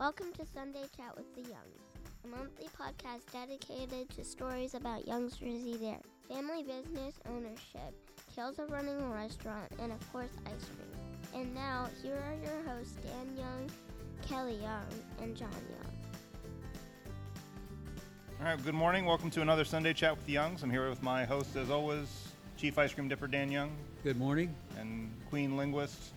Welcome 0.00 0.32
to 0.38 0.46
Sunday 0.46 0.84
Chat 0.96 1.14
with 1.14 1.34
the 1.34 1.42
Youngs, 1.42 1.82
a 2.24 2.28
monthly 2.28 2.68
podcast 2.68 3.30
dedicated 3.34 4.08
to 4.16 4.24
stories 4.24 4.72
about 4.72 5.06
youngsters 5.06 5.62
there, 5.78 5.98
family 6.26 6.62
business 6.62 7.16
ownership, 7.28 7.92
tales 8.34 8.58
of 8.58 8.70
running 8.70 8.98
a 8.98 9.08
restaurant, 9.08 9.70
and 9.78 9.92
of 9.92 10.10
course, 10.10 10.30
ice 10.46 10.70
cream. 10.74 11.42
And 11.42 11.54
now, 11.54 11.90
here 12.02 12.14
are 12.16 12.34
your 12.42 12.62
hosts, 12.66 12.96
Dan 13.04 13.36
Young, 13.36 13.70
Kelly 14.26 14.56
Young, 14.62 14.86
and 15.20 15.36
John 15.36 15.50
Young. 15.50 15.92
All 18.40 18.46
right, 18.46 18.64
good 18.64 18.72
morning. 18.72 19.04
Welcome 19.04 19.28
to 19.32 19.42
another 19.42 19.66
Sunday 19.66 19.92
Chat 19.92 20.16
with 20.16 20.24
the 20.24 20.32
Youngs. 20.32 20.62
I'm 20.62 20.70
here 20.70 20.88
with 20.88 21.02
my 21.02 21.26
host, 21.26 21.56
as 21.56 21.68
always, 21.68 22.08
Chief 22.56 22.78
Ice 22.78 22.94
Cream 22.94 23.08
Dipper 23.08 23.26
Dan 23.26 23.52
Young 23.52 23.76
Good 24.02 24.16
morning. 24.16 24.54
and 24.78 25.12
Queen 25.28 25.58
Linguist 25.58 26.14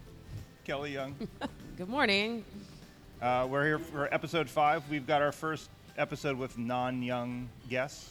Kelly 0.63 0.93
Young. 0.93 1.17
Good 1.77 1.89
morning. 1.89 2.45
Uh, 3.23 3.47
we're 3.49 3.63
here 3.65 3.79
for 3.79 4.13
episode 4.13 4.49
five. 4.49 4.83
We've 4.89 5.07
got 5.07 5.21
our 5.21 5.31
first 5.31 5.69
episode 5.97 6.37
with 6.37 6.57
non-young 6.57 7.47
guests. 7.69 8.09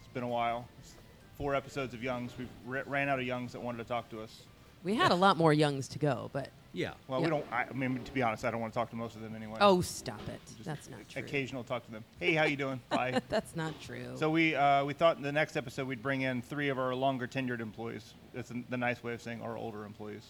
It's 0.00 0.08
been 0.12 0.22
a 0.22 0.28
while. 0.28 0.68
It's 0.80 0.92
four 1.38 1.54
episodes 1.54 1.94
of 1.94 2.02
Youngs. 2.02 2.32
We 2.38 2.46
ra- 2.66 2.82
ran 2.84 3.08
out 3.08 3.18
of 3.18 3.24
Youngs 3.26 3.52
that 3.52 3.60
wanted 3.62 3.78
to 3.78 3.84
talk 3.84 4.10
to 4.10 4.20
us. 4.20 4.42
We 4.84 4.94
had 4.94 5.12
a 5.12 5.14
lot 5.14 5.38
more 5.38 5.52
youngs 5.54 5.88
to 5.88 5.98
go, 5.98 6.28
but 6.34 6.50
Yeah. 6.74 6.92
Well, 7.08 7.20
Yeah. 7.20 7.24
we 7.24 7.30
don't. 7.30 7.46
I, 7.50 7.64
I 7.70 7.72
mean, 7.72 8.04
to 8.04 8.12
be 8.12 8.22
honest, 8.22 8.44
I 8.44 8.50
don't 8.50 8.60
want 8.60 8.74
to 8.74 8.78
talk 8.78 8.90
to 8.90 8.96
most 8.96 9.16
of 9.16 9.22
them 9.22 9.34
anyway. 9.34 9.56
oh, 9.62 9.80
stop 9.80 10.20
it. 10.28 10.40
Just 10.46 10.64
That's 10.64 10.90
not 10.90 11.00
true. 11.08 11.22
Occasional 11.22 11.64
talk 11.64 11.86
to 11.86 11.90
them. 11.90 12.04
Hey, 12.20 12.34
how 12.34 12.44
you 12.44 12.56
doing? 12.56 12.80
Bye. 12.90 13.18
That's 13.30 13.56
not 13.56 13.80
true. 13.80 14.12
So 14.16 14.28
we 14.28 14.54
uh, 14.54 14.84
we 14.84 14.92
thought 14.92 15.16
in 15.16 15.22
the 15.22 15.32
next 15.32 15.56
episode 15.56 15.88
we'd 15.88 16.02
bring 16.02 16.20
in 16.20 16.42
three 16.42 16.68
of 16.68 16.78
our 16.78 16.94
longer 16.94 17.26
tenured 17.26 17.60
employees. 17.60 18.12
That's 18.34 18.50
the- 18.50 18.62
the 18.68 18.76
nice 18.76 19.02
way 19.02 19.14
of 19.14 19.22
saying 19.22 19.40
our 19.40 19.56
older 19.56 19.86
employees, 19.86 20.26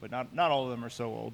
but 0.00 0.10
not 0.10 0.34
not 0.34 0.50
all 0.50 0.64
of 0.64 0.70
them 0.70 0.84
are 0.84 0.90
so 0.90 1.06
old. 1.06 1.32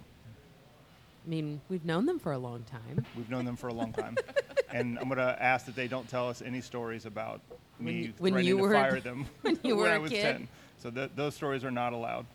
I 1.24 1.28
mean, 1.28 1.60
we've 1.68 1.84
known 1.84 2.06
them 2.06 2.18
for 2.18 2.32
a 2.32 2.38
long 2.38 2.62
time. 2.64 3.04
We've 3.16 3.30
known 3.30 3.44
them 3.44 3.56
for 3.56 3.68
a 3.68 3.72
long 3.74 3.92
time, 3.92 4.16
and 4.70 4.98
I'm 4.98 5.08
gonna 5.08 5.36
ask 5.40 5.64
that 5.66 5.74
they 5.74 5.88
don't 5.88 6.08
tell 6.08 6.28
us 6.28 6.42
any 6.42 6.60
stories 6.60 7.06
about 7.06 7.40
When 7.78 7.86
me 7.86 8.12
when 8.18 8.32
threatening 8.34 8.46
you 8.48 8.56
to 8.58 8.62
were- 8.62 8.72
fire 8.74 9.00
them 9.00 9.26
when 9.42 9.58
you 9.64 9.76
were 9.76 9.88
I 9.88 9.94
a 9.94 10.00
was 10.00 10.10
kid? 10.10 10.22
10. 10.22 10.48
So 10.78 10.90
th- 10.90 11.10
those 11.16 11.34
stories 11.34 11.64
are 11.64 11.70
not 11.70 11.92
allowed. 11.94 12.26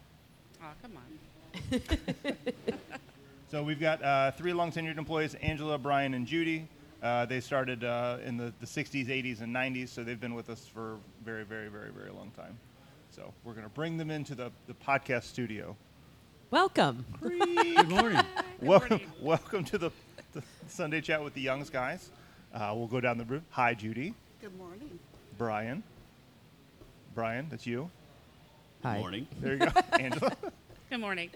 Oh, 0.62 0.68
come 0.82 0.98
on. 0.98 1.82
So 3.52 3.64
we've 3.64 3.80
got 3.80 4.04
uh, 4.04 4.30
three 4.30 4.54
long 4.54 4.72
tenured 4.72 5.00
employees: 5.00 5.34
Angela, 5.36 5.80
Brian, 5.80 6.14
and 6.14 6.28
Judy. 6.28 6.68
Uh, 7.02 7.26
they 7.26 7.40
started 7.40 7.84
uh, 7.84 8.18
in 8.24 8.38
the, 8.38 8.54
the 8.60 8.66
60s, 8.68 9.08
80s, 9.08 9.42
and 9.42 9.56
90s, 9.56 9.88
so 9.90 10.04
they've 10.04 10.20
been 10.20 10.36
with 10.36 10.52
us 10.52 10.68
for 10.72 10.94
a 10.94 10.98
very, 11.26 11.44
very, 11.46 11.68
very, 11.70 11.90
very 11.90 12.12
long 12.12 12.30
time. 12.38 12.56
So 13.10 13.34
we're 13.44 13.54
going 13.54 13.64
to 13.66 13.72
bring 13.74 13.98
them 13.98 14.12
into 14.12 14.36
the, 14.36 14.52
the 14.68 14.74
podcast 14.76 15.24
studio. 15.24 15.76
Welcome. 16.52 17.06
Good 17.22 17.38
morning. 17.90 18.24
welcome, 18.60 18.90
morning. 18.90 19.02
welcome 19.22 19.64
to 19.66 19.78
the, 19.78 19.92
the 20.34 20.42
Sunday 20.68 21.00
chat 21.00 21.24
with 21.24 21.36
the 21.36 21.42
Youngs 21.42 21.70
guys. 21.70 22.10
Uh, 22.52 22.74
we'll 22.76 22.88
go 22.88 23.00
down 23.00 23.20
the 23.20 23.26
room. 23.26 23.44
Hi, 23.52 23.76
Judy. 23.76 24.16
Good 24.42 24.58
morning. 24.58 24.98
Brian. 25.38 25.84
Brian, 27.14 27.46
that's 27.52 27.68
you. 27.68 27.92
Hi. 28.82 28.98
Morning. 28.98 29.28
There 29.40 29.54
you 29.54 29.60
go, 29.60 29.68
Angela. 30.00 30.36
Good 30.90 31.00
morning. 31.00 31.30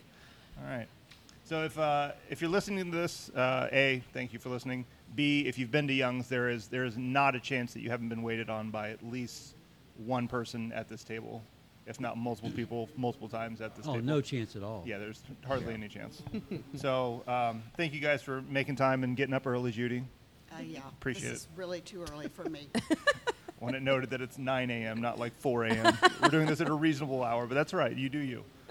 All 0.59 0.75
right. 0.75 0.88
So 1.45 1.64
if 1.64 1.78
uh, 1.78 2.14
if 2.31 2.41
you're 2.41 2.50
listening 2.50 2.89
to 2.89 2.97
this, 2.97 3.30
uh, 3.36 3.69
a 3.72 4.02
thank 4.14 4.34
you 4.34 4.39
for 4.39 4.50
listening. 4.50 4.84
B 5.14 5.41
if 5.45 5.59
you've 5.59 5.72
been 5.72 5.88
to 5.89 5.94
Young's, 5.94 6.28
there 6.28 6.50
is 6.50 6.69
there 6.69 6.86
is 6.86 6.97
not 6.97 7.36
a 7.36 7.39
chance 7.39 7.72
that 7.73 7.81
you 7.81 7.91
haven't 7.91 8.09
been 8.09 8.23
waited 8.23 8.50
on 8.50 8.72
by 8.72 8.89
at 8.89 9.06
least 9.06 9.53
one 10.08 10.28
person 10.28 10.72
at 10.72 10.89
this 10.89 11.03
table, 11.03 11.44
if 11.86 12.00
not 12.00 12.17
multiple 12.17 12.52
people, 12.52 12.89
multiple 12.95 13.28
times 13.28 13.62
at 13.62 13.76
this 13.76 13.86
Oh, 13.88 13.94
table. 13.94 14.06
no 14.06 14.22
chance 14.22 14.56
at 14.56 14.64
all. 14.64 14.84
Yeah, 14.86 14.98
there's 14.98 15.22
hardly 15.45 15.73
any 15.73 15.88
chance. 15.88 16.22
so 16.75 17.23
um, 17.28 17.64
thank 17.75 17.94
you 17.94 18.00
guys 18.00 18.22
for 18.22 18.42
making 18.44 18.75
time 18.75 19.03
and 19.03 19.17
getting 19.17 19.34
up 19.34 19.45
early, 19.45 19.72
Judy. 19.72 20.03
Uh, 20.52 20.62
yeah. 20.62 20.80
Appreciate 20.90 21.30
this 21.30 21.42
is 21.42 21.48
really 21.56 21.81
too 21.81 22.06
early 22.12 22.28
for 22.28 22.46
me. 22.50 22.69
Want 23.59 23.75
it 23.75 23.81
noted 23.81 24.09
that 24.09 24.22
it's 24.22 24.38
9 24.38 24.69
a.m., 24.69 25.02
not 25.02 25.18
like 25.19 25.34
4 25.40 25.66
a.m. 25.66 25.97
We're 26.22 26.30
doing 26.30 26.47
this 26.47 26.59
at 26.59 26.68
a 26.68 26.74
reasonable 26.74 27.24
hour, 27.24 27.47
but 27.47 27.56
that's 27.56 27.74
right. 27.74 27.96
You 27.96 28.09
do 28.09 28.19
you. 28.19 28.44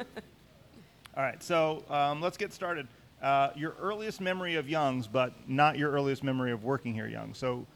All 1.17 1.23
right, 1.23 1.43
so 1.43 1.85
um, 1.89 2.21
let's 2.21 2.37
get 2.37 2.53
started. 2.53 2.87
Uh, 3.23 3.51
your 3.55 3.75
earliest 3.81 4.21
memory 4.21 4.57
of 4.57 4.69
Young's, 4.69 5.07
but 5.07 5.33
not 5.49 5.79
your 5.79 5.91
earliest 5.93 6.23
memory 6.23 6.53
of 6.53 6.65
working 6.65 6.93
here, 6.93 7.07
Young. 7.07 7.33
So 7.35 7.67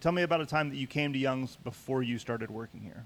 tell 0.00 0.12
me 0.12 0.22
about 0.22 0.40
a 0.40 0.46
time 0.46 0.70
that 0.70 0.76
you 0.76 0.86
came 0.86 1.12
to 1.12 1.18
Young's 1.18 1.56
before 1.56 2.02
you 2.02 2.18
started 2.18 2.50
working 2.50 2.80
here. 2.80 3.04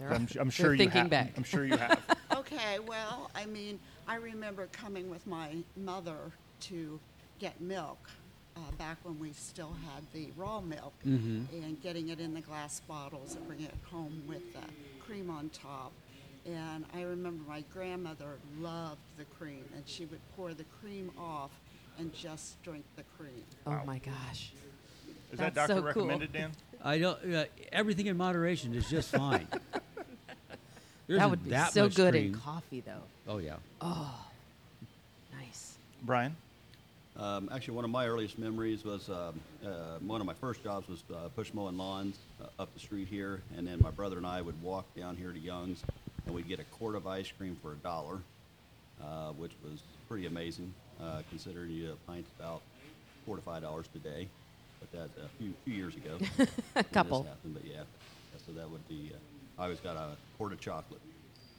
They're, 0.00 0.12
I'm, 0.12 0.26
I'm 0.40 0.50
sure 0.50 0.72
you 0.72 0.78
thinking 0.78 1.02
have. 1.02 1.10
back. 1.10 1.32
I'm 1.36 1.44
sure 1.44 1.64
you 1.64 1.76
have. 1.76 2.00
okay, 2.36 2.78
well, 2.80 3.30
I 3.34 3.46
mean, 3.46 3.78
I 4.08 4.16
remember 4.16 4.66
coming 4.72 5.08
with 5.10 5.26
my 5.26 5.56
mother 5.76 6.16
to 6.62 6.98
get 7.38 7.60
milk 7.60 8.10
uh, 8.56 8.60
back 8.78 8.96
when 9.04 9.18
we 9.20 9.32
still 9.32 9.76
had 9.86 10.02
the 10.12 10.30
raw 10.36 10.60
milk 10.60 10.92
Mhm. 11.06 11.46
and 11.52 11.80
getting 11.82 12.08
it 12.08 12.18
in 12.18 12.34
the 12.34 12.40
glass 12.40 12.80
bottles 12.80 13.36
and 13.36 13.46
bringing 13.46 13.66
it 13.66 13.74
home 13.84 14.22
with 14.26 14.52
the 14.54 14.60
cream 15.04 15.30
on 15.30 15.48
top. 15.50 15.92
And 16.46 16.84
I 16.94 17.02
remember 17.02 17.42
my 17.48 17.62
grandmother 17.72 18.38
loved 18.58 19.00
the 19.18 19.24
cream, 19.24 19.64
and 19.76 19.86
she 19.86 20.06
would 20.06 20.20
pour 20.36 20.54
the 20.54 20.64
cream 20.80 21.10
off 21.18 21.50
and 21.98 22.12
just 22.14 22.60
drink 22.62 22.84
the 22.96 23.02
cream. 23.18 23.44
oh 23.66 23.70
Wow. 23.72 23.82
my 23.86 23.98
gosh. 23.98 24.52
Is 25.32 25.38
that 25.38 25.54
doctor 25.54 25.74
so 25.74 25.78
cool. 25.80 25.86
recommended, 25.86 26.32
Dan? 26.32 26.50
I 26.82 26.98
don't. 26.98 27.32
Uh, 27.34 27.44
everything 27.70 28.06
in 28.06 28.16
moderation 28.16 28.74
is 28.74 28.88
just 28.90 29.10
fine. 29.10 29.46
There 31.10 31.18
that 31.18 31.24
isn't 31.24 31.30
would 31.30 31.44
be 31.44 31.50
that 31.50 31.72
so 31.72 31.88
good 31.88 32.12
cream. 32.12 32.26
in 32.26 32.34
coffee, 32.34 32.84
though. 32.86 33.02
Oh 33.26 33.38
yeah. 33.38 33.56
Oh, 33.80 34.14
nice. 35.36 35.74
Brian? 36.04 36.36
Um, 37.16 37.50
actually, 37.52 37.74
one 37.74 37.84
of 37.84 37.90
my 37.90 38.06
earliest 38.06 38.38
memories 38.38 38.84
was 38.84 39.08
um, 39.08 39.40
uh, 39.66 39.98
one 40.06 40.20
of 40.20 40.26
my 40.28 40.34
first 40.34 40.62
jobs 40.62 40.88
was 40.88 41.02
uh, 41.12 41.28
push 41.34 41.52
mowing 41.52 41.76
lawns 41.76 42.16
uh, 42.40 42.62
up 42.62 42.72
the 42.74 42.78
street 42.78 43.08
here, 43.08 43.42
and 43.56 43.66
then 43.66 43.80
my 43.82 43.90
brother 43.90 44.18
and 44.18 44.26
I 44.26 44.40
would 44.40 44.62
walk 44.62 44.84
down 44.94 45.16
here 45.16 45.32
to 45.32 45.38
Young's, 45.40 45.82
and 46.26 46.34
we'd 46.34 46.46
get 46.46 46.60
a 46.60 46.64
quart 46.78 46.94
of 46.94 47.08
ice 47.08 47.32
cream 47.36 47.56
for 47.60 47.72
a 47.72 47.76
dollar, 47.76 48.18
uh, 49.02 49.30
which 49.32 49.50
was 49.64 49.80
pretty 50.08 50.26
amazing, 50.26 50.72
uh, 51.02 51.22
considering 51.28 51.70
you 51.72 51.90
a 51.90 52.12
pint's 52.12 52.30
about 52.38 52.62
four 53.26 53.34
to 53.34 53.42
five 53.42 53.62
dollars 53.62 53.86
today. 53.92 54.28
But 54.78 54.92
that's 54.92 55.18
a 55.26 55.28
few, 55.38 55.52
few 55.64 55.74
years 55.74 55.96
ago. 55.96 56.18
a 56.76 56.84
couple. 56.84 57.24
happened, 57.24 57.54
but 57.54 57.64
yeah, 57.64 57.78
Yeah, 57.78 58.38
so 58.46 58.52
that 58.52 58.70
would 58.70 58.86
be. 58.88 59.10
I 59.60 59.64
always 59.64 59.80
got 59.80 59.96
a 59.96 60.16
quart 60.38 60.52
of 60.52 60.60
chocolate. 60.60 61.00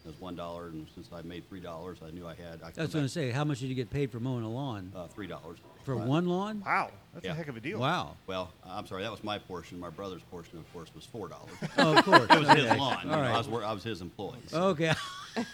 It 0.04 0.08
was 0.08 0.20
one 0.20 0.36
dollar, 0.36 0.70
and 0.70 0.88
since 0.96 1.10
I 1.14 1.22
made 1.22 1.48
three 1.48 1.60
dollars, 1.60 2.00
I 2.04 2.10
knew 2.10 2.26
I 2.26 2.34
had. 2.34 2.60
I, 2.64 2.72
I 2.76 2.82
was 2.82 2.92
going 2.94 3.06
to 3.06 3.10
say, 3.10 3.30
how 3.30 3.44
much 3.44 3.60
did 3.60 3.68
you 3.70 3.76
get 3.76 3.92
paid 3.92 4.12
for 4.12 4.20
mowing 4.20 4.44
a 4.44 4.50
lawn? 4.50 4.92
uh, 4.96 5.06
three 5.08 5.28
dollars 5.28 5.60
for 5.86 5.96
one 5.96 6.26
lawn? 6.26 6.64
Wow, 6.66 6.90
that's 7.14 7.28
a 7.28 7.34
heck 7.36 7.48
of 7.50 7.56
a 7.56 7.60
deal. 7.60 7.80
Wow. 7.80 8.16
Well, 8.26 8.52
I'm 8.66 8.88
sorry, 8.88 9.04
that 9.04 9.12
was 9.12 9.24
my 9.24 9.38
portion. 9.38 9.80
My 9.80 9.92
brother's 9.92 10.24
portion, 10.32 10.58
of 10.58 10.74
course, 10.74 10.90
was 10.96 11.06
four 11.06 11.28
dollars. 11.28 11.52
Oh, 11.78 11.96
of 11.96 12.04
course. 12.06 12.22
it 12.32 12.40
was 12.40 12.50
his 12.50 12.66
okay. 12.66 12.78
lawn. 12.80 12.98
you 13.04 13.12
All 13.12 13.18
know, 13.18 13.22
right. 13.22 13.36
I 13.36 13.38
was 13.38 13.48
wor- 13.48 13.64
I 13.64 13.72
was 13.74 13.84
his 13.84 14.02
employee. 14.02 14.40
so- 14.48 14.64
Okay. 14.70 14.94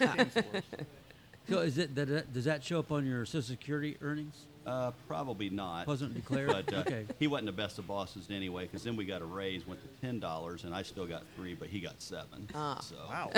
so 1.50 1.58
is 1.60 1.76
it 1.76 1.94
that- 1.94 2.08
that, 2.08 2.32
does 2.32 2.46
that 2.46 2.64
show 2.64 2.78
up 2.78 2.90
on 2.90 3.06
your 3.06 3.26
Social 3.26 3.42
Security 3.42 3.98
earnings? 4.00 4.46
Uh, 4.68 4.92
probably 5.06 5.48
not. 5.50 5.86
Wasn't 5.86 6.14
declared. 6.14 6.48
But 6.66 6.72
uh, 6.72 6.80
okay. 6.80 7.06
he 7.18 7.26
wasn't 7.26 7.46
the 7.46 7.52
best 7.52 7.78
of 7.78 7.86
bosses 7.86 8.28
anyway, 8.30 8.64
because 8.64 8.84
then 8.84 8.96
we 8.96 9.04
got 9.04 9.22
a 9.22 9.24
raise, 9.24 9.66
went 9.66 9.80
to 9.82 9.88
ten 10.00 10.20
dollars, 10.20 10.64
and 10.64 10.74
I 10.74 10.82
still 10.82 11.06
got 11.06 11.22
three, 11.36 11.54
but 11.54 11.68
he 11.68 11.80
got 11.80 12.00
seven. 12.02 12.48
Ah. 12.54 12.78
So 12.80 12.96
Wow. 13.08 13.32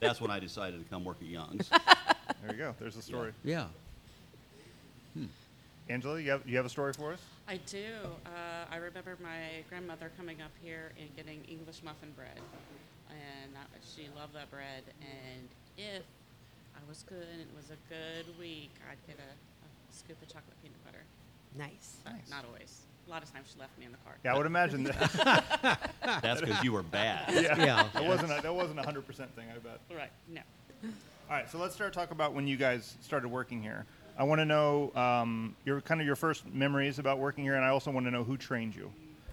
that's 0.00 0.20
when 0.20 0.30
I 0.30 0.38
decided 0.38 0.82
to 0.82 0.88
come 0.88 1.04
work 1.04 1.18
at 1.20 1.28
Young's. 1.28 1.70
There 2.42 2.52
you 2.52 2.58
go. 2.58 2.74
There's 2.78 2.96
the 2.96 3.02
story. 3.02 3.32
Yeah. 3.44 3.66
Angela, 5.88 6.20
you 6.20 6.30
have, 6.32 6.42
you 6.46 6.56
have 6.56 6.66
a 6.66 6.68
story 6.68 6.92
for 6.92 7.12
us? 7.12 7.20
I 7.46 7.58
do. 7.66 7.86
Uh, 8.26 8.66
I 8.70 8.76
remember 8.76 9.16
my 9.22 9.62
grandmother 9.68 10.10
coming 10.16 10.42
up 10.42 10.50
here 10.60 10.90
and 10.98 11.08
getting 11.14 11.44
English 11.44 11.82
muffin 11.84 12.10
bread, 12.16 12.40
and 13.08 13.54
that, 13.54 13.68
she 13.94 14.08
loved 14.18 14.34
that 14.34 14.50
bread. 14.50 14.82
And 15.00 15.46
if 15.78 16.02
I 16.74 16.80
was 16.88 17.04
good 17.08 17.22
and 17.32 17.40
it 17.40 17.46
was 17.54 17.70
a 17.70 17.78
good 17.88 18.26
week, 18.38 18.70
I'd 18.90 18.98
get 19.06 19.18
a, 19.22 19.30
a 19.30 19.55
scoop 19.96 20.20
of 20.22 20.28
chocolate 20.28 20.56
peanut 20.62 20.82
butter. 20.84 21.02
Nice. 21.56 21.96
But 22.04 22.12
Nice. 22.14 22.30
not 22.30 22.44
always. 22.46 22.80
A 23.06 23.10
lot 23.10 23.22
of 23.22 23.32
times 23.32 23.48
she 23.52 23.58
left 23.60 23.78
me 23.78 23.86
in 23.86 23.92
the 23.92 23.98
car. 23.98 24.14
Yeah, 24.24 24.34
I 24.34 24.36
would 24.36 24.46
imagine 24.46 24.82
that. 24.84 25.90
that's 26.22 26.40
because 26.40 26.62
you 26.64 26.72
were 26.72 26.82
bad. 26.82 27.32
Yeah. 27.58 27.88
That 27.94 28.04
wasn't 28.04 28.32
a, 28.32 28.42
that 28.42 28.54
wasn't 28.54 28.80
a 28.80 28.82
hundred 28.82 29.06
percent 29.06 29.34
thing, 29.36 29.46
I 29.54 29.58
bet. 29.58 29.80
Right. 29.96 30.10
No. 30.28 30.40
All 31.28 31.36
right, 31.36 31.48
so 31.50 31.58
let's 31.58 31.74
start 31.74 31.92
talk 31.92 32.10
about 32.10 32.34
when 32.34 32.46
you 32.46 32.56
guys 32.56 32.96
started 33.00 33.28
working 33.28 33.62
here. 33.62 33.84
I 34.18 34.24
want 34.24 34.40
to 34.40 34.44
know 34.44 34.92
um, 34.94 35.54
your 35.64 35.80
kind 35.80 36.00
of 36.00 36.06
your 36.06 36.16
first 36.16 36.46
memories 36.52 36.98
about 36.98 37.18
working 37.18 37.44
here, 37.44 37.54
and 37.54 37.64
I 37.64 37.68
also 37.68 37.90
want 37.90 38.06
to 38.06 38.10
know 38.10 38.24
who 38.24 38.36
trained 38.36 38.74
you, 38.74 38.90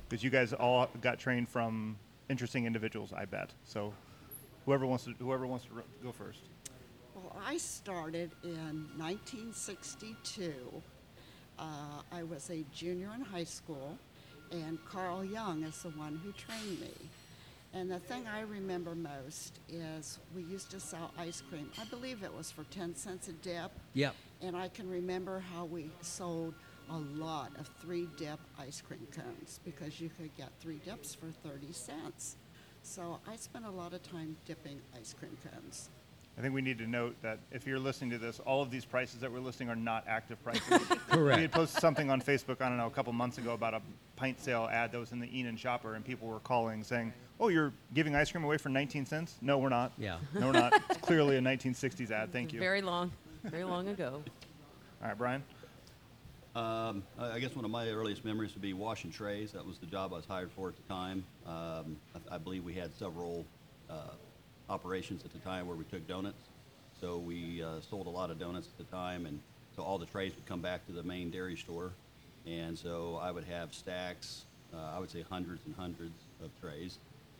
because 0.09 0.23
you 0.23 0.29
guys 0.29 0.53
all 0.53 0.89
got 1.01 1.19
trained 1.19 1.47
from 1.49 1.95
interesting 2.29 2.65
individuals, 2.65 3.13
I 3.15 3.25
bet. 3.25 3.51
So, 3.63 3.93
whoever 4.65 4.85
wants 4.85 5.05
to 5.05 5.13
whoever 5.19 5.45
wants 5.47 5.65
to 5.65 5.73
ro- 5.75 5.83
go 6.03 6.11
first. 6.11 6.39
I 7.41 7.57
started 7.57 8.31
in 8.43 8.87
1962. 8.97 10.53
Uh, 11.57 11.63
I 12.11 12.23
was 12.23 12.49
a 12.49 12.63
junior 12.73 13.11
in 13.15 13.21
high 13.21 13.43
school, 13.43 13.97
and 14.51 14.77
Carl 14.85 15.23
Young 15.23 15.63
is 15.63 15.81
the 15.81 15.89
one 15.89 16.19
who 16.23 16.31
trained 16.31 16.79
me. 16.79 16.93
And 17.73 17.89
the 17.89 17.99
thing 17.99 18.27
I 18.27 18.41
remember 18.41 18.93
most 18.93 19.59
is 19.67 20.19
we 20.35 20.43
used 20.43 20.69
to 20.71 20.79
sell 20.79 21.11
ice 21.17 21.41
cream. 21.49 21.71
I 21.81 21.85
believe 21.85 22.23
it 22.23 22.31
was 22.33 22.51
for 22.51 22.63
10 22.65 22.95
cents 22.95 23.29
a 23.29 23.31
dip. 23.31 23.71
Yep. 23.93 24.15
And 24.41 24.55
I 24.55 24.67
can 24.67 24.87
remember 24.87 25.39
how 25.39 25.65
we 25.65 25.89
sold 26.01 26.53
a 26.91 26.97
lot 26.97 27.51
of 27.59 27.67
three 27.81 28.07
dip 28.17 28.39
ice 28.59 28.81
cream 28.81 29.07
cones 29.11 29.59
because 29.65 29.99
you 29.99 30.11
could 30.19 30.35
get 30.37 30.49
three 30.59 30.79
dips 30.85 31.15
for 31.15 31.31
30 31.47 31.73
cents. 31.73 32.35
So 32.83 33.19
I 33.27 33.37
spent 33.37 33.65
a 33.65 33.71
lot 33.71 33.93
of 33.93 34.03
time 34.03 34.35
dipping 34.45 34.79
ice 34.95 35.15
cream 35.17 35.35
cones. 35.43 35.89
I 36.37 36.41
think 36.41 36.53
we 36.55 36.61
need 36.61 36.79
to 36.79 36.87
note 36.87 37.15
that 37.21 37.39
if 37.51 37.67
you're 37.67 37.79
listening 37.79 38.09
to 38.11 38.17
this, 38.17 38.39
all 38.39 38.61
of 38.63 38.71
these 38.71 38.85
prices 38.85 39.19
that 39.19 39.31
we're 39.31 39.39
listing 39.39 39.69
are 39.69 39.75
not 39.75 40.03
active 40.07 40.43
prices. 40.43 40.63
Correct. 41.09 41.37
We 41.37 41.41
had 41.43 41.51
posted 41.51 41.79
something 41.79 42.09
on 42.09 42.21
Facebook, 42.21 42.59
I 42.59 42.69
don't 42.69 42.77
know, 42.77 42.87
a 42.87 42.91
couple 42.91 43.13
months 43.13 43.37
ago 43.37 43.53
about 43.53 43.75
a 43.75 43.81
pint 44.15 44.39
sale 44.41 44.67
ad 44.71 44.91
that 44.91 44.99
was 44.99 45.11
in 45.11 45.19
the 45.19 45.27
Enon 45.27 45.57
Shopper, 45.57 45.93
and 45.93 46.03
people 46.03 46.27
were 46.27 46.39
calling 46.39 46.83
saying, 46.83 47.13
"Oh, 47.39 47.49
you're 47.49 47.71
giving 47.93 48.15
ice 48.15 48.31
cream 48.31 48.43
away 48.43 48.57
for 48.57 48.69
19 48.69 49.05
cents?" 49.05 49.35
No, 49.41 49.59
we're 49.59 49.69
not. 49.69 49.91
Yeah. 49.97 50.17
No, 50.33 50.47
we're 50.47 50.53
not. 50.53 50.73
It's 50.89 50.99
clearly 51.01 51.37
a 51.37 51.41
1960s 51.41 52.09
ad. 52.09 52.31
Thank 52.31 52.51
you. 52.51 52.59
Very 52.59 52.81
long, 52.81 53.11
very 53.43 53.63
long 53.63 53.89
ago. 53.89 54.23
All 55.01 55.07
right, 55.09 55.17
Brian. 55.17 55.43
Um, 56.55 57.03
I 57.19 57.33
I 57.33 57.39
guess 57.39 57.55
one 57.55 57.65
of 57.65 57.71
my 57.71 57.87
earliest 57.89 58.25
memories 58.25 58.53
would 58.53 58.61
be 58.61 58.73
washing 58.73 59.11
trays. 59.11 59.51
That 59.51 59.65
was 59.65 59.77
the 59.77 59.85
job 59.85 60.13
I 60.13 60.17
was 60.17 60.25
hired 60.25 60.51
for 60.51 60.69
at 60.69 60.75
the 60.75 60.83
time. 60.93 61.23
Um, 61.45 61.97
I, 62.31 62.35
I 62.35 62.37
believe 62.39 62.63
we 62.63 62.73
had 62.73 62.91
several 62.95 63.45
uh, 63.89 64.09
operations 64.77 65.23
at 65.23 65.31
the 65.31 65.39
time 65.39 65.67
where 65.67 65.77
we 65.77 65.83
took 65.85 66.05
donuts. 66.07 66.49
So 66.99 67.17
we 67.17 67.61
uh, 67.63 67.79
sold 67.89 68.07
a 68.07 68.09
lot 68.09 68.31
of 68.31 68.39
donuts 68.39 68.67
at 68.67 68.77
the 68.77 68.95
time, 68.95 69.25
and 69.27 69.39
so 69.75 69.83
all 69.83 69.97
the 69.99 70.05
trays 70.07 70.33
would 70.35 70.45
come 70.47 70.61
back 70.61 70.85
to 70.87 70.91
the 70.91 71.03
main 71.03 71.29
dairy 71.29 71.55
store. 71.55 71.91
And 72.47 72.77
so 72.77 73.19
I 73.21 73.31
would 73.31 73.43
have 73.45 73.73
stacks, 73.73 74.45
uh, 74.73 74.77
I 74.95 74.99
would 74.99 75.11
say 75.11 75.23
hundreds 75.29 75.61
and 75.65 75.75
hundreds 75.75 76.17
of 76.43 76.49
trays 76.59 76.97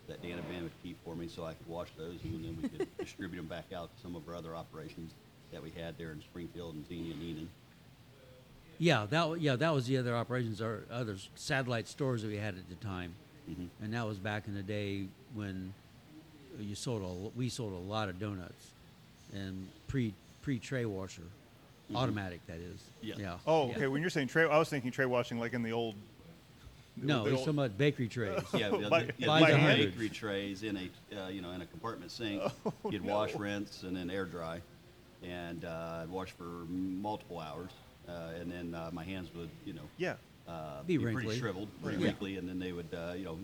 that 0.07 0.21
Dan 0.21 0.37
and 0.37 0.47
Ben 0.49 0.63
would 0.63 0.71
keep 0.83 0.97
for 1.03 1.15
me 1.15 1.27
so 1.27 1.43
I 1.45 1.53
could 1.53 1.67
wash 1.67 1.87
those, 1.97 2.17
and 2.23 2.43
then 2.43 2.57
we 2.61 2.69
could 2.69 2.87
distribute 2.99 3.37
them 3.37 3.47
back 3.47 3.65
out 3.75 3.89
to 3.95 4.01
some 4.01 4.15
of 4.15 4.27
our 4.29 4.35
other 4.35 4.55
operations 4.55 5.11
that 5.51 5.63
we 5.63 5.71
had 5.71 5.97
there 5.97 6.11
in 6.11 6.21
Springfield 6.21 6.75
and 6.75 6.87
Xenia 6.87 7.13
and 7.13 7.23
Enon. 7.23 7.49
Yeah, 8.79 9.05
that 9.09 9.27
wa- 9.29 9.35
yeah 9.35 9.55
that 9.55 9.73
was 9.73 9.85
the 9.87 9.97
other 9.97 10.15
operations 10.15 10.61
or 10.61 10.83
other 10.91 11.15
satellite 11.35 11.87
stores 11.87 12.21
that 12.23 12.27
we 12.29 12.37
had 12.37 12.55
at 12.57 12.67
the 12.69 12.75
time, 12.75 13.15
Mhm. 13.49 13.69
and 13.81 13.93
that 13.93 14.05
was 14.05 14.17
back 14.19 14.47
in 14.47 14.55
the 14.55 14.63
day 14.63 15.07
when 15.33 15.73
you 16.59 16.75
sold 16.75 17.01
a 17.01 17.37
we 17.37 17.49
sold 17.49 17.73
a 17.73 17.77
lot 17.91 18.09
of 18.09 18.19
donuts, 18.19 18.67
and 19.33 19.67
pre 19.87 20.13
pre 20.41 20.59
tray 20.59 20.85
washer, 20.85 21.23
automatic 21.95 22.45
that 22.47 22.57
is. 22.57 22.79
Yeah. 23.01 23.15
Yeah. 23.17 23.37
Oh, 23.47 23.67
yeah. 23.69 23.75
okay. 23.77 23.87
When 23.87 24.01
you're 24.01 24.09
saying 24.09 24.27
tray, 24.27 24.43
I 24.43 24.57
was 24.57 24.69
thinking 24.69 24.91
tray 24.91 25.05
washing 25.05 25.39
like 25.39 25.53
in 25.53 25.63
the 25.63 25.71
old. 25.73 25.95
No, 26.95 27.23
the 27.23 27.31
he's 27.31 27.39
old- 27.39 27.47
talking 27.47 27.59
about 27.59 27.77
bakery 27.77 28.07
trays. 28.09 28.39
Yeah, 28.53 28.69
By- 28.89 29.09
yeah, 29.17 29.27
by 29.27 29.51
bakery 29.75 30.09
trays 30.09 30.61
in 30.63 30.77
a 30.77 31.23
uh, 31.25 31.27
you 31.29 31.41
know 31.41 31.51
in 31.51 31.61
a 31.61 31.65
compartment 31.65 32.11
sink. 32.11 32.41
Oh, 32.65 32.73
You'd 32.91 33.03
wash, 33.03 33.33
rinse, 33.35 33.83
and 33.83 33.95
then 33.97 34.09
air 34.11 34.25
dry, 34.25 34.61
and 35.23 35.65
uh, 35.65 36.01
I'd 36.03 36.09
wash 36.09 36.31
for 36.31 36.43
multiple 36.69 37.39
hours, 37.39 37.71
uh, 38.07 38.39
and 38.39 38.51
then 38.51 38.75
uh, 38.75 38.89
my 38.93 39.03
hands 39.03 39.29
would 39.35 39.49
you 39.65 39.73
know 39.73 39.81
Yeah. 39.97 40.15
uh, 40.47 40.83
Be 40.85 40.99
pretty 40.99 41.35
shriveled, 41.39 41.67
pretty 41.81 41.97
Yeah. 41.97 42.05
wrinkly, 42.05 42.37
and 42.37 42.47
then 42.47 42.59
they 42.59 42.71
would 42.73 42.93
uh, 42.93 43.13
you 43.13 43.25
know 43.25 43.39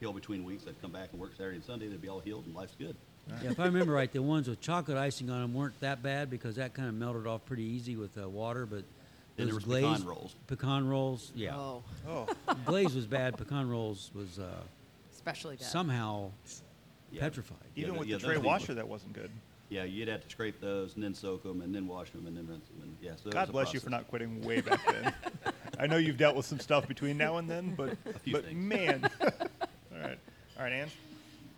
peel 0.00 0.12
between 0.12 0.44
weeks. 0.44 0.64
I'd 0.66 0.80
come 0.80 0.90
back 0.92 1.10
and 1.12 1.20
work 1.20 1.32
Saturday 1.36 1.56
and 1.56 1.64
Sunday. 1.64 1.88
They'd 1.88 2.00
be 2.00 2.08
all 2.08 2.20
healed 2.20 2.46
and 2.46 2.54
life's 2.54 2.74
good. 2.78 2.96
Yeah, 3.42 3.50
if 3.50 3.60
I 3.60 3.66
remember 3.66 3.92
right, 3.92 4.10
the 4.10 4.22
ones 4.22 4.48
with 4.48 4.60
chocolate 4.60 4.96
icing 4.96 5.30
on 5.30 5.42
them 5.42 5.54
weren't 5.54 5.78
that 5.80 6.02
bad 6.02 6.30
because 6.30 6.56
that 6.56 6.74
kind 6.74 6.88
of 6.88 6.94
melted 6.94 7.26
off 7.26 7.44
pretty 7.44 7.62
easy 7.64 7.94
with 7.96 8.16
uh, 8.18 8.28
water. 8.28 8.66
But 8.66 8.84
Then 9.36 9.46
there 9.46 9.46
those 9.46 9.54
was 9.54 9.64
glazed 9.64 9.86
pecan 9.86 10.06
rolls. 10.06 10.34
pecan 10.46 10.88
rolls, 10.88 11.32
yeah, 11.34 11.54
Oh, 11.56 11.82
Oh. 12.08 12.26
glaze 12.64 12.94
was 12.94 13.06
bad. 13.06 13.36
Pecan 13.36 13.68
rolls 13.68 14.10
was 14.14 14.38
uh, 14.38 14.46
especially 15.14 15.56
bad. 15.56 15.66
somehow 15.66 16.30
Yeah. 17.12 17.20
petrified. 17.20 17.58
Even 17.76 17.90
th- 17.92 18.00
with 18.00 18.08
yeah, 18.08 18.16
the 18.16 18.20
those 18.22 18.26
tray 18.26 18.34
things 18.36 18.46
washer, 18.46 18.68
were- 18.68 18.74
that 18.76 18.88
wasn't 18.88 19.12
good. 19.12 19.30
Yeah, 19.68 19.84
you'd 19.84 20.08
have 20.08 20.24
to 20.24 20.28
scrape 20.30 20.60
those 20.60 20.94
and 20.96 21.04
then 21.04 21.14
soak 21.14 21.44
them 21.44 21.60
and 21.60 21.72
then 21.72 21.86
wash 21.86 22.10
them 22.10 22.26
and 22.26 22.36
then 22.36 22.48
rinse 22.48 22.66
them. 22.66 22.78
And 22.82 22.96
yeah, 23.00 23.10
so 23.12 23.20
it 23.20 23.24
was 23.26 23.34
God 23.34 23.48
a 23.50 23.52
bless 23.52 23.72
you 23.72 23.78
for 23.78 23.88
process. 23.88 24.00
not 24.00 24.08
quitting 24.08 24.42
way 24.42 24.60
back 24.62 24.80
then. 24.90 25.14
I 25.78 25.86
know 25.86 25.96
you've 25.96 26.16
dealt 26.18 26.34
with 26.34 26.44
some 26.46 26.58
stuff 26.58 26.88
between 26.88 27.16
now 27.16 27.36
and 27.36 27.48
then, 27.48 27.74
but 27.76 27.96
few 28.24 28.32
but 28.32 28.46
things. 28.46 28.56
man. 28.56 29.08
All 30.00 30.08
right, 30.08 30.18
all 30.56 30.64
right, 30.64 30.72
Ange. 30.72 30.96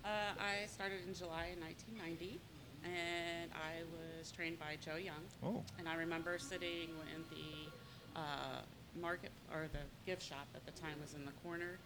Uh, 0.04 0.08
I 0.40 0.66
started 0.66 0.98
in 1.06 1.14
July 1.14 1.50
in 1.54 1.60
1990, 1.60 2.40
and 2.84 3.50
I 3.54 3.82
was 3.92 4.32
trained 4.32 4.58
by 4.58 4.76
Joe 4.84 4.96
Young. 4.96 5.22
Oh. 5.44 5.62
And 5.78 5.88
I 5.88 5.94
remember 5.94 6.38
sitting 6.38 6.90
in 7.14 7.22
the 7.30 8.18
uh, 8.18 8.62
market 9.00 9.30
or 9.52 9.68
the 9.72 9.78
gift 10.06 10.22
shop 10.22 10.48
at 10.56 10.66
the 10.66 10.72
time 10.72 10.94
was 11.00 11.14
in 11.14 11.24
the 11.24 11.30
corner, 11.44 11.78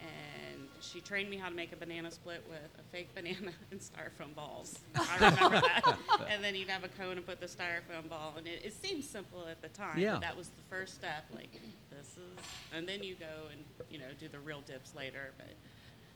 and 0.00 0.68
she 0.80 1.00
trained 1.00 1.30
me 1.30 1.38
how 1.38 1.48
to 1.48 1.54
make 1.54 1.72
a 1.72 1.76
banana 1.76 2.10
split 2.10 2.44
with 2.50 2.68
a 2.78 2.82
fake 2.92 3.08
banana 3.14 3.52
and 3.70 3.80
styrofoam 3.80 4.34
balls. 4.34 4.78
I 4.94 5.16
remember 5.16 5.60
that. 5.60 5.96
And 6.28 6.42
then 6.42 6.54
you'd 6.54 6.68
have 6.68 6.84
a 6.84 6.88
cone 6.88 7.16
and 7.16 7.26
put 7.26 7.40
the 7.40 7.46
styrofoam 7.46 8.08
ball, 8.10 8.34
and 8.36 8.46
it, 8.46 8.62
it 8.64 8.74
seemed 8.74 9.04
simple 9.04 9.46
at 9.50 9.62
the 9.62 9.68
time. 9.68 9.98
Yeah. 9.98 10.12
But 10.14 10.20
that 10.22 10.36
was 10.36 10.48
the 10.48 10.62
first 10.68 10.94
step. 10.96 11.24
Like 11.34 11.60
this 11.90 12.08
is, 12.08 12.44
and 12.76 12.86
then 12.86 13.02
you 13.02 13.14
go 13.14 13.48
and 13.50 13.64
you 13.88 13.98
know 13.98 14.12
do 14.18 14.28
the 14.28 14.40
real 14.40 14.60
dips 14.66 14.94
later. 14.94 15.32
But 15.38 15.54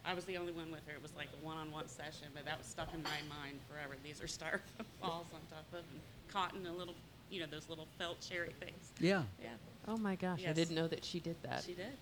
I 0.09 0.15
was 0.15 0.25
the 0.25 0.39
only 0.39 0.53
one 0.53 0.71
with 0.71 0.81
her. 0.87 0.95
It 0.95 1.03
was 1.03 1.15
like 1.15 1.29
a 1.41 1.45
one-on-one 1.45 1.87
session, 1.87 2.29
but 2.35 2.47
that 2.47 2.57
was 2.57 2.67
stuck 2.67 2.95
in 2.95 3.03
my 3.03 3.11
mind 3.29 3.59
forever. 3.71 3.95
These 4.03 4.23
are 4.23 4.27
styrofoam 4.27 4.87
balls 5.03 5.27
on 5.35 5.41
top 5.51 5.67
of 5.73 5.81
and 5.93 6.01
cotton 6.33 6.67
and 6.67 6.79
little, 6.79 6.95
you 7.31 7.41
know, 7.41 7.47
those 7.51 7.69
little 7.69 7.87
felt 7.99 8.19
cherry 8.27 8.55
things. 8.59 8.93
Yeah. 9.01 9.25
Yeah, 9.43 9.51
Oh 9.87 9.99
my 9.99 10.15
gosh, 10.17 10.41
I 10.49 10.53
didn't 10.55 10.75
know 10.75 10.89
that 10.89 11.05
she 11.05 11.21
did 11.21 11.37
that. 11.43 11.63
she 11.67 11.75
did. 11.75 11.93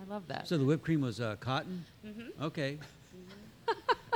I 0.00 0.08
love 0.08 0.28
that. 0.28 0.46
So 0.46 0.58
the 0.58 0.64
whipped 0.64 0.84
cream 0.84 1.00
was 1.00 1.20
uh, 1.20 1.34
cotton. 1.40 1.84
Mm-hmm. 2.06 2.42
Okay. 2.44 2.78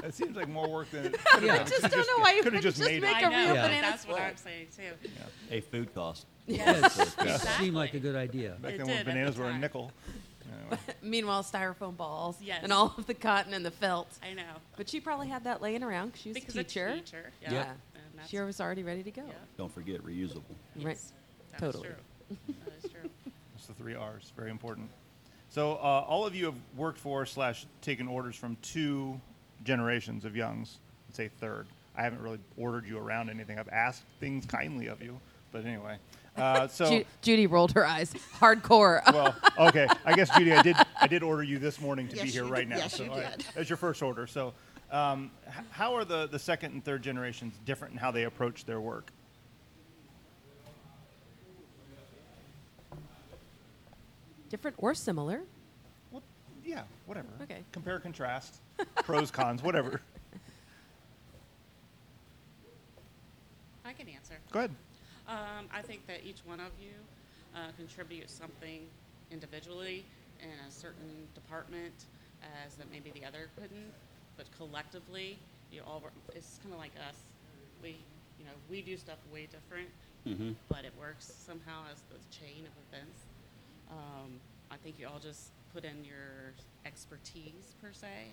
That 0.03 0.15
seems 0.15 0.35
like 0.35 0.49
more 0.49 0.67
work 0.67 0.91
than 0.93 1.07
it 1.07 1.17
Yeah. 1.43 1.59
could 1.59 1.67
just 1.67 1.83
don't 1.83 1.93
know 1.93 2.23
why 2.25 2.33
you 2.33 2.43
could 2.43 2.55
have 2.55 2.63
couldn't 2.63 2.63
just 2.63 2.79
just 2.79 2.89
made 2.91 3.03
make 3.03 3.19
it. 3.19 3.23
a 3.23 3.27
I 3.27 3.29
know. 3.31 3.37
real 3.47 3.55
Yeah. 3.55 3.63
banana 3.67 3.83
That's 3.91 4.09
what. 4.09 4.19
I'm 4.23 4.37
saying 4.39 4.69
too. 4.75 4.83
Yeah. 5.05 5.11
A 5.57 5.61
food 5.61 5.95
cost. 5.95 6.25
Yes. 6.47 6.99
Exactly. 6.99 7.65
Seemed 7.67 7.77
like 7.77 7.93
a 7.93 7.99
good 7.99 8.17
idea. 8.17 8.57
Back 8.63 8.73
It 8.73 8.79
then 8.79 8.87
when 8.87 8.97
at 8.97 9.05
the 9.05 9.11
bananas 9.13 9.37
were 9.37 9.45
a 9.51 9.59
nickel. 9.59 9.93
Anyway. 10.71 10.95
Meanwhile, 11.03 11.43
styrofoam 11.45 11.97
balls 11.97 12.37
Yes. 12.43 12.61
and 12.63 12.73
all 12.73 12.95
of 12.97 13.07
the 13.07 13.15
cotton 13.15 13.55
and 13.55 13.65
the 13.65 13.71
felt. 13.71 14.09
I 14.23 14.33
know. 14.35 14.43
But 14.77 14.89
she 14.89 15.01
probably 15.01 15.29
had 15.29 15.45
that 15.45 15.61
laying 15.63 15.83
around 15.83 16.13
cause 16.13 16.21
she 16.23 16.29
was 16.31 16.35
because 16.37 16.57
a 16.57 16.63
teacher. 16.65 16.89
A 16.89 16.95
teacher. 16.97 17.33
Yeah. 17.43 17.53
Yep. 17.53 17.67
And 17.95 18.03
that's, 18.17 18.31
She 18.31 18.39
was 18.41 18.61
already 18.61 18.83
ready 18.83 19.03
to 19.03 19.11
go. 19.11 19.23
Yeah. 19.27 19.33
Don't 19.59 19.73
forget 19.73 20.03
reusable. 20.05 20.43
Right. 20.77 20.87
Yes, 20.97 21.13
that 21.53 21.61
Totally. 21.61 21.89
Is 21.89 21.95
true. 21.95 22.37
That 22.65 22.85
is 22.85 22.91
true. 22.91 23.11
It's 23.57 23.67
the 23.67 23.75
three 23.75 23.95
R's. 23.95 24.33
Very 24.37 24.51
important. 24.51 24.89
So 25.51 25.73
uh, 25.73 26.05
all 26.09 26.25
of 26.25 26.35
you 26.35 26.47
have 26.47 26.55
worked 26.77 26.99
for 26.99 27.27
slash 27.27 27.67
taken 27.83 28.09
orders 28.09 28.35
from 28.37 28.57
two 28.63 29.21
generations 29.65 30.25
of 30.25 30.35
Youngs. 30.35 30.79
I'd 31.11 31.15
say 31.17 31.29
third. 31.41 31.67
I 31.97 32.03
haven't 32.03 32.23
really 32.23 32.39
ordered 32.57 32.87
you 32.87 32.97
around 32.99 33.29
anything. 33.29 33.59
I've 33.59 33.69
asked 33.69 34.03
things 34.21 34.47
kindly 34.47 34.87
of 34.87 35.03
you, 35.03 35.21
but 35.53 35.67
anyway. 35.67 35.99
Uh, 36.41 36.69
so 36.69 36.89
Ju- 36.89 37.05
Judy 37.23 37.47
rolled 37.47 37.73
her 37.73 37.87
eyes. 37.87 38.13
Hardcore. 38.39 39.03
well, 39.13 39.35
okay. 39.69 39.87
I 40.05 40.15
guess 40.15 40.31
Judy, 40.37 40.53
I 40.53 40.63
did 40.63 40.77
I 41.01 41.07
did 41.07 41.23
order 41.23 41.43
you 41.43 41.59
this 41.59 41.81
morning 41.81 42.09
to 42.09 42.17
be 42.17 42.29
here 42.29 42.45
right 42.45 42.61
did. 42.61 42.71
now. 42.71 42.77
Yes, 42.77 42.97
so 42.97 43.05
you 43.05 43.11
all 43.11 43.19
right. 43.19 43.37
did. 43.37 43.47
that's 43.55 43.69
your 43.69 43.77
first 43.77 44.03
order. 44.03 44.27
So, 44.27 44.55
um, 44.91 45.31
h- 45.47 45.55
how 45.71 45.95
are 45.95 46.05
the 46.05 46.27
the 46.27 46.39
second 46.39 46.73
and 46.73 46.85
third 46.85 47.03
generations 47.03 47.55
different 47.67 47.93
in 47.93 47.99
how 47.99 48.11
they 48.11 48.25
approach 48.25 48.65
their 48.65 48.81
work? 48.81 49.11
Different 54.49 54.77
or 54.79 54.95
similar. 54.95 55.43
Well, 56.11 56.23
yeah, 56.65 56.83
whatever. 57.07 57.29
Okay. 57.43 57.63
Compare, 57.73 58.01
contrast, 58.01 58.57
pros, 59.05 59.31
cons, 59.31 59.63
whatever. 59.63 60.01
I 63.85 63.93
can 63.93 64.09
answer. 64.09 64.35
Go 64.51 64.61
ahead. 64.61 64.71
Um, 65.29 65.67
I 65.73 65.83
think 65.83 66.07
that 66.07 66.21
each 66.25 66.41
one 66.45 66.61
of 66.61 66.73
you 66.81 66.93
uh, 67.55 67.71
contributes 67.77 68.33
something 68.33 68.87
individually 69.31 70.05
in 70.43 70.51
a 70.67 70.71
certain 70.71 71.29
department 71.35 72.07
as 72.65 72.75
that 72.77 72.91
maybe 72.91 73.11
the 73.11 73.25
other 73.25 73.51
couldn't, 73.57 73.93
but 74.37 74.47
collectively, 74.57 75.39
you 75.71 75.83
all 75.87 76.01
work. 76.01 76.13
It's 76.35 76.59
kind 76.63 76.73
of 76.75 76.81
like 76.81 76.93
us. 77.09 77.17
We, 77.83 77.91
you 78.39 78.45
know, 78.45 78.57
we 78.71 78.83
do 78.83 78.97
stuff 78.97 79.19
way 79.33 79.47
different, 79.51 79.89
Mm-hmm. 80.29 80.51
but 80.69 80.85
it 80.85 80.93
works 81.01 81.33
somehow 81.47 81.81
as 81.91 82.03
the 82.13 82.19
chain 82.29 82.67
of 82.67 82.73
events. 82.93 83.21
Um, 83.91 84.33
I 84.71 84.77
think 84.77 84.99
you 84.99 85.09
all 85.09 85.19
just 85.19 85.49
put 85.73 85.83
in 85.85 86.05
your 86.05 86.53
expertise 86.85 87.73
per 87.81 87.89
se, 87.93 88.29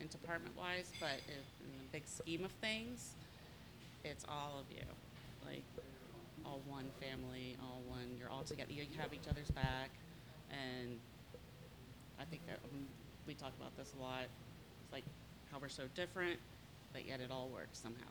and 0.00 0.10
department-wise, 0.10 0.90
but 0.98 1.22
if, 1.28 1.46
in 1.62 1.70
the 1.78 1.92
big 1.92 2.08
scheme 2.08 2.44
of 2.44 2.50
things, 2.60 3.14
it's 4.02 4.24
all 4.28 4.58
of 4.58 4.66
you, 4.76 4.82
like 5.46 5.62
all 6.48 6.60
one 6.66 6.86
family, 7.00 7.56
all 7.62 7.82
one. 7.86 8.16
You're 8.18 8.30
all 8.30 8.42
together. 8.42 8.72
You 8.72 8.84
have 8.98 9.12
each 9.12 9.28
other's 9.30 9.50
back, 9.50 9.90
and 10.50 10.98
I 12.18 12.24
think 12.24 12.46
that 12.46 12.58
we 13.26 13.34
talk 13.34 13.52
about 13.60 13.76
this 13.76 13.92
a 13.98 14.02
lot. 14.02 14.24
It's 14.84 14.92
like 14.92 15.04
how 15.52 15.58
we're 15.60 15.68
so 15.68 15.84
different, 15.94 16.38
but 16.92 17.06
yet 17.06 17.20
it 17.20 17.30
all 17.30 17.48
works 17.52 17.78
somehow. 17.78 18.10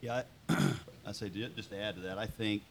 Yeah, 0.00 0.22
I, 0.48 0.72
I 1.06 1.12
say 1.12 1.28
just 1.28 1.70
to 1.70 1.78
add 1.78 1.96
to 1.96 2.02
that, 2.02 2.18
I 2.18 2.26
think 2.26 2.62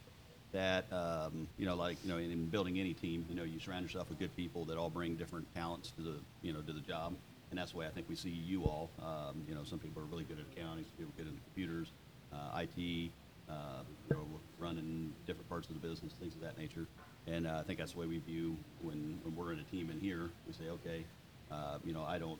that 0.53 0.85
um, 0.93 1.47
you 1.57 1.65
know, 1.65 1.75
like 1.75 1.97
you 2.03 2.11
know, 2.11 2.17
in, 2.17 2.31
in 2.31 2.45
building 2.45 2.79
any 2.79 2.93
team, 2.93 3.25
you 3.29 3.35
know, 3.35 3.43
you 3.43 3.59
surround 3.59 3.83
yourself 3.83 4.09
with 4.09 4.19
good 4.19 4.35
people 4.35 4.65
that 4.65 4.77
all 4.77 4.89
bring 4.89 5.15
different 5.15 5.53
talents 5.55 5.91
to 5.97 6.01
the 6.01 6.15
you 6.41 6.53
know 6.53 6.61
to 6.61 6.71
the 6.71 6.81
job, 6.81 7.13
and 7.49 7.59
that's 7.59 7.71
the 7.71 7.77
way 7.77 7.85
I 7.85 7.89
think 7.89 8.07
we 8.09 8.15
see 8.15 8.29
you 8.29 8.63
all. 8.63 8.89
Um, 9.01 9.43
you 9.47 9.55
know, 9.55 9.63
some 9.63 9.79
people 9.79 10.01
are 10.01 10.05
really 10.05 10.23
good 10.23 10.39
at 10.39 10.45
accounting, 10.55 10.85
some 10.85 11.05
people 11.05 11.13
are 11.17 11.23
good 11.23 11.33
at 11.33 11.43
computers, 11.53 11.87
uh, 12.31 12.61
IT, 12.61 13.11
uh, 13.49 13.83
you 14.09 14.15
know, 14.15 14.25
running 14.59 15.13
different 15.27 15.47
parts 15.49 15.67
of 15.69 15.79
the 15.79 15.87
business, 15.87 16.13
things 16.13 16.35
of 16.35 16.41
that 16.41 16.57
nature. 16.57 16.87
And 17.27 17.47
uh, 17.47 17.57
I 17.59 17.63
think 17.63 17.79
that's 17.79 17.93
the 17.93 17.99
way 17.99 18.07
we 18.07 18.19
view 18.19 18.57
when, 18.81 19.19
when 19.23 19.35
we're 19.35 19.53
in 19.53 19.59
a 19.59 19.63
team 19.63 19.89
in 19.89 19.99
here. 19.99 20.29
We 20.47 20.53
say, 20.53 20.69
okay, 20.69 21.05
uh, 21.51 21.77
you 21.85 21.93
know, 21.93 22.03
I 22.03 22.17
don't 22.17 22.39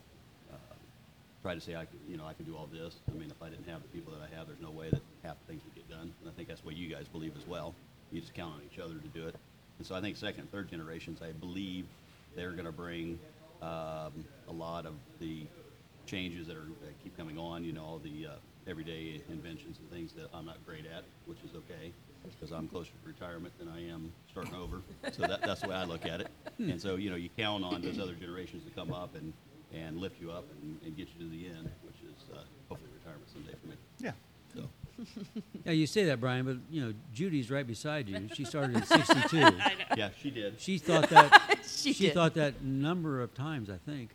uh, 0.52 0.74
try 1.42 1.54
to 1.54 1.60
say 1.60 1.74
I 1.74 1.86
you 2.08 2.16
know, 2.16 2.26
I 2.26 2.34
can 2.34 2.44
do 2.44 2.56
all 2.56 2.68
this. 2.72 2.96
I 3.10 3.18
mean, 3.18 3.30
if 3.30 3.42
I 3.42 3.48
didn't 3.48 3.68
have 3.68 3.82
the 3.82 3.88
people 3.88 4.12
that 4.12 4.20
I 4.20 4.34
have, 4.36 4.46
there's 4.46 4.60
no 4.60 4.70
way 4.70 4.90
that 4.90 5.02
half 5.22 5.36
the 5.40 5.52
things 5.52 5.62
would 5.64 5.74
get 5.74 5.88
done. 5.88 6.12
And 6.20 6.30
I 6.30 6.32
think 6.32 6.48
that's 6.48 6.64
what 6.64 6.76
you 6.76 6.88
guys 6.88 7.06
believe 7.08 7.36
as 7.36 7.46
well. 7.46 7.74
You 8.12 8.20
just 8.20 8.34
count 8.34 8.54
on 8.54 8.60
each 8.70 8.78
other 8.78 8.94
to 8.94 9.08
do 9.08 9.26
it. 9.26 9.34
And 9.78 9.86
so 9.86 9.94
I 9.94 10.00
think 10.00 10.16
second, 10.16 10.50
third 10.52 10.68
generations, 10.70 11.20
I 11.22 11.32
believe 11.32 11.86
they're 12.36 12.52
going 12.52 12.66
to 12.66 12.72
bring 12.72 13.18
um, 13.62 14.24
a 14.48 14.52
lot 14.52 14.86
of 14.86 14.94
the 15.20 15.46
changes 16.06 16.46
that 16.46 16.56
are 16.56 16.68
that 16.82 17.02
keep 17.02 17.16
coming 17.16 17.38
on. 17.38 17.64
You 17.64 17.72
know, 17.72 17.84
all 17.84 17.98
the 17.98 18.26
uh, 18.26 18.36
everyday 18.68 19.20
inventions 19.30 19.78
and 19.78 19.90
things 19.90 20.12
that 20.14 20.28
I'm 20.32 20.46
not 20.46 20.64
great 20.66 20.86
at, 20.86 21.04
which 21.26 21.38
is 21.44 21.50
okay 21.56 21.92
because 22.30 22.52
I'm 22.52 22.68
closer 22.68 22.90
to 22.90 23.08
retirement 23.08 23.52
than 23.58 23.68
I 23.68 23.86
am 23.88 24.10
starting 24.30 24.54
over. 24.54 24.80
So 25.12 25.22
that, 25.26 25.42
that's 25.42 25.60
the 25.60 25.68
way 25.68 25.76
I 25.76 25.84
look 25.84 26.06
at 26.06 26.20
it. 26.20 26.28
And 26.58 26.80
so 26.80 26.96
you 26.96 27.10
know, 27.10 27.16
you 27.16 27.28
count 27.36 27.64
on 27.64 27.82
those 27.82 27.98
other 27.98 28.14
generations 28.14 28.64
to 28.64 28.70
come 28.70 28.92
up 28.92 29.14
and 29.14 29.32
and 29.74 29.98
lift 29.98 30.20
you 30.20 30.30
up 30.30 30.44
and, 30.62 30.78
and 30.84 30.96
get 30.96 31.08
you 31.08 31.24
to 31.24 31.30
the 31.30 31.46
end, 31.46 31.68
which 31.82 31.96
is 32.06 32.30
uh, 32.32 32.38
hopefully 32.68 32.90
retirement 32.96 33.28
someday 33.32 33.52
for 33.60 33.68
me. 33.68 33.74
Yeah. 33.98 34.12
So. 34.54 34.68
Yeah, 35.64 35.72
you 35.72 35.86
say 35.86 36.04
that, 36.04 36.20
Brian, 36.20 36.44
but 36.44 36.58
you 36.70 36.84
know 36.84 36.92
Judy's 37.14 37.50
right 37.50 37.66
beside 37.66 38.06
you. 38.06 38.28
She 38.34 38.44
started 38.44 38.76
at 38.76 38.86
62. 39.06 39.38
Yeah, 39.96 40.10
she 40.20 40.30
did. 40.30 40.60
She 40.60 40.78
thought 40.78 41.08
that. 41.08 41.58
She 41.66 41.94
did. 41.94 42.14
thought 42.14 42.34
that 42.34 42.62
number 42.62 43.22
of 43.22 43.34
times, 43.34 43.70
I 43.70 43.78
think. 43.90 44.10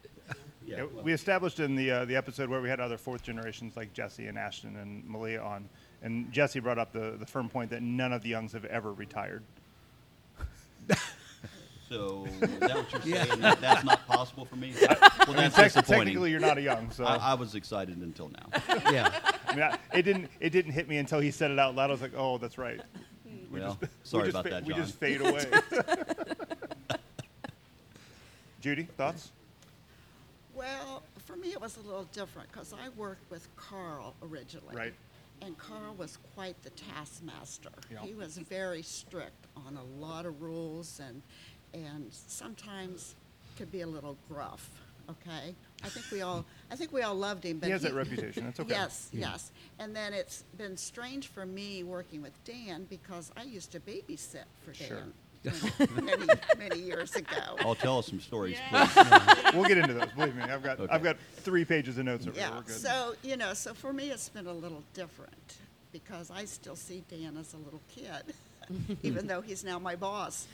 Yeah, 0.69 0.77
Yeah, 0.77 0.83
well, 0.93 1.03
we 1.03 1.13
established 1.13 1.59
in 1.59 1.75
the 1.75 1.91
uh, 1.91 2.05
the 2.05 2.15
episode 2.15 2.49
where 2.49 2.61
we 2.61 2.69
had 2.69 2.79
other 2.79 2.97
fourth 2.97 3.23
generations 3.23 3.75
like 3.75 3.93
Jesse 3.93 4.27
and 4.27 4.37
Ashton 4.37 4.75
and 4.77 5.03
Malia 5.07 5.41
on, 5.41 5.67
and 6.03 6.31
Jesse 6.31 6.59
brought 6.59 6.77
up 6.77 6.91
the, 6.93 7.15
the 7.19 7.25
firm 7.25 7.49
point 7.49 7.69
that 7.71 7.81
none 7.81 8.13
of 8.13 8.21
the 8.21 8.29
Youngs 8.29 8.53
have 8.53 8.65
ever 8.65 8.93
retired. 8.93 9.43
so 11.89 12.27
is 12.41 12.59
that 12.59 12.75
what 12.75 13.05
you're 13.05 13.15
saying? 13.25 13.39
That 13.41 13.59
that's 13.61 13.83
not 13.83 14.05
possible 14.07 14.45
for 14.45 14.55
me? 14.55 14.73
Well, 15.27 15.37
I 15.37 15.41
mean, 15.41 15.51
that's 15.51 15.55
tec- 15.55 15.65
disappointing. 15.65 16.05
technically, 16.05 16.31
you're 16.31 16.39
not 16.39 16.57
a 16.57 16.61
Young, 16.61 16.89
so 16.89 17.03
I, 17.03 17.17
I 17.17 17.33
was 17.35 17.53
excited 17.53 17.97
until 17.97 18.29
now. 18.29 18.75
Yeah. 18.91 19.11
I 19.47 19.53
mean, 19.53 19.63
I, 19.63 19.77
it 19.93 20.01
didn't 20.03 20.29
it 20.39 20.49
didn't 20.51 20.71
hit 20.71 20.87
me 20.87 20.97
until 20.97 21.19
he 21.19 21.29
said 21.29 21.51
it 21.51 21.59
out 21.59 21.75
loud. 21.75 21.89
I 21.89 21.93
was 21.93 22.01
like, 22.01 22.13
oh, 22.17 22.37
that's 22.39 22.57
right. 22.57 22.81
We 23.51 23.59
Well, 23.59 23.77
just, 23.79 23.91
sorry 24.07 24.23
we 24.23 24.27
just 24.31 24.39
about 24.39 24.43
fa- 24.45 24.49
that, 24.51 24.65
We 24.65 24.73
just 24.73 24.95
fade 24.95 25.21
away. 25.21 25.45
Judy, 28.61 28.83
thoughts? 28.97 29.31
Well, 30.59 31.03
for 31.25 31.37
me, 31.37 31.53
it 31.53 31.61
was 31.61 31.77
a 31.77 31.81
little 31.81 32.03
different 32.11 32.51
because 32.51 32.73
I 32.73 32.89
worked 32.97 33.31
with 33.31 33.47
Carl 33.55 34.13
originally. 34.21 34.75
Right. 34.75 34.93
And 35.41 35.57
Carl 35.57 35.95
was 35.97 36.17
quite 36.35 36.61
the 36.63 36.69
taskmaster. 36.71 37.69
Yeah. 37.89 38.01
He 38.01 38.13
was 38.13 38.37
very 38.37 38.81
strict 38.81 39.47
on 39.55 39.77
a 39.77 40.03
lot 40.03 40.25
of 40.25 40.41
rules 40.41 40.99
and, 40.99 41.21
and 41.73 42.07
sometimes 42.11 43.15
could 43.57 43.71
be 43.71 43.81
a 43.81 43.87
little 43.87 44.17
gruff. 44.27 44.69
Okay, 45.09 45.55
I 45.83 45.89
think 45.89 46.05
we 46.11 46.21
all, 46.21 46.45
I 46.69 46.75
think 46.75 46.93
we 46.93 47.01
all 47.01 47.15
loved 47.15 47.43
him. 47.43 47.57
But 47.57 47.67
He 47.67 47.71
has 47.71 47.81
that 47.81 47.95
reputation. 47.95 48.43
That's 48.43 48.59
okay. 48.59 48.69
Yes, 48.69 49.09
yes. 49.11 49.51
And 49.79 49.95
then 49.95 50.13
it's 50.13 50.43
been 50.57 50.77
strange 50.77 51.29
for 51.29 51.47
me 51.47 51.83
working 51.83 52.21
with 52.21 52.33
Dan 52.43 52.85
because 52.89 53.31
I 53.35 53.43
used 53.43 53.71
to 53.71 53.79
babysit 53.79 54.43
for 54.63 54.73
Sure. 54.73 54.97
Dan 54.97 55.13
many, 55.43 56.25
many 56.57 56.79
years 56.79 57.15
ago. 57.15 57.55
Oh, 57.63 57.73
tell 57.73 57.99
us 57.99 58.07
some 58.07 58.19
stories, 58.19 58.57
Yeah. 58.71 58.85
please. 58.87 59.53
We'll 59.53 59.65
get 59.65 59.77
into 59.77 59.93
those. 59.93 60.11
Believe 60.15 60.35
me, 60.35 60.43
I've 60.43 60.63
got 60.63 60.79
Okay. 60.79 60.93
I've 60.93 61.03
got 61.03 61.17
three 61.37 61.65
pages 61.65 61.97
of 61.97 62.05
notes 62.05 62.27
over 62.27 62.37
here. 62.37 62.47
Yeah, 62.49 62.55
We're 62.55 62.63
good. 62.63 62.75
so, 62.75 63.15
you 63.23 63.37
know, 63.37 63.53
so 63.53 63.73
for 63.73 63.93
me, 63.93 64.11
it's 64.11 64.29
been 64.29 64.47
a 64.47 64.53
little 64.53 64.83
different 64.93 65.57
because 65.91 66.29
I 66.29 66.45
still 66.45 66.75
see 66.75 67.03
Dan 67.09 67.37
as 67.37 67.53
a 67.53 67.57
little 67.57 67.81
kid, 67.89 68.35
even 69.03 69.27
though 69.27 69.41
he's 69.41 69.63
now 69.63 69.79
my 69.79 69.95
boss. 69.95 70.47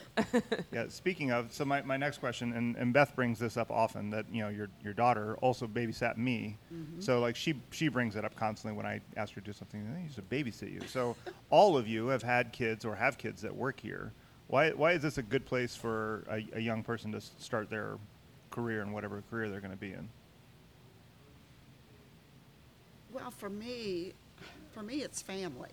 Yeah, 0.71 0.85
speaking 0.87 1.31
of, 1.31 1.51
so 1.51 1.65
my, 1.65 1.81
my 1.81 1.97
next 1.97 2.19
question, 2.19 2.53
and, 2.53 2.75
and 2.77 2.93
Beth 2.93 3.15
brings 3.15 3.39
this 3.39 3.57
up 3.57 3.69
often 3.71 4.09
that 4.11 4.25
you 4.31 4.41
know 4.41 4.49
your 4.49 4.69
your 4.83 4.93
daughter 4.93 5.35
also 5.41 5.67
babysat 5.67 6.17
me, 6.17 6.57
mm-hmm. 6.73 7.01
so 7.01 7.19
like 7.19 7.35
she 7.35 7.55
she 7.71 7.89
brings 7.89 8.15
it 8.15 8.23
up 8.23 8.35
constantly 8.35 8.77
when 8.77 8.85
I 8.85 9.01
ask 9.17 9.33
her 9.33 9.41
to 9.41 9.45
do 9.45 9.53
something. 9.53 9.85
I 9.95 10.03
used 10.03 10.15
to 10.15 10.21
babysit 10.21 10.71
you. 10.71 10.81
So 10.87 11.15
all 11.49 11.77
of 11.77 11.87
you 11.87 12.07
have 12.07 12.23
had 12.23 12.53
kids 12.53 12.85
or 12.85 12.95
have 12.95 13.17
kids 13.17 13.41
that 13.41 13.55
work 13.55 13.79
here. 13.79 14.13
Why 14.47 14.69
why 14.71 14.91
is 14.91 15.01
this 15.01 15.17
a 15.17 15.23
good 15.23 15.45
place 15.45 15.75
for 15.75 16.23
a, 16.29 16.43
a 16.53 16.59
young 16.59 16.83
person 16.83 17.11
to 17.13 17.21
start 17.21 17.69
their 17.69 17.97
career 18.51 18.81
in 18.81 18.91
whatever 18.91 19.23
career 19.29 19.49
they're 19.49 19.59
going 19.59 19.71
to 19.71 19.77
be 19.77 19.93
in? 19.93 20.07
Well, 23.11 23.31
for 23.31 23.49
me, 23.49 24.13
for 24.71 24.83
me, 24.83 25.01
it's 25.01 25.21
family. 25.21 25.71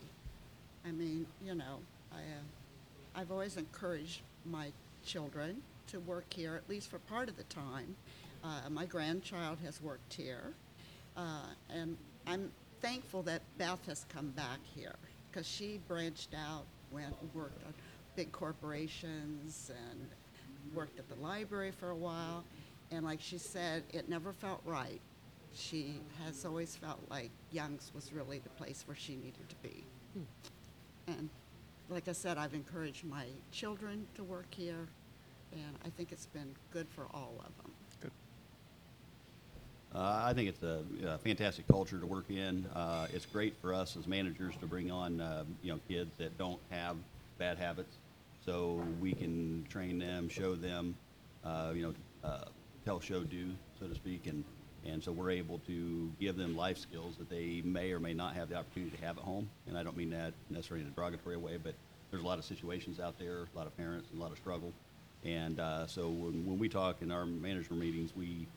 I 0.87 0.93
mean, 0.93 1.27
you 1.45 1.55
know, 1.55 1.81
I, 2.13 2.19
uh, 2.19 3.21
I've 3.21 3.31
always 3.31 3.57
encouraged 3.57 4.21
my 4.45 4.69
children 5.05 5.63
to 5.89 6.01
work 6.01 6.33
here, 6.33 6.55
at 6.55 6.69
least 6.69 6.89
for 6.89 6.99
part 7.01 7.29
of 7.29 7.37
the 7.37 7.45
time. 7.45 7.95
Uh, 8.45 8.71
my 8.71 8.87
grandchild 8.87 9.59
has 9.65 9.83
worked 9.83 10.15
here, 10.15 10.55
uh, 11.17 11.47
and 11.69 11.97
I'm 12.27 12.51
thankful 12.81 13.23
that 13.25 13.43
Beth 13.59 13.85
has 13.87 14.07
come 14.09 14.31
back 14.31 14.59
here 14.75 14.95
because 15.31 15.47
she 15.47 15.81
branched 15.89 16.35
out, 16.35 16.65
went 16.91 17.15
and 17.21 17.35
worked 17.35 17.65
on 17.67 17.75
big 18.17 18.33
corporations 18.33 19.71
and 19.91 20.09
worked 20.75 20.99
at 20.99 21.09
the 21.09 21.15
library 21.17 21.71
for 21.71 21.91
a 21.91 21.97
while. 21.97 22.45
And 22.91 23.05
like 23.05 23.21
she 23.21 23.39
said, 23.39 23.85
it 23.93 24.09
never 24.09 24.33
felt 24.33 24.61
right. 24.65 25.01
She 25.55 26.01
has 26.25 26.45
always 26.45 26.77
felt 26.77 27.01
like 27.11 27.31
Young's 27.51 27.91
was 27.95 28.13
really 28.13 28.39
the 28.39 28.51
place 28.51 28.85
where 28.87 28.97
she 28.97 29.17
needed 29.17 29.49
to 29.49 29.57
be. 29.63 29.85
And 31.07 31.29
like 31.91 32.09
I 32.09 32.13
said, 32.13 32.39
I've 32.39 32.55
encouraged 32.55 33.05
my 33.05 33.27
children 33.51 34.07
to 34.15 34.25
work 34.25 34.47
here, 34.51 34.87
and 35.53 35.77
I 35.85 35.91
think 35.91 36.13
it's 36.13 36.27
been 36.27 36.55
good 36.73 36.87
for 36.89 37.07
all 37.13 37.35
of 37.41 37.63
them. 37.63 37.73
Good. 38.01 38.11
Uh, 39.95 40.23
I 40.25 40.33
think 40.33 40.49
it's 40.49 40.63
a, 40.63 40.83
a 41.07 41.19
fantastic 41.19 41.67
culture 41.69 41.99
to 41.99 42.07
work 42.07 42.31
in. 42.31 42.67
Uh, 42.75 43.09
it's 43.13 43.27
great 43.27 43.55
for 43.61 43.75
us 43.75 43.97
as 43.97 44.07
managers 44.07 44.55
to 44.61 44.67
bring 44.67 44.91
on, 44.91 45.21
uh, 45.21 45.45
you 45.63 45.73
know, 45.73 45.81
kids 45.89 46.17
that 46.19 46.39
don't 46.39 46.61
have 46.71 46.97
bad 47.39 47.59
habits, 47.59 47.97
so 48.45 48.83
we 49.01 49.13
can 49.13 49.65
train 49.69 49.99
them, 49.99 50.29
show 50.29 50.55
them, 50.55 50.97
uh, 51.45 51.73
you 51.75 51.83
know, 51.83 51.95
uh, 52.29 52.45
tell, 52.85 53.01
show, 53.01 53.23
do, 53.23 53.51
so 53.79 53.87
to 53.87 53.95
speak, 53.95 54.27
and 54.27 54.45
and 54.85 55.03
so 55.03 55.13
we're 55.13 55.31
able 55.31 55.59
to 55.61 56.11
give 56.19 56.37
them 56.37 56.57
life 56.57 56.77
skills 56.77 57.17
that 57.17 57.31
they 57.31 57.63
may 57.65 57.93
or 57.93 58.01
may 58.01 58.13
not 58.13 58.35
have 58.35 58.49
the 58.49 58.57
opportunity 58.57 58.97
to 58.97 59.05
have 59.05 59.17
at 59.17 59.23
home. 59.23 59.49
And 59.69 59.79
I 59.79 59.85
don't 59.85 59.97
mean 59.97 60.11
that 60.11 60.33
necessarily 60.51 60.85
in 60.85 60.91
a 60.91 60.95
derogatory 60.95 61.37
way, 61.37 61.57
but 61.57 61.75
there's 62.11 62.25
a 62.25 62.27
lot 62.27 62.41
of 62.41 62.45
situations 62.45 62.99
out 62.99 63.17
there, 63.17 63.47
a 63.55 63.57
lot 63.57 63.69
of 63.69 63.77
parents, 63.77 64.09
a 64.13 64.21
lot 64.21 64.33
of 64.33 64.39
struggle. 64.39 64.73
And 65.25 65.61
uh, 65.61 65.87
so 65.87 66.09
when, 66.09 66.45
when 66.45 66.59
we 66.59 66.69
talk 66.69 67.01
in 67.01 67.13
our 67.13 67.25
management 67.25 67.81
meetings, 67.81 68.11
we 68.17 68.49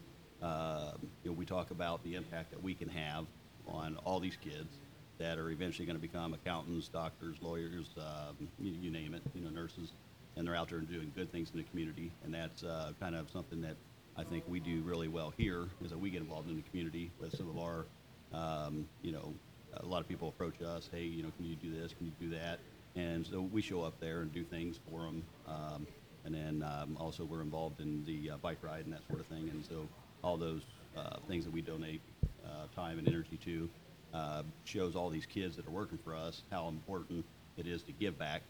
uh, 0.41 0.93
you 1.23 1.29
know, 1.29 1.37
we 1.37 1.45
talk 1.45 1.69
about 1.71 2.03
the 2.03 2.15
impact 2.15 2.51
that 2.51 2.61
we 2.61 2.73
can 2.73 2.89
have 2.89 3.25
on 3.67 3.97
all 4.03 4.19
these 4.19 4.37
kids 4.37 4.77
that 5.17 5.37
are 5.37 5.49
eventually 5.49 5.85
going 5.85 5.97
to 5.97 6.01
become 6.01 6.33
accountants, 6.33 6.87
doctors, 6.87 7.37
lawyers, 7.41 7.87
um, 7.97 8.47
you, 8.59 8.73
you 8.81 8.91
name 8.91 9.13
it, 9.13 9.21
you 9.33 9.41
know, 9.41 9.49
nurses, 9.49 9.93
and 10.35 10.47
they're 10.47 10.55
out 10.55 10.69
there 10.69 10.79
doing 10.79 11.11
good 11.15 11.31
things 11.31 11.51
in 11.51 11.57
the 11.57 11.63
community. 11.63 12.11
And 12.23 12.33
that's 12.33 12.63
uh, 12.63 12.91
kind 12.99 13.15
of 13.15 13.29
something 13.29 13.61
that 13.61 13.75
I 14.17 14.23
think 14.23 14.43
we 14.47 14.59
do 14.59 14.81
really 14.81 15.07
well 15.07 15.33
here 15.37 15.67
is 15.83 15.91
that 15.91 15.99
we 15.99 16.09
get 16.09 16.21
involved 16.21 16.49
in 16.49 16.55
the 16.55 16.63
community 16.63 17.11
with 17.19 17.35
some 17.35 17.49
of 17.49 17.57
our, 17.57 17.85
um, 18.33 18.87
you 19.01 19.11
know, 19.11 19.33
a 19.77 19.85
lot 19.85 20.01
of 20.01 20.07
people 20.07 20.29
approach 20.29 20.61
us, 20.61 20.89
hey, 20.91 21.03
you 21.03 21.23
know, 21.23 21.31
can 21.35 21.45
you 21.45 21.55
do 21.55 21.73
this? 21.73 21.93
Can 21.93 22.07
you 22.07 22.13
do 22.19 22.35
that? 22.35 22.59
And 22.95 23.25
so 23.25 23.41
we 23.41 23.61
show 23.61 23.81
up 23.81 23.99
there 23.99 24.21
and 24.21 24.33
do 24.33 24.43
things 24.43 24.79
for 24.89 25.01
them. 25.01 25.23
Um, 25.47 25.87
and 26.23 26.33
then 26.33 26.63
um, 26.63 26.97
also 26.99 27.25
we're 27.25 27.41
involved 27.41 27.81
in 27.81 28.03
the 28.05 28.31
uh, 28.31 28.37
bike 28.37 28.57
ride 28.61 28.85
and 28.85 28.93
that 28.93 29.05
sort 29.07 29.19
of 29.19 29.25
thing. 29.27 29.49
And 29.49 29.65
so 29.65 29.87
all 30.23 30.37
those 30.37 30.61
uh, 30.97 31.17
things 31.27 31.43
that 31.43 31.51
we 31.51 31.61
donate 31.61 32.01
uh, 32.45 32.67
time 32.73 32.99
and 32.99 33.07
energy 33.07 33.37
to 33.43 33.69
uh, 34.15 34.43
shows 34.63 34.95
all 34.95 35.09
these 35.09 35.25
kids 35.25 35.57
that 35.57 35.67
are 35.67 35.71
working 35.71 35.99
for 36.03 36.15
us 36.15 36.43
how 36.49 36.69
important 36.69 37.25
it 37.57 37.67
is 37.67 37.83
to 37.83 37.91
give 37.91 38.17
back 38.17 38.41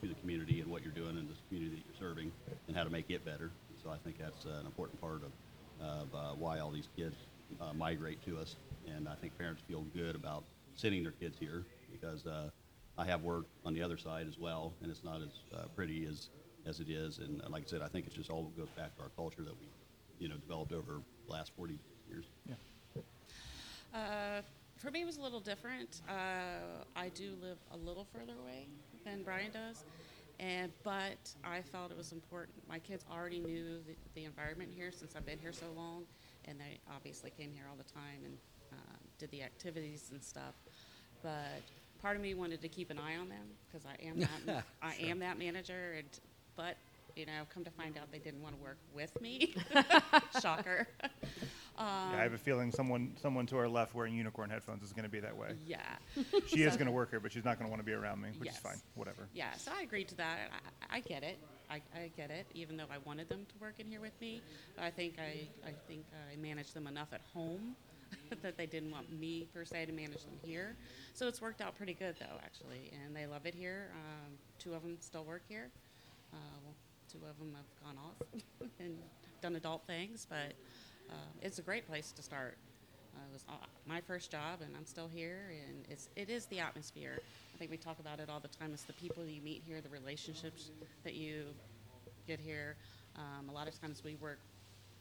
to 0.00 0.08
the 0.08 0.14
community 0.14 0.60
and 0.60 0.70
what 0.70 0.82
you're 0.82 0.92
doing 0.92 1.16
in 1.16 1.26
this 1.26 1.38
community 1.48 1.76
that 1.76 1.82
you're 1.86 2.08
serving 2.08 2.30
and 2.68 2.76
how 2.76 2.84
to 2.84 2.90
make 2.90 3.08
it 3.08 3.24
better. 3.24 3.50
So 3.82 3.90
I 3.90 3.96
think 4.04 4.18
that's 4.18 4.44
uh, 4.44 4.60
an 4.60 4.66
important 4.66 5.00
part 5.00 5.22
of, 5.22 5.86
of 5.86 6.14
uh, 6.14 6.34
why 6.38 6.58
all 6.58 6.70
these 6.70 6.88
kids 6.96 7.14
uh, 7.60 7.72
migrate 7.72 8.24
to 8.26 8.38
us. 8.38 8.56
And 8.86 9.08
I 9.08 9.14
think 9.14 9.36
parents 9.38 9.62
feel 9.66 9.84
good 9.94 10.14
about 10.14 10.44
sending 10.74 11.02
their 11.02 11.12
kids 11.12 11.36
here 11.40 11.64
because 11.90 12.26
uh, 12.26 12.50
I 12.98 13.06
have 13.06 13.22
worked 13.22 13.50
on 13.64 13.72
the 13.72 13.82
other 13.82 13.96
side 13.96 14.26
as 14.28 14.38
well, 14.38 14.72
and 14.82 14.90
it's 14.90 15.04
not 15.04 15.22
as 15.22 15.30
uh, 15.56 15.64
pretty 15.74 16.06
as, 16.06 16.28
as 16.66 16.80
it 16.80 16.90
is. 16.90 17.18
And 17.18 17.40
uh, 17.42 17.48
like 17.48 17.62
I 17.62 17.66
said, 17.66 17.80
I 17.82 17.88
think 17.88 18.06
it 18.06 18.12
just 18.12 18.30
all 18.30 18.52
goes 18.56 18.68
back 18.76 18.94
to 18.96 19.02
our 19.02 19.10
culture 19.16 19.42
that 19.42 19.54
we, 19.58 19.68
you 20.18 20.28
know, 20.28 20.36
developed 20.36 20.72
over 20.72 21.00
the 21.26 21.32
last 21.32 21.52
40 21.56 21.78
years. 22.10 22.24
Uh, 23.94 24.42
for 24.84 24.90
me, 24.90 25.00
it 25.00 25.06
was 25.06 25.16
a 25.16 25.22
little 25.22 25.40
different. 25.40 26.02
Uh, 26.08 26.84
I 26.94 27.08
do 27.08 27.32
live 27.40 27.56
a 27.72 27.76
little 27.76 28.06
further 28.12 28.34
away 28.42 28.66
than 29.04 29.22
Brian 29.22 29.50
does, 29.50 29.84
and 30.38 30.70
but 30.82 31.16
I 31.42 31.62
felt 31.62 31.90
it 31.90 31.96
was 31.96 32.12
important. 32.12 32.56
My 32.68 32.78
kids 32.78 33.02
already 33.10 33.38
knew 33.38 33.78
the, 33.86 33.94
the 34.14 34.24
environment 34.26 34.70
here 34.76 34.92
since 34.92 35.16
I've 35.16 35.24
been 35.24 35.38
here 35.38 35.54
so 35.54 35.66
long, 35.74 36.04
and 36.44 36.60
they 36.60 36.80
obviously 36.94 37.30
came 37.30 37.50
here 37.54 37.64
all 37.70 37.76
the 37.76 37.90
time 37.90 38.24
and 38.26 38.36
uh, 38.72 38.96
did 39.18 39.30
the 39.30 39.42
activities 39.42 40.10
and 40.12 40.22
stuff. 40.22 40.54
But 41.22 41.62
part 42.02 42.16
of 42.16 42.22
me 42.22 42.34
wanted 42.34 42.60
to 42.60 42.68
keep 42.68 42.90
an 42.90 42.98
eye 42.98 43.16
on 43.16 43.30
them 43.30 43.46
because 43.66 43.86
I 43.86 44.06
am 44.06 44.20
that 44.20 44.64
I 44.82 44.96
am 45.00 45.18
that 45.20 45.38
manager, 45.38 45.94
and 45.96 46.08
but 46.56 46.76
you 47.16 47.24
know, 47.24 47.44
come 47.52 47.64
to 47.64 47.70
find 47.70 47.96
out 47.96 48.12
they 48.12 48.18
didn't 48.18 48.42
want 48.42 48.54
to 48.54 48.62
work 48.62 48.78
with 48.94 49.18
me. 49.22 49.54
Shocker. 50.42 50.88
Um, 51.76 51.86
Yeah, 52.12 52.18
I 52.18 52.22
have 52.22 52.32
a 52.34 52.38
feeling 52.38 52.70
someone 52.70 53.12
someone 53.20 53.46
to 53.46 53.56
our 53.58 53.68
left 53.68 53.94
wearing 53.94 54.14
unicorn 54.14 54.48
headphones 54.50 54.82
is 54.84 54.92
going 54.92 55.04
to 55.04 55.08
be 55.10 55.20
that 55.20 55.36
way. 55.36 55.54
yeah. 55.66 55.78
She 56.46 56.62
is 56.62 56.76
going 56.76 56.86
to 56.86 56.92
work 56.92 57.10
here, 57.10 57.20
but 57.20 57.32
she's 57.32 57.44
not 57.44 57.58
going 57.58 57.66
to 57.66 57.70
want 57.70 57.80
to 57.80 57.86
be 57.86 57.92
around 57.92 58.20
me, 58.20 58.28
which 58.38 58.46
Yes. 58.46 58.56
is 58.56 58.60
fine. 58.60 58.80
Whatever. 58.94 59.28
Yeah, 59.34 59.52
so 59.54 59.72
I 59.76 59.82
agreed 59.82 60.08
to 60.08 60.14
that. 60.16 60.50
I, 60.90 60.96
I 60.96 61.00
get 61.00 61.22
it. 61.22 61.38
I, 61.70 61.80
I 61.94 62.10
get 62.16 62.30
it. 62.30 62.46
Even 62.54 62.76
though 62.76 62.84
I 62.92 62.98
wanted 63.04 63.28
them 63.28 63.46
to 63.48 63.54
work 63.60 63.74
in 63.80 63.86
here 63.88 64.00
with 64.00 64.18
me, 64.20 64.42
I 64.78 64.90
think 64.90 65.14
I, 65.18 65.48
I 65.66 65.72
think 65.88 66.04
I 66.32 66.36
managed 66.36 66.74
them 66.74 66.86
enough 66.86 67.08
at 67.12 67.22
home 67.32 67.74
that 68.42 68.56
they 68.56 68.66
didn't 68.66 68.92
want 68.92 69.10
me 69.18 69.48
per 69.52 69.64
se 69.64 69.86
to 69.86 69.92
manage 69.92 70.24
them 70.24 70.38
here. 70.42 70.76
So 71.14 71.26
it's 71.26 71.40
worked 71.40 71.60
out 71.60 71.74
pretty 71.76 71.94
good 71.94 72.14
though, 72.20 72.36
actually, 72.44 72.92
and 73.04 73.16
they 73.16 73.26
love 73.26 73.46
it 73.46 73.54
here. 73.54 73.90
Um, 73.94 74.32
two 74.58 74.74
of 74.74 74.82
them 74.82 74.96
still 75.00 75.24
work 75.24 75.42
here. 75.48 75.70
Uh, 76.32 76.36
well, 76.64 76.74
two 77.10 77.18
of 77.28 77.36
them 77.38 77.54
have 77.56 77.84
gone 77.84 77.96
off 78.04 78.68
and 78.78 78.96
done 79.40 79.56
adult 79.56 79.86
things, 79.86 80.26
but 80.28 80.52
uh, 81.10 81.14
it's 81.42 81.58
a 81.58 81.62
great 81.62 81.86
place 81.86 82.12
to 82.12 82.22
start. 82.22 82.56
Uh, 83.14 83.20
it 83.30 83.32
was 83.32 83.44
uh, 83.48 83.66
my 83.86 84.00
first 84.00 84.30
job, 84.30 84.60
and 84.62 84.74
I'm 84.76 84.86
still 84.86 85.08
here. 85.08 85.52
And 85.66 85.84
it's 85.88 86.08
it 86.16 86.30
is 86.30 86.46
the 86.46 86.60
atmosphere. 86.60 87.18
I 87.54 87.58
think 87.58 87.70
we 87.70 87.76
talk 87.76 87.98
about 87.98 88.20
it 88.20 88.28
all 88.28 88.40
the 88.40 88.48
time. 88.48 88.72
It's 88.72 88.82
the 88.82 88.92
people 88.94 89.24
you 89.24 89.40
meet 89.40 89.62
here, 89.66 89.80
the 89.80 89.88
relationships 89.88 90.70
that 91.04 91.14
you 91.14 91.44
get 92.26 92.40
here. 92.40 92.76
Um, 93.16 93.48
a 93.48 93.52
lot 93.52 93.68
of 93.68 93.80
times 93.80 94.02
we 94.04 94.16
work 94.16 94.38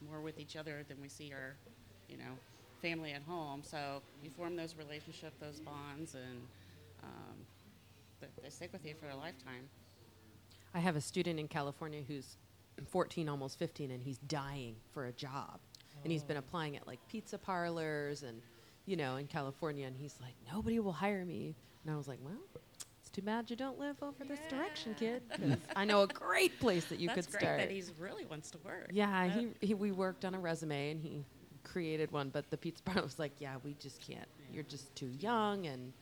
more 0.08 0.22
with 0.22 0.40
each 0.40 0.56
other 0.56 0.84
than 0.88 1.02
we 1.02 1.10
see 1.10 1.32
our, 1.34 1.56
you 2.10 2.18
know, 2.18 2.38
family 2.82 3.14
at 3.14 3.24
home. 3.24 3.62
So 3.64 4.02
you 4.24 4.30
form 4.30 4.56
those 4.56 4.76
relationships, 4.78 5.38
those 5.40 5.60
bonds, 5.60 6.16
and 6.16 6.42
um, 7.02 7.36
they, 8.22 8.28
they 8.44 8.50
stick 8.50 8.72
with 8.72 8.86
you 8.86 8.94
for 9.00 9.10
a 9.10 9.16
lifetime. 9.16 9.70
I 10.76 10.80
have 10.80 10.96
a 10.96 11.02
student 11.02 11.40
in 11.40 11.48
California 11.48 12.02
who's 12.08 12.38
14, 12.90 13.30
almost 13.30 13.60
15, 13.60 13.92
and 13.92 14.04
he's 14.04 14.18
dying 14.20 14.76
for 14.92 15.06
a 15.06 15.12
job. 15.12 15.60
And 16.04 16.12
he's 16.12 16.24
been 16.24 16.38
applying 16.38 16.76
at 16.76 16.86
like 16.88 17.00
pizza 17.08 17.38
parlors 17.38 18.24
and, 18.24 18.42
you 18.86 18.96
know, 18.96 19.16
in 19.16 19.28
California. 19.28 19.88
And 19.88 19.96
he's 19.96 20.16
like, 20.22 20.36
nobody 20.52 20.80
will 20.80 20.92
hire 20.92 21.24
me. 21.26 21.56
And 21.86 21.94
I 21.94 21.98
was 21.98 22.08
like, 22.08 22.20
well, 22.24 22.38
it's 23.02 23.10
too 23.12 23.22
bad 23.22 23.50
you 23.50 23.56
don't 23.56 23.80
live 23.80 23.96
over 24.02 24.24
this 24.24 24.40
direction, 24.50 24.96
kid. 24.96 25.22
I 25.76 25.86
know 25.86 26.02
a 26.02 26.08
great 26.08 26.60
place 26.60 26.86
that 26.86 27.00
you 27.00 27.10
could 27.10 27.24
start 27.24 27.26
That's 27.26 27.28
could 27.28 27.40
great 27.40 27.48
start. 27.48 27.60
that 27.60 27.72
he 28.00 28.04
really 28.04 28.26
wants 28.26 28.52
to 28.52 28.58
work. 28.60 28.90
Yeah, 28.92 29.28
he, 29.28 29.48
he 29.62 29.74
we 29.74 29.92
worked 29.92 30.26
on 30.26 30.34
a 30.36 30.40
resume 30.40 30.92
and 30.92 31.00
he 31.02 31.24
created 31.64 32.12
one, 32.12 32.30
but 32.30 32.50
the 32.50 32.58
pizza 32.58 32.84
parlor 32.84 33.02
was 33.04 33.20
like, 33.20 33.34
yeah, 33.40 33.56
we 33.64 33.76
just 33.80 34.02
can't. 34.06 34.28
You're 34.54 34.64
just 34.64 34.94
too 34.96 35.10
young, 35.20 35.66
and 35.66 35.94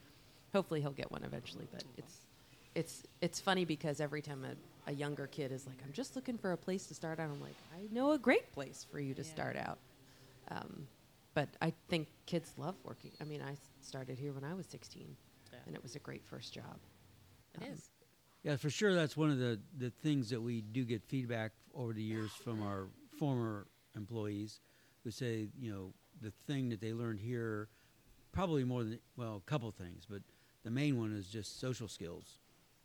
hopefully 0.53 0.81
he'll 0.81 0.91
get 0.91 1.11
one 1.11 1.23
eventually. 1.23 1.67
But 1.71 1.83
it's 1.97 2.17
it's 2.75 3.03
it's 3.21 3.39
funny 3.39 3.65
because 3.65 4.01
every 4.01 4.21
time 4.21 4.43
a, 4.43 4.89
a 4.91 4.93
younger 4.93 5.27
kid 5.27 5.51
is 5.51 5.65
like, 5.67 5.77
I'm 5.85 5.93
just 5.93 6.15
looking 6.15 6.37
for 6.37 6.51
a 6.51 6.57
place 6.57 6.85
to 6.87 6.93
start 6.93 7.19
out, 7.19 7.29
I'm 7.29 7.39
like, 7.41 7.55
I 7.73 7.87
know 7.93 8.11
a 8.11 8.17
great 8.17 8.51
place 8.53 8.85
for 8.91 8.99
you 8.99 9.13
to 9.13 9.21
Yeah. 9.21 9.27
start 9.29 9.55
out. 9.55 9.77
Um, 10.51 10.87
but 11.33 11.49
I 11.61 11.73
think 11.87 12.09
kids 12.25 12.53
love 12.57 12.75
working. 12.83 13.11
I 13.21 13.23
mean, 13.23 13.41
I 13.41 13.55
started 13.81 14.17
here 14.19 14.33
when 14.33 14.43
I 14.43 14.53
was 14.53 14.65
16, 14.67 15.15
Yeah. 15.51 15.59
and 15.65 15.75
it 15.75 15.81
was 15.81 15.95
a 15.95 15.99
great 15.99 16.23
first 16.25 16.53
job. 16.53 16.77
It 17.55 17.63
Um, 17.63 17.69
is. 17.69 17.89
Yeah, 18.43 18.55
for 18.57 18.69
sure. 18.69 18.93
That's 18.93 19.15
one 19.15 19.29
of 19.29 19.37
the, 19.37 19.59
the 19.77 19.91
things 19.91 20.29
that 20.31 20.41
we 20.41 20.61
do 20.61 20.83
get 20.83 21.03
feedback 21.03 21.53
over 21.73 21.93
the 21.93 22.01
years 22.03 22.31
from 22.31 22.61
our 22.63 22.87
former 23.17 23.67
employees 23.95 24.59
who 25.03 25.11
say, 25.11 25.47
you 25.59 25.71
know, 25.71 25.93
the 26.21 26.31
thing 26.31 26.69
that 26.69 26.81
they 26.81 26.93
learned 26.93 27.19
here, 27.19 27.69
probably 28.31 28.63
more 28.63 28.83
than, 28.83 28.99
well, 29.15 29.37
a 29.37 29.49
couple 29.49 29.69
things, 29.71 30.05
but 30.09 30.21
the 30.63 30.71
main 30.71 30.97
one 30.99 31.13
is 31.13 31.27
just 31.29 31.59
social 31.59 31.87
skills. 31.87 32.39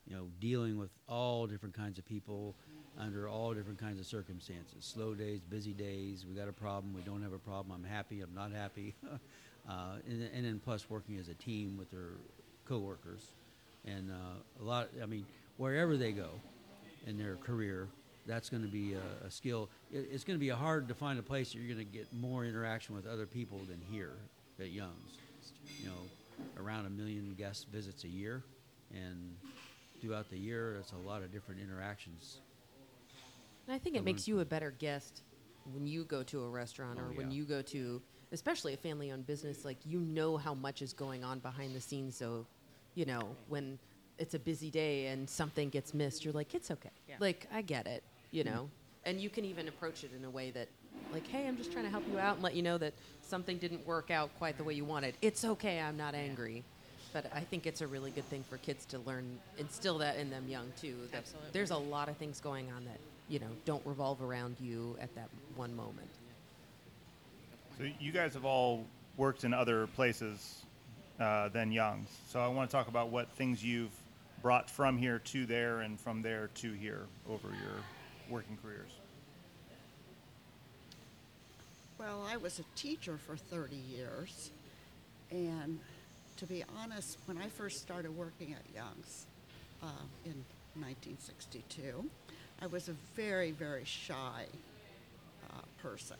You 0.06 0.14
know, 0.14 0.30
dealing 0.38 0.78
with 0.78 0.90
all 1.08 1.46
different 1.48 1.74
kinds 1.74 1.98
of 1.98 2.04
people 2.04 2.54
under 2.98 3.28
all 3.28 3.52
different 3.52 3.78
kinds 3.78 4.00
of 4.00 4.06
circumstances 4.06 4.84
slow 4.84 5.14
days, 5.14 5.40
busy 5.50 5.72
days, 5.72 6.24
we 6.28 6.34
got 6.34 6.48
a 6.48 6.52
problem, 6.52 6.94
we 6.94 7.02
don't 7.02 7.22
have 7.22 7.32
a 7.32 7.38
problem, 7.38 7.72
I'm 7.72 7.88
happy, 7.88 8.20
I'm 8.20 8.34
not 8.34 8.52
happy. 8.52 8.94
uh, 9.68 9.96
and, 10.08 10.28
and 10.34 10.44
then 10.44 10.60
plus 10.64 10.88
working 10.88 11.18
as 11.18 11.28
a 11.28 11.34
team 11.34 11.76
with 11.76 11.90
their 11.90 12.12
coworkers 12.66 13.32
and 13.84 14.10
uh, 14.10 14.62
a 14.62 14.64
lot. 14.64 14.88
I 15.02 15.06
mean, 15.06 15.26
wherever 15.56 15.96
they 15.96 16.12
go 16.12 16.30
in 17.06 17.16
their 17.16 17.36
career, 17.36 17.88
that's 18.26 18.50
going 18.50 18.62
to 18.62 18.68
be 18.68 18.94
a, 18.94 19.26
a 19.26 19.30
skill. 19.30 19.70
It, 19.92 20.08
it's 20.10 20.24
going 20.24 20.38
to 20.38 20.44
be 20.44 20.48
hard 20.48 20.88
to 20.88 20.94
find 20.94 21.18
a 21.18 21.22
place 21.22 21.52
that 21.52 21.58
you're 21.58 21.74
going 21.74 21.86
to 21.86 21.92
get 21.92 22.12
more 22.12 22.44
interaction 22.44 22.94
with 22.94 23.06
other 23.06 23.26
people 23.26 23.60
than 23.68 23.80
here 23.90 24.14
at 24.60 24.70
Young's. 24.70 25.18
You 25.80 25.88
know, 25.88 26.62
around 26.62 26.86
a 26.86 26.90
million 26.90 27.34
guest 27.38 27.68
visits 27.72 28.04
a 28.04 28.08
year, 28.08 28.42
and 28.92 29.36
throughout 30.00 30.28
the 30.30 30.38
year, 30.38 30.74
that's 30.76 30.92
a 30.92 30.96
lot 30.96 31.22
of 31.22 31.32
different 31.32 31.60
interactions. 31.60 32.38
And 33.66 33.74
I 33.74 33.78
think 33.78 33.96
it 33.96 34.04
makes 34.04 34.28
you 34.28 34.40
a 34.40 34.44
better 34.44 34.70
guest 34.70 35.22
when 35.72 35.86
you 35.86 36.04
go 36.04 36.22
to 36.24 36.44
a 36.44 36.48
restaurant 36.48 36.98
or 37.00 37.06
Oh, 37.10 37.16
when 37.16 37.30
yeah. 37.30 37.36
you 37.36 37.44
go 37.44 37.62
to, 37.62 38.00
especially 38.32 38.74
a 38.74 38.76
family 38.76 39.10
owned 39.10 39.26
business, 39.26 39.64
like 39.64 39.78
you 39.84 39.98
know 40.00 40.36
how 40.36 40.54
much 40.54 40.82
is 40.82 40.92
going 40.92 41.24
on 41.24 41.40
behind 41.40 41.74
the 41.74 41.80
scenes. 41.80 42.16
So, 42.16 42.46
you 42.94 43.04
know, 43.06 43.36
when 43.48 43.78
it's 44.18 44.34
a 44.34 44.38
busy 44.38 44.70
day 44.70 45.06
and 45.08 45.28
something 45.28 45.68
gets 45.68 45.92
missed, 45.94 46.24
you're 46.24 46.32
like, 46.34 46.54
it's 46.54 46.70
okay. 46.70 46.90
Yeah. 47.08 47.16
Like, 47.18 47.48
I 47.52 47.62
get 47.62 47.86
it, 47.86 48.04
you 48.30 48.44
know? 48.44 48.70
And 49.04 49.20
you 49.20 49.28
can 49.30 49.44
even 49.44 49.68
approach 49.68 50.04
it 50.04 50.10
in 50.16 50.24
a 50.24 50.30
way 50.30 50.50
that, 50.52 50.68
like, 51.12 51.26
hey, 51.26 51.46
I'm 51.46 51.56
just 51.56 51.72
trying 51.72 51.84
to 51.84 51.90
help 51.90 52.04
you 52.10 52.18
out 52.18 52.34
and 52.34 52.42
let 52.42 52.54
you 52.54 52.62
know 52.62 52.78
that 52.78 52.94
something 53.22 53.58
didn't 53.58 53.84
work 53.86 54.10
out 54.10 54.30
quite 54.38 54.56
the 54.58 54.64
way 54.64 54.74
you 54.74 54.84
wanted. 54.84 55.14
It's 55.22 55.44
okay. 55.44 55.80
I'm 55.80 55.96
not 55.96 56.14
angry. 56.14 56.64
But 57.12 57.30
I 57.34 57.40
think 57.40 57.66
it's 57.66 57.80
a 57.80 57.86
really 57.86 58.10
good 58.10 58.24
thing 58.24 58.44
for 58.48 58.58
kids 58.58 58.84
to 58.86 58.98
learn, 58.98 59.38
instill 59.58 59.98
that 59.98 60.16
in 60.16 60.30
them 60.30 60.48
young 60.48 60.72
too. 60.80 60.96
That 61.12 61.18
Absolutely. 61.18 61.50
There's 61.52 61.70
a 61.70 61.76
lot 61.76 62.08
of 62.08 62.16
things 62.16 62.40
going 62.40 62.70
on 62.72 62.84
that 62.84 62.98
you 63.28 63.38
know 63.38 63.48
don't 63.64 63.84
revolve 63.84 64.22
around 64.22 64.56
you 64.60 64.96
at 65.00 65.14
that 65.14 65.28
one 65.56 65.74
moment. 65.74 66.08
So 67.78 67.84
you 68.00 68.12
guys 68.12 68.34
have 68.34 68.44
all 68.44 68.86
worked 69.16 69.44
in 69.44 69.52
other 69.52 69.86
places 69.88 70.64
uh, 71.20 71.48
than 71.48 71.72
Young's. 71.72 72.08
So 72.28 72.40
I 72.40 72.48
want 72.48 72.70
to 72.70 72.76
talk 72.76 72.88
about 72.88 73.10
what 73.10 73.30
things 73.32 73.62
you've 73.62 73.92
brought 74.42 74.70
from 74.70 74.96
here 74.96 75.18
to 75.18 75.46
there 75.46 75.80
and 75.80 75.98
from 75.98 76.22
there 76.22 76.50
to 76.56 76.72
here 76.72 77.06
over 77.28 77.48
your 77.48 77.82
working 78.30 78.58
careers. 78.62 78.90
Well, 81.98 82.26
I 82.30 82.36
was 82.36 82.58
a 82.58 82.64
teacher 82.76 83.16
for 83.16 83.36
30 83.36 83.76
years, 83.76 84.50
and 85.30 85.80
to 86.36 86.46
be 86.46 86.62
honest, 86.78 87.16
when 87.24 87.38
I 87.38 87.48
first 87.48 87.80
started 87.80 88.14
working 88.14 88.52
at 88.54 88.74
Young's 88.74 89.26
uh, 89.82 89.86
in 90.26 90.44
1962, 90.74 92.04
I 92.62 92.66
was 92.66 92.88
a 92.88 92.94
very, 93.14 93.50
very 93.50 93.84
shy 93.84 94.46
uh, 95.50 95.60
person, 95.82 96.16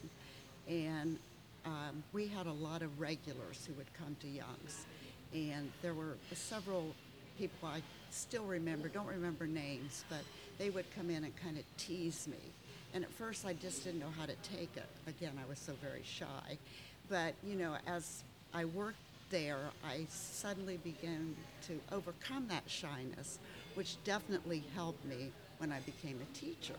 and 0.68 1.18
um, 1.64 2.02
we 2.12 2.26
had 2.26 2.46
a 2.46 2.52
lot 2.52 2.82
of 2.82 3.00
regulars 3.00 3.66
who 3.66 3.72
would 3.74 3.92
come 3.94 4.16
to 4.20 4.28
Young's, 4.28 4.84
and 5.32 5.72
there 5.82 5.94
were 5.94 6.16
several 6.34 6.94
people 7.38 7.68
I 7.68 7.82
still 8.10 8.44
remember, 8.44 8.88
don't 8.88 9.06
remember 9.06 9.46
names, 9.46 10.04
but 10.08 10.20
they 10.58 10.70
would 10.70 10.84
come 10.94 11.10
in 11.10 11.24
and 11.24 11.36
kind 11.36 11.58
of 11.58 11.64
tease 11.76 12.28
me. 12.28 12.36
And 12.94 13.04
at 13.04 13.10
first, 13.12 13.44
I 13.44 13.52
just 13.52 13.84
didn't 13.84 14.00
know 14.00 14.12
how 14.18 14.26
to 14.26 14.34
take 14.36 14.70
it. 14.76 14.88
Again, 15.06 15.32
I 15.42 15.48
was 15.48 15.58
so 15.58 15.72
very 15.82 16.02
shy. 16.04 16.58
But, 17.08 17.34
you 17.44 17.56
know, 17.56 17.76
as 17.86 18.22
I 18.54 18.64
worked 18.64 18.96
there, 19.30 19.58
I 19.84 20.06
suddenly 20.08 20.78
began 20.78 21.34
to 21.66 21.80
overcome 21.92 22.46
that 22.48 22.62
shyness, 22.66 23.38
which 23.74 24.02
definitely 24.04 24.64
helped 24.74 25.04
me 25.04 25.32
when 25.58 25.72
I 25.72 25.80
became 25.80 26.20
a 26.20 26.36
teacher. 26.38 26.74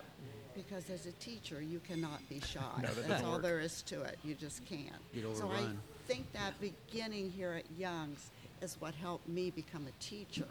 Because 0.55 0.89
as 0.89 1.05
a 1.05 1.11
teacher, 1.13 1.61
you 1.61 1.79
cannot 1.79 2.27
be 2.29 2.39
shy. 2.39 2.59
No, 2.81 2.87
that 2.89 3.07
That's 3.07 3.23
all 3.23 3.33
work. 3.33 3.41
there 3.43 3.59
is 3.59 3.81
to 3.83 4.01
it. 4.01 4.17
You 4.23 4.33
just 4.33 4.65
can't. 4.65 4.81
Get 5.13 5.37
so 5.37 5.51
I 5.51 5.67
think 6.07 6.31
that 6.33 6.53
beginning 6.59 7.29
here 7.29 7.53
at 7.53 7.65
Young's 7.77 8.31
is 8.61 8.75
what 8.79 8.95
helped 8.95 9.27
me 9.27 9.51
become 9.51 9.85
a 9.87 10.03
teacher. 10.03 10.47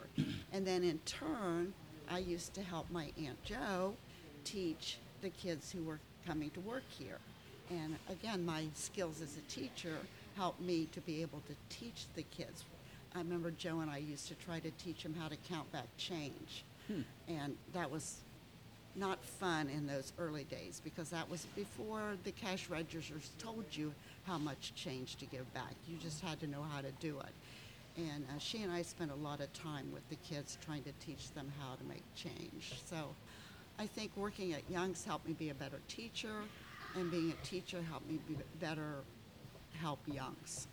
and 0.53 0.65
then 0.65 0.83
in 0.83 0.99
turn, 0.99 1.73
I 2.09 2.19
used 2.19 2.53
to 2.53 2.61
help 2.61 2.89
my 2.89 3.11
Aunt 3.21 3.43
Joe 3.43 3.95
teach 4.45 4.97
the 5.21 5.29
kids 5.29 5.71
who 5.71 5.83
were 5.83 5.99
coming 6.25 6.49
to 6.51 6.59
work 6.61 6.83
here. 6.89 7.17
And 7.69 7.97
again, 8.09 8.45
my 8.45 8.65
skills 8.75 9.21
as 9.21 9.35
a 9.35 9.41
teacher 9.51 9.97
helped 10.37 10.61
me 10.61 10.87
to 10.93 11.01
be 11.01 11.21
able 11.21 11.41
to 11.47 11.55
teach 11.75 12.05
the 12.15 12.23
kids. 12.23 12.63
I 13.13 13.19
remember 13.19 13.51
Joe 13.51 13.79
and 13.79 13.89
I 13.89 13.97
used 13.97 14.27
to 14.29 14.35
try 14.35 14.59
to 14.59 14.71
teach 14.71 15.03
them 15.03 15.15
how 15.19 15.27
to 15.27 15.35
count 15.49 15.69
back 15.73 15.87
change. 15.97 16.63
And 17.27 17.57
that 17.73 17.91
was 17.91 18.17
not 18.95 19.23
fun 19.23 19.69
in 19.69 19.85
those 19.85 20.11
early 20.17 20.43
days 20.45 20.81
because 20.83 21.09
that 21.09 21.29
was 21.29 21.45
before 21.55 22.17
the 22.23 22.31
cash 22.31 22.69
registers 22.69 23.29
told 23.37 23.65
you 23.71 23.93
how 24.23 24.37
much 24.37 24.73
change 24.75 25.15
to 25.17 25.25
give 25.25 25.51
back. 25.53 25.73
You 25.87 25.97
just 25.97 26.21
had 26.21 26.39
to 26.39 26.47
know 26.47 26.63
how 26.71 26.81
to 26.81 26.91
do 26.99 27.19
it. 27.19 27.33
And 27.97 28.25
uh, 28.29 28.39
she 28.39 28.61
and 28.61 28.71
I 28.71 28.81
spent 28.81 29.11
a 29.11 29.15
lot 29.15 29.39
of 29.39 29.51
time 29.53 29.91
with 29.91 30.07
the 30.09 30.15
kids 30.17 30.57
trying 30.65 30.83
to 30.83 30.91
teach 31.05 31.31
them 31.31 31.51
how 31.59 31.75
to 31.75 31.83
make 31.83 32.03
change. 32.15 32.73
So 32.85 32.95
I 33.79 33.87
think 33.87 34.11
working 34.15 34.53
at 34.53 34.61
Young's 34.69 35.03
helped 35.03 35.27
me 35.27 35.33
be 35.33 35.49
a 35.49 35.55
better 35.55 35.79
teacher, 35.87 36.33
and 36.95 37.11
being 37.11 37.31
a 37.31 37.45
teacher 37.45 37.81
helped 37.89 38.09
me 38.09 38.19
be 38.27 38.35
better 38.59 38.95
help 39.79 39.99
Young's. 40.07 40.67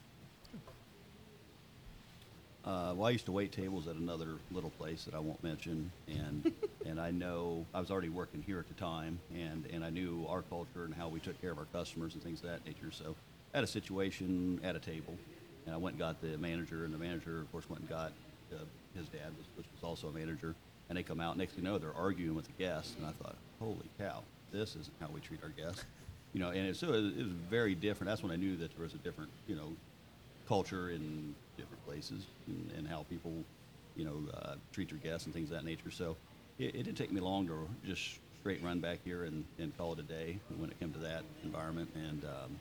Uh, 2.65 2.95
well, 2.97 3.07
I 3.07 3.11
used 3.11 3.27
to 3.27 3.33
wait 3.33 3.53
tables 3.53 3.87
at 3.89 3.97
another 3.97 4.37
little 4.51 4.71
place 4.71 5.05
that 5.05 5.15
I 5.15 5.19
won't 5.19 5.43
mention, 5.45 5.91
and 6.09 6.51
and 6.87 6.99
I 6.99 7.11
know 7.11 7.67
I 7.75 7.81
was 7.81 7.91
already 7.91 8.09
working 8.09 8.43
here 8.43 8.59
at 8.59 8.69
the 8.69 8.75
time, 8.75 9.21
and 9.35 9.67
and 9.67 9.85
I 9.85 9.91
knew 9.91 10.27
our 10.29 10.41
culture 10.43 10.85
and 10.85 10.95
how 10.95 11.09
we 11.09 11.21
took 11.21 11.39
care 11.41 11.51
of 11.51 11.59
our 11.59 11.67
customers 11.67 12.15
and 12.15 12.23
things 12.23 12.43
of 12.43 12.49
that 12.49 12.65
nature. 12.65 12.91
So, 12.91 13.17
I 13.53 13.59
had 13.59 13.65
a 13.65 13.69
situation 13.69 14.61
at 14.65 14.77
a 14.77 14.81
table, 14.81 15.19
and 15.67 15.75
I 15.75 15.79
went 15.79 15.95
and 15.95 16.01
got 16.01 16.23
the 16.23 16.39
manager, 16.39 16.85
and 16.85 16.95
the 16.95 16.99
manager, 16.99 17.43
of 17.43 17.53
course, 17.53 17.69
went 17.69 17.81
and 17.81 17.89
got 17.89 18.13
uh, 18.55 18.65
his 18.97 19.09
dad, 19.11 19.35
which 19.57 19.67
was 19.71 19.83
also 19.83 20.09
a 20.09 20.13
manager, 20.13 20.55
and 20.89 20.97
they 20.97 21.03
come 21.03 21.21
out. 21.21 21.37
Next 21.37 21.55
thing 21.55 21.65
you 21.65 21.71
know, 21.71 21.77
they're 21.77 21.93
arguing 21.95 22.35
with 22.35 22.47
the 22.47 22.53
guests, 22.53 22.97
and 22.97 23.05
I 23.05 23.13
thought, 23.13 23.37
holy 23.61 23.91
cow, 23.99 24.23
this 24.53 24.71
isn't 24.71 24.97
how 25.01 25.09
we 25.13 25.21
treat 25.21 25.43
our 25.43 25.51
guests. 25.51 25.85
You 26.33 26.41
know, 26.41 26.49
and 26.49 26.67
it, 26.67 26.77
so 26.77 26.95
it, 26.95 27.05
it 27.17 27.23
was 27.23 27.33
very 27.49 27.75
different. 27.75 28.09
That's 28.11 28.23
when 28.23 28.33
I 28.33 28.37
knew 28.37 28.57
that 28.57 28.75
there 28.75 28.83
was 28.83 28.95
a 28.95 28.99
different, 28.99 29.31
you 29.47 29.55
know, 29.55 29.75
culture 30.49 30.91
in 30.91 31.37
different 31.57 31.85
places 31.85 32.27
and, 32.47 32.71
and 32.73 32.87
how 32.89 33.03
people, 33.05 33.45
you 33.95 34.05
know, 34.05 34.29
uh, 34.35 34.57
treat 34.73 34.89
their 34.91 34.99
guests 34.99 35.27
and 35.27 35.35
things 35.35 35.51
of 35.51 35.57
that 35.57 35.65
nature. 35.65 35.91
So 35.91 36.17
it, 36.59 36.75
it 36.75 36.83
didn't 36.85 36.97
take 36.97 37.13
me 37.13 37.21
long 37.21 37.47
to 37.49 37.69
just 37.85 38.21
straight 38.41 38.63
run 38.63 38.81
back 38.81 39.01
here 39.05 39.25
and, 39.25 39.45
and 39.59 39.77
call 39.77 39.93
it 39.93 39.99
a 40.01 40.03
day 40.03 40.41
when 40.57 40.71
it 40.71 40.79
came 40.79 40.93
to 40.93 40.99
that 41.01 41.25
environment. 41.43 41.91
And, 41.95 42.25
um, 42.25 42.61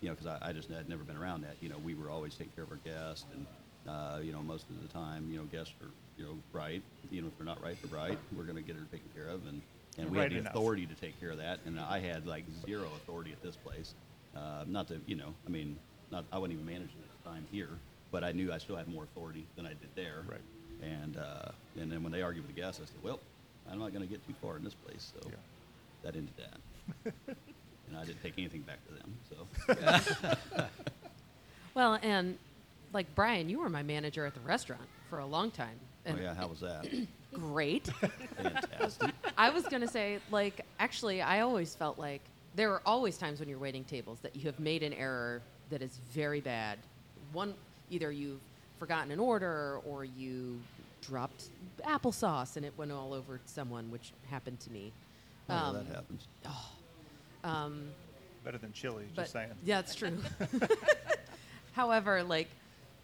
you 0.00 0.08
know, 0.08 0.14
because 0.14 0.26
I, 0.26 0.38
I 0.50 0.52
just 0.52 0.70
had 0.70 0.88
never 0.88 1.04
been 1.04 1.16
around 1.16 1.42
that. 1.42 1.56
You 1.60 1.68
know, 1.68 1.78
we 1.78 1.94
were 1.94 2.10
always 2.10 2.36
taking 2.36 2.52
care 2.52 2.64
of 2.64 2.70
our 2.70 2.76
guests, 2.78 3.26
and 3.32 3.46
uh, 3.88 4.18
you 4.22 4.32
know, 4.32 4.42
most 4.42 4.68
of 4.70 4.80
the 4.82 4.88
time, 4.88 5.30
you 5.30 5.38
know, 5.38 5.44
guests 5.44 5.74
are 5.82 5.90
you 6.16 6.24
know 6.24 6.38
right. 6.52 6.82
Even 7.10 7.28
if 7.28 7.36
they're 7.36 7.46
not 7.46 7.62
right, 7.62 7.78
they're 7.80 7.90
right. 7.98 8.18
We're 8.32 8.44
going 8.44 8.56
to 8.56 8.62
get 8.62 8.76
her 8.76 8.84
taken 8.86 9.10
care 9.14 9.28
of, 9.28 9.46
and 9.46 9.62
and 9.98 10.10
we 10.10 10.18
Right 10.18 10.24
had 10.24 10.32
the 10.32 10.38
enough. 10.38 10.52
authority 10.52 10.86
to 10.86 10.94
take 10.94 11.18
care 11.18 11.30
of 11.30 11.38
that. 11.38 11.60
And 11.64 11.78
I 11.80 12.00
had 12.00 12.26
like 12.26 12.44
zero 12.50 12.92
authority 12.96 13.32
at 13.32 13.42
this 13.42 13.56
place. 13.56 13.94
Uh, 14.36 14.64
not 14.66 14.88
to 14.88 15.00
you 15.06 15.16
know, 15.16 15.34
I 15.46 15.50
mean, 15.50 15.78
not 16.10 16.26
I 16.32 16.38
wasn't 16.38 16.54
even 16.54 16.66
managing 16.66 17.00
at 17.02 17.10
the 17.22 17.28
time 17.28 17.46
here, 17.50 17.80
but 18.10 18.24
I 18.24 18.32
knew 18.32 18.52
I 18.52 18.58
still 18.58 18.76
had 18.76 18.88
more 18.88 19.04
authority 19.04 19.46
than 19.56 19.66
I 19.66 19.70
did 19.70 19.88
there. 19.94 20.22
Right. 20.28 20.40
And 20.82 21.16
uh, 21.16 21.50
and 21.80 21.90
then 21.90 22.02
when 22.02 22.12
they 22.12 22.22
argued 22.22 22.46
with 22.46 22.54
the 22.54 22.60
guests, 22.60 22.80
I 22.82 22.86
said, 22.86 23.02
well, 23.02 23.20
I'm 23.70 23.78
not 23.78 23.92
going 23.92 24.02
to 24.06 24.08
get 24.08 24.26
too 24.26 24.34
far 24.40 24.56
in 24.56 24.64
this 24.64 24.74
place, 24.74 25.12
so 25.14 25.28
Yeah. 25.28 25.36
that 26.02 26.16
ended 26.16 26.34
that. 26.36 27.12
and 27.88 27.96
I 27.96 28.04
didn't 28.04 28.22
take 28.22 28.34
anything 28.38 28.62
back 28.62 28.78
to 28.88 28.94
them. 28.94 29.16
So. 29.28 30.66
Well, 31.74 31.98
and 32.02 32.38
like 32.94 33.14
Brian, 33.14 33.50
you 33.50 33.58
were 33.60 33.68
my 33.68 33.82
manager 33.82 34.24
at 34.24 34.32
the 34.32 34.40
restaurant 34.40 34.88
for 35.10 35.18
a 35.18 35.26
long 35.26 35.50
time. 35.50 35.78
Oh 36.08 36.16
yeah, 36.16 36.34
how 36.34 36.46
was 36.46 36.60
that? 36.60 36.88
Great. 37.34 37.86
Fantastic. 38.38 39.10
I 39.38 39.50
was 39.50 39.64
going 39.64 39.82
to 39.82 39.88
say, 39.88 40.20
like, 40.30 40.62
actually, 40.78 41.20
I 41.20 41.40
always 41.40 41.74
felt 41.74 41.98
like 41.98 42.22
there 42.54 42.72
are 42.72 42.80
always 42.86 43.18
times 43.18 43.40
when 43.40 43.48
you're 43.50 43.58
waiting 43.58 43.84
tables 43.84 44.20
that 44.22 44.34
you 44.34 44.46
have 44.46 44.58
made 44.58 44.82
an 44.82 44.94
error 44.94 45.42
that 45.68 45.82
is 45.82 45.98
very 46.12 46.40
bad. 46.40 46.78
One, 47.34 47.52
either 47.90 48.10
you've 48.10 48.40
forgotten 48.78 49.10
an 49.10 49.18
order 49.20 49.80
or 49.86 50.04
you 50.04 50.60
dropped 51.02 51.44
applesauce 51.84 52.56
and 52.56 52.64
it 52.66 52.72
went 52.76 52.92
all 52.92 53.12
over 53.14 53.40
someone, 53.46 53.90
which 53.90 54.12
happened 54.30 54.60
to 54.60 54.70
me. 54.72 54.92
Oh, 55.48 55.54
Um, 55.54 55.74
that 55.74 55.86
happens. 55.94 56.26
Um, 57.44 57.84
Better 58.44 58.58
than 58.58 58.72
chili, 58.72 59.04
but 59.14 59.22
just 59.22 59.32
saying. 59.32 59.50
yeah, 59.64 59.78
it's 59.80 59.94
true. 59.94 60.18
However, 61.72 62.22
like 62.22 62.48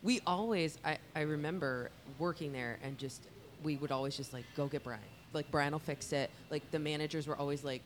we 0.03 0.21
always, 0.27 0.79
I, 0.85 0.99
I 1.15 1.21
remember 1.23 1.91
working 2.19 2.53
there 2.53 2.79
and 2.83 2.97
just 2.99 3.23
we 3.63 3.77
would 3.77 3.93
always 3.93 4.17
just 4.17 4.33
like 4.33 4.45
go 4.57 4.67
get 4.67 4.83
Brian. 4.85 5.01
Like 5.33 5.51
Brian 5.51 5.73
will 5.73 5.79
fix 5.79 6.13
it. 6.13 6.31
Like 6.51 6.69
the 6.71 6.79
managers 6.79 7.27
were 7.27 7.37
always 7.37 7.65
like, 7.65 7.83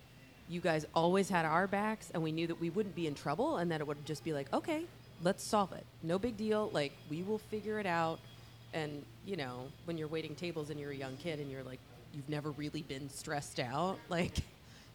you 0.48 0.60
guys 0.60 0.86
always 0.94 1.28
had 1.28 1.44
our 1.44 1.66
backs, 1.66 2.10
and 2.14 2.22
we 2.22 2.30
knew 2.30 2.46
that 2.46 2.60
we 2.60 2.70
wouldn't 2.70 2.94
be 2.94 3.06
in 3.08 3.14
trouble, 3.14 3.56
and 3.56 3.70
that 3.72 3.80
it 3.80 3.86
would 3.86 4.04
just 4.06 4.22
be 4.22 4.32
like, 4.32 4.52
okay, 4.54 4.84
let's 5.22 5.42
solve 5.42 5.72
it. 5.72 5.84
No 6.02 6.18
big 6.18 6.36
deal. 6.36 6.70
Like 6.72 6.92
we 7.10 7.22
will 7.22 7.38
figure 7.38 7.78
it 7.78 7.86
out. 7.86 8.18
And 8.74 9.04
you 9.24 9.36
know, 9.36 9.68
when 9.86 9.96
you're 9.98 10.08
waiting 10.08 10.34
tables 10.34 10.70
and 10.70 10.78
you're 10.78 10.90
a 10.92 10.96
young 10.96 11.16
kid 11.16 11.40
and 11.40 11.50
you're 11.50 11.62
like, 11.64 11.78
you've 12.14 12.28
never 12.28 12.50
really 12.52 12.82
been 12.82 13.08
stressed 13.10 13.60
out, 13.60 13.98
like 14.08 14.38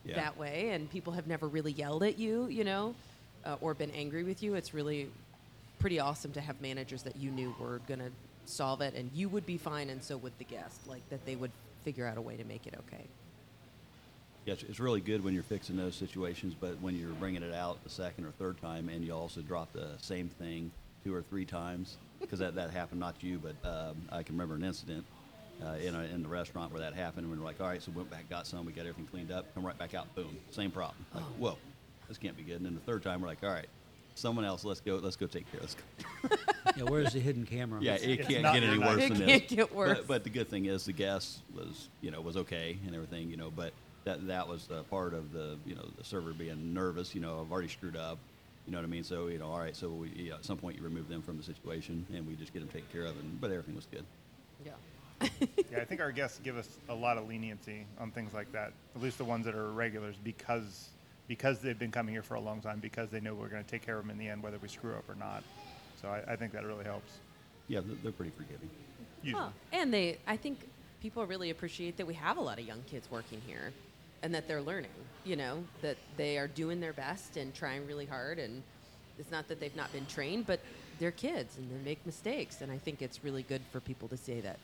Yeah. 0.04 0.16
that 0.16 0.38
way, 0.38 0.70
and 0.72 0.90
people 0.90 1.14
have 1.14 1.28
never 1.28 1.48
really 1.48 1.72
yelled 1.74 2.04
at 2.04 2.18
you, 2.18 2.48
you 2.48 2.64
know, 2.64 2.96
uh, 3.46 3.58
or 3.62 3.74
been 3.76 3.92
angry 3.92 4.24
with 4.24 4.42
you. 4.42 4.56
It's 4.56 4.74
really 4.74 5.10
pretty 5.80 6.00
awesome 6.00 6.32
to 6.34 6.42
have 6.42 6.60
managers 6.62 7.04
that 7.04 7.16
you 7.18 7.30
knew 7.32 7.54
were 7.60 7.82
gonna 7.88 8.10
solve 8.46 8.82
it, 8.82 8.96
and 8.96 9.12
you 9.14 9.30
would 9.30 9.46
be 9.46 9.58
fine, 9.58 9.90
and 9.92 10.04
so 10.04 10.18
would 10.18 10.34
the 10.40 10.44
guest. 10.46 10.88
Like 10.88 11.08
that, 11.10 11.24
they 11.26 11.36
would 11.36 11.52
figure 11.84 12.06
out 12.08 12.18
a 12.18 12.22
way 12.22 12.36
to 12.38 12.44
make 12.44 12.66
it 12.68 12.74
okay. 12.88 13.04
Yeah, 14.46 14.54
it's, 14.54 14.64
it's 14.64 14.80
really 14.80 15.02
good 15.02 15.24
when 15.24 15.34
you're 15.34 15.44
fixing 15.44 15.78
those 15.78 15.96
situations, 15.96 16.56
but 16.60 16.80
when 16.82 16.96
you're 16.98 17.12
bringing 17.14 17.44
it 17.44 17.54
out 17.54 17.84
the 17.84 17.90
second 17.90 18.26
or 18.26 18.32
third 18.32 18.60
time 18.60 18.90
and 18.90 19.06
you 19.06 19.14
also 19.14 19.42
drop 19.42 19.72
the 19.74 19.90
same 20.02 20.30
thing 20.30 20.72
two 21.04 21.14
or 21.14 21.22
three 21.22 21.46
times, 21.46 21.98
because 22.20 22.40
that, 22.40 22.56
that 22.56 22.72
happened 22.72 23.00
not 23.00 23.20
to 23.20 23.28
you, 23.28 23.40
but 23.40 23.56
um, 23.70 23.98
I 24.12 24.24
can 24.24 24.36
remember 24.36 24.56
an 24.56 24.64
incident 24.64 25.06
uh, 25.64 25.74
in, 25.76 25.94
a, 25.96 26.02
in 26.06 26.24
the 26.24 26.30
restaurant 26.30 26.72
where 26.72 26.82
that 26.82 26.94
happened. 26.96 27.26
And 27.26 27.32
we 27.32 27.38
were 27.38 27.46
like, 27.46 27.62
all 27.62 27.68
right, 27.68 27.82
so 27.82 27.92
we 27.92 27.98
went 27.98 28.10
back, 28.10 28.30
got 28.30 28.48
some, 28.48 28.66
we 28.66 28.72
got 28.72 28.82
everything 28.82 29.06
cleaned 29.08 29.32
up, 29.32 29.54
come 29.54 29.66
right 29.66 29.78
back 29.78 29.94
out, 29.94 30.14
boom, 30.16 30.36
same 30.50 30.72
problem. 30.72 31.06
Like, 31.14 31.24
whoa, 31.38 31.58
this 32.08 32.18
can't 32.18 32.36
be 32.36 32.44
good. 32.44 32.58
And 32.58 32.66
then 32.66 32.74
the 32.74 32.82
third 32.82 33.04
time, 33.04 33.22
we're 33.22 33.28
like, 33.28 33.44
all 33.44 33.50
right, 33.50 33.68
someone 34.16 34.44
else, 34.46 34.66
let's 34.66 34.80
go, 34.82 34.96
let's 34.96 35.16
go 35.16 35.28
take 35.28 35.50
care 35.52 35.62
of 35.62 35.68
this. 35.68 35.76
Yeah, 36.78 36.84
where's 36.84 37.12
the 37.12 37.20
hidden 37.20 37.46
camera? 37.46 37.80
Yeah, 37.82 37.96
it 37.96 38.20
It's 38.22 38.28
can't 38.30 38.44
not 38.44 38.54
get 38.54 38.64
any 38.64 38.78
worse 38.78 39.02
It 39.04 39.10
than 39.10 39.18
this. 39.18 39.28
can't 39.28 39.48
get 39.48 39.76
worse. 39.76 39.98
But, 39.98 40.08
but 40.08 40.24
the 40.24 40.30
good 40.30 40.48
thing 40.48 40.66
is 40.68 40.86
the 40.86 40.94
guest 40.94 41.40
was, 41.54 41.90
you 42.00 42.12
know, 42.12 42.22
was 42.22 42.38
okay 42.38 42.78
and 42.86 42.96
everything, 42.96 43.30
you 43.30 43.36
know. 43.36 43.52
But 43.54 43.74
that 44.04 44.28
that 44.28 44.48
was 44.48 44.70
uh, 44.72 44.84
part 44.84 45.14
of 45.14 45.32
the, 45.32 45.58
you 45.66 45.76
know, 45.76 45.86
the 45.98 46.04
server 46.04 46.34
being 46.34 46.74
nervous. 46.74 47.14
You 47.14 47.22
know, 47.22 47.42
I've 47.42 47.52
already 47.52 47.68
screwed 47.68 47.96
up. 47.96 48.18
You 48.66 48.74
know 48.74 48.78
what 48.78 48.86
I 48.86 48.90
mean? 48.90 49.04
So 49.04 49.28
you 49.28 49.38
know, 49.38 49.48
all 49.48 49.60
right. 49.60 49.76
So 49.76 49.90
we, 49.90 50.10
you 50.10 50.30
know, 50.30 50.36
at 50.36 50.46
some 50.46 50.58
point 50.58 50.78
you 50.78 50.84
remove 50.84 51.08
them 51.08 51.22
from 51.22 51.38
the 51.38 51.44
situation 51.44 52.06
and 52.14 52.28
we 52.28 52.36
just 52.36 52.54
get 52.54 52.60
them 52.60 52.70
taken 52.70 52.88
care 52.92 53.06
of. 53.06 53.18
And 53.20 53.40
but 53.40 53.52
everything 53.52 53.76
was 53.76 53.88
good. 53.92 54.06
Yeah. 54.66 54.72
Yeah, 55.72 55.80
I 55.80 55.86
think 55.86 56.02
our 56.02 56.12
guests 56.12 56.40
give 56.44 56.58
us 56.58 56.68
a 56.90 56.96
lot 56.96 57.18
of 57.18 57.28
leniency 57.28 57.86
on 58.00 58.10
things 58.10 58.34
like 58.34 58.52
that. 58.54 58.74
At 58.96 59.04
least 59.04 59.20
the 59.20 59.24
ones 59.24 59.46
that 59.46 59.54
are 59.54 59.72
regulars, 59.72 60.16
because 60.24 60.90
because 61.28 61.60
they've 61.60 61.78
been 61.78 61.92
coming 61.92 62.14
here 62.14 62.24
for 62.24 62.34
a 62.34 62.40
long 62.42 62.60
time, 62.60 62.80
because 62.80 63.10
they 63.10 63.20
know 63.20 63.36
we're 63.36 63.48
going 63.48 63.64
to 63.64 63.70
take 63.70 63.86
care 63.86 63.98
of 63.98 64.04
them 64.04 64.10
in 64.12 64.18
the 64.18 64.28
end, 64.28 64.42
whether 64.42 64.58
we 64.58 64.68
screw 64.68 64.94
up 64.94 65.08
or 65.08 65.16
not. 65.16 65.44
So 66.02 66.10
I, 66.10 66.34
I 66.34 66.36
think 66.36 66.52
that 66.54 66.66
really 66.66 66.84
helps. 66.84 67.12
Yeah, 67.68 67.82
they're, 67.86 67.96
they're 68.04 68.12
pretty 68.12 68.32
forgiving. 68.36 68.70
Usually. 69.24 69.40
Well, 69.40 69.54
and 69.72 69.94
they, 69.94 70.18
I 70.28 70.36
think 70.36 70.68
people 71.02 71.26
really 71.26 71.52
appreciate 71.52 71.98
that 71.98 72.08
we 72.08 72.16
have 72.16 72.38
a 72.38 72.42
lot 72.42 72.60
of 72.60 72.66
young 72.66 72.84
kids 72.90 73.08
working 73.12 73.42
here 73.46 73.72
and 74.24 74.34
that 74.34 74.48
they're 74.48 74.62
learning, 74.62 74.92
you 75.26 75.36
know, 75.36 75.64
that 75.82 75.98
they 76.18 76.38
are 76.38 76.48
doing 76.48 76.80
their 76.80 76.94
best 76.94 77.38
and 77.38 77.54
trying 77.54 77.86
really 77.88 78.06
hard. 78.06 78.40
And 78.40 78.62
it's 79.18 79.32
not 79.32 79.48
that 79.48 79.60
they've 79.60 79.76
not 79.76 79.92
been 79.92 80.06
trained, 80.06 80.46
but 80.48 80.60
they're 81.00 81.12
kids 81.12 81.58
and 81.58 81.70
they 81.72 81.90
make 81.90 82.06
mistakes. 82.06 82.62
And 82.62 82.72
I 82.72 82.78
think 82.78 83.02
it's 83.02 83.24
really 83.24 83.44
good 83.44 83.62
for 83.72 83.80
people 83.80 84.08
to 84.10 84.18
say 84.18 84.40
that, 84.42 84.60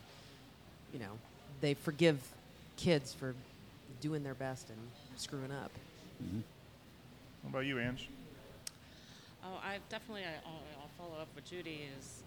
you 0.92 0.98
know, 0.98 1.18
they 1.60 1.74
forgive 1.74 2.20
kids 2.76 3.12
for 3.12 3.34
doing 4.00 4.22
their 4.22 4.34
best 4.34 4.68
and 4.70 4.78
screwing 5.16 5.50
up. 5.50 5.70
Mm-hmm. 6.22 6.40
What 7.42 7.50
about 7.50 7.66
you, 7.66 7.78
Ange? 7.78 8.08
Oh, 9.44 9.60
I 9.64 9.78
definitely. 9.88 10.22
I, 10.22 10.34
I'll, 10.46 10.62
I'll 10.82 10.90
follow 10.98 11.20
up 11.20 11.28
with 11.34 11.44
Judy. 11.44 11.82
Is 11.98 12.22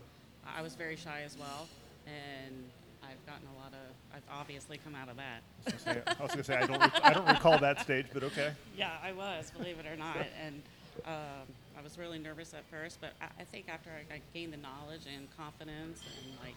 I 0.46 0.62
was 0.62 0.76
very 0.76 0.96
shy 0.96 1.22
as 1.26 1.38
well, 1.38 1.68
and 2.08 2.64
I've 3.04 3.26
gotten 3.26 3.48
a 3.56 3.58
lot 3.60 3.74
of. 3.74 3.86
I've 4.16 4.40
obviously 4.40 4.78
come 4.84 4.96
out 4.96 5.10
of 5.10 5.18
that. 5.18 5.42
I 5.68 5.72
was 5.74 5.84
gonna 5.84 5.96
say- 6.06 6.14
I 6.20 6.24
was 6.24 6.32
going 6.32 6.38
to 6.38 6.44
say 6.44 6.56
I 6.58 6.66
don't 6.68 6.80
rec- 6.80 7.04
I 7.06 7.14
don't 7.14 7.28
recall 7.28 7.58
that 7.60 7.80
stage, 7.82 8.08
but 8.14 8.24
okay. 8.24 8.52
Yeah, 8.78 8.92
I 9.04 9.12
was, 9.12 9.52
believe 9.52 9.80
it 9.80 9.86
or 9.86 9.96
not. 9.96 10.18
And 10.44 10.62
um, 11.06 11.48
I 11.78 11.82
was 11.82 11.98
really 11.98 12.20
nervous 12.20 12.54
at 12.54 12.64
first, 12.70 13.00
but 13.02 13.14
I, 13.22 13.26
I 13.42 13.44
think 13.46 13.66
after 13.70 13.90
I, 13.90 14.16
I 14.16 14.22
gained 14.34 14.54
the 14.54 14.58
knowledge 14.58 15.02
and 15.14 15.28
confidence, 15.38 16.00
and 16.22 16.38
like, 16.44 16.56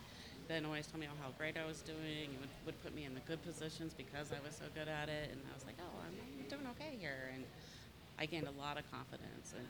Ben 0.48 0.64
always 0.66 0.86
told 0.86 1.00
me 1.00 1.06
how 1.06 1.30
great 1.38 1.56
I 1.56 1.64
was 1.66 1.80
doing. 1.80 2.28
He 2.30 2.36
would, 2.40 2.50
would 2.66 2.82
put 2.82 2.94
me 2.94 3.04
in 3.04 3.14
the 3.14 3.20
good 3.20 3.42
positions 3.42 3.94
because 3.96 4.30
I 4.32 4.44
was 4.44 4.54
so 4.56 4.64
good 4.74 4.88
at 4.88 5.08
it. 5.08 5.30
And 5.32 5.40
I 5.50 5.54
was 5.54 5.64
like, 5.64 5.76
oh, 5.80 5.94
I'm, 6.04 6.12
I'm 6.42 6.48
doing 6.48 6.66
okay 6.76 6.96
here. 7.00 7.30
And 7.32 7.44
I 8.18 8.26
gained 8.26 8.46
a 8.46 8.60
lot 8.60 8.76
of 8.78 8.84
confidence. 8.92 9.54
And 9.56 9.64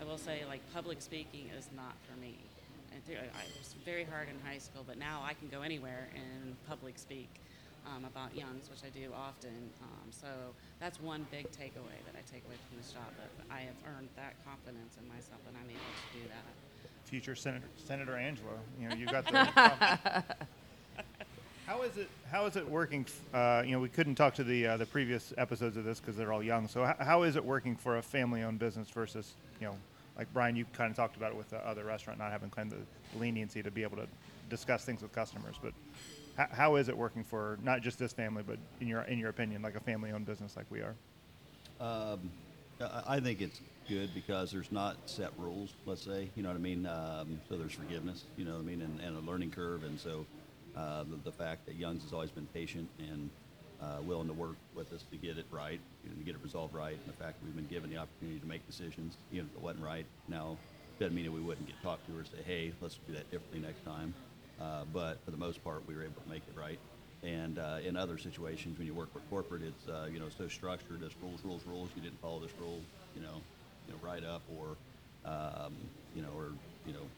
I 0.00 0.04
will 0.04 0.18
say, 0.18 0.42
like, 0.46 0.60
public 0.72 1.02
speaking 1.02 1.50
is 1.58 1.68
not 1.74 1.94
for 2.06 2.14
me. 2.20 2.36
I 3.08 3.42
it 3.42 3.58
was 3.58 3.74
very 3.84 4.04
hard 4.04 4.28
in 4.28 4.38
high 4.46 4.58
school, 4.58 4.84
but 4.86 4.98
now 4.98 5.22
I 5.24 5.34
can 5.34 5.48
go 5.48 5.62
anywhere 5.62 6.08
and 6.14 6.56
public 6.66 6.98
speak 6.98 7.28
um, 7.86 8.04
about 8.04 8.36
youngs, 8.36 8.68
which 8.70 8.84
I 8.84 8.90
do 8.90 9.10
often. 9.14 9.70
Um, 9.82 10.10
so 10.10 10.28
that's 10.78 11.00
one 11.00 11.26
big 11.30 11.50
takeaway 11.50 11.98
that 12.06 12.14
I 12.14 12.22
take 12.30 12.44
away 12.46 12.56
from 12.68 12.76
this 12.76 12.92
job 12.92 13.08
that 13.18 13.30
I 13.50 13.60
have 13.60 13.76
earned 13.86 14.08
that 14.16 14.34
confidence 14.44 14.96
in 15.00 15.08
myself 15.08 15.40
and 15.48 15.56
I'm 15.56 15.68
able 15.68 15.80
to 15.80 16.18
do 16.18 16.28
that. 16.28 16.44
Future 17.04 17.34
Senator, 17.34 17.66
Senator 17.76 18.16
Angela, 18.16 18.58
you 18.80 18.88
know, 18.88 18.94
you 18.94 19.06
got 19.06 19.26
the. 19.26 19.32
how 21.66 21.82
is 21.82 21.96
it? 21.96 22.08
How 22.30 22.46
is 22.46 22.54
it 22.56 22.68
working? 22.68 23.04
Uh, 23.34 23.62
you 23.64 23.72
know, 23.72 23.80
we 23.80 23.88
couldn't 23.88 24.14
talk 24.14 24.34
to 24.34 24.44
the 24.44 24.66
uh, 24.66 24.76
the 24.76 24.86
previous 24.86 25.32
episodes 25.36 25.76
of 25.76 25.84
this 25.84 25.98
because 25.98 26.16
they're 26.16 26.32
all 26.32 26.42
young. 26.42 26.68
So 26.68 26.92
how 27.00 27.22
is 27.24 27.34
it 27.34 27.44
working 27.44 27.74
for 27.74 27.98
a 27.98 28.02
family-owned 28.02 28.60
business 28.60 28.88
versus 28.90 29.34
you 29.60 29.66
know, 29.66 29.76
like 30.20 30.32
Brian, 30.34 30.54
you 30.54 30.66
kind 30.74 30.90
of 30.90 30.96
talked 30.96 31.16
about 31.16 31.32
it 31.32 31.38
with 31.38 31.48
the 31.48 31.66
other 31.66 31.82
restaurant 31.82 32.18
not 32.18 32.30
having 32.30 32.50
kind 32.50 32.70
of 32.74 32.78
the 32.78 33.18
leniency 33.18 33.62
to 33.62 33.70
be 33.70 33.82
able 33.82 33.96
to 33.96 34.06
discuss 34.50 34.84
things 34.84 35.00
with 35.00 35.12
customers. 35.14 35.56
But 35.62 35.72
h- 36.38 36.48
how 36.52 36.76
is 36.76 36.90
it 36.90 36.96
working 36.96 37.24
for 37.24 37.58
not 37.64 37.80
just 37.80 37.98
this 37.98 38.12
family, 38.12 38.42
but 38.46 38.58
in 38.82 38.86
your 38.86 39.00
in 39.02 39.18
your 39.18 39.30
opinion, 39.30 39.62
like 39.62 39.76
a 39.76 39.80
family-owned 39.80 40.26
business 40.26 40.56
like 40.58 40.66
we 40.68 40.80
are? 40.80 40.94
Um, 41.80 42.30
I 42.82 43.16
I 43.16 43.20
think 43.20 43.40
it's 43.40 43.58
good 43.88 44.10
because 44.14 44.52
there's 44.52 44.70
not 44.70 44.96
set 45.06 45.30
rules. 45.38 45.72
Let's 45.86 46.02
say, 46.02 46.28
you 46.36 46.42
know 46.42 46.50
what 46.50 46.56
I 46.56 46.60
mean. 46.60 46.84
Um, 46.84 47.40
so 47.48 47.56
there's 47.56 47.72
forgiveness, 47.72 48.24
you 48.36 48.44
know 48.44 48.52
what 48.52 48.60
I 48.60 48.64
mean, 48.64 48.82
and, 48.82 49.00
and 49.00 49.16
a 49.16 49.20
learning 49.20 49.52
curve. 49.52 49.82
And 49.84 49.98
so 49.98 50.26
uh, 50.76 51.04
the, 51.04 51.16
the 51.24 51.32
fact 51.32 51.64
that 51.64 51.76
Young's 51.76 52.02
has 52.02 52.12
always 52.12 52.30
been 52.30 52.46
patient 52.52 52.88
and 52.98 53.30
uh, 53.82 54.02
willing 54.02 54.28
to 54.28 54.34
work 54.34 54.56
with 54.74 54.92
us 54.92 55.02
to 55.10 55.16
get 55.16 55.38
it 55.38 55.46
right, 55.50 55.80
you 56.02 56.10
know, 56.10 56.16
to 56.16 56.24
get 56.24 56.34
it 56.34 56.42
resolved 56.42 56.74
right, 56.74 56.98
and 56.98 57.08
the 57.08 57.12
fact 57.16 57.38
that 57.38 57.44
we've 57.44 57.54
been 57.56 57.66
given 57.66 57.90
the 57.90 57.96
opportunity 57.96 58.40
to 58.40 58.46
make 58.46 58.66
decisions, 58.66 59.18
even 59.30 59.46
if 59.48 59.54
it 59.54 59.60
wasn't 59.60 59.82
right. 59.84 60.06
Now, 60.28 60.60
doesn't 60.98 61.14
mean 61.14 61.24
that 61.24 61.32
we 61.32 61.40
wouldn't 61.40 61.66
get 61.66 61.80
talked 61.80 62.06
to 62.06 62.16
or 62.16 62.24
say, 62.24 62.42
hey, 62.42 62.74
let's 62.80 62.98
do 63.06 63.14
that 63.14 63.30
differently 63.30 63.60
next 63.60 63.82
time. 63.82 64.14
Uh, 64.58 64.84
but 64.84 65.24
for 65.24 65.30
the 65.30 65.36
most 65.36 65.64
part, 65.64 65.86
we 65.86 65.94
were 65.94 66.04
able 66.04 66.20
to 66.20 66.28
make 66.28 66.46
it 66.46 66.54
right. 66.54 66.80
And 67.22 67.58
uh, 67.58 67.78
in 67.82 67.96
other 67.96 68.18
situations, 68.18 68.78
when 68.78 68.86
you 68.86 68.94
work 68.94 69.12
for 69.12 69.20
corporate, 69.20 69.62
it's 69.62 69.86
uh, 69.88 70.08
you 70.10 70.18
know 70.18 70.28
so 70.28 70.48
structured 70.48 71.02
as 71.02 71.12
rules, 71.20 71.44
rules, 71.44 71.66
rules. 71.66 71.94
You 71.94 72.02
didn't 72.02 72.20
follow 72.20 72.40
this 72.40 72.58
rule, 72.58 72.86
you 73.14 73.20
know, 73.20 73.44
you 73.86 73.92
know, 73.92 73.98
write 74.00 74.24
up 74.24 74.44
or 74.46 74.78
um, 75.24 75.90
you 76.12 76.22
know, 76.22 76.30
or 76.32 76.58
you 76.84 76.92
know, 76.94 77.10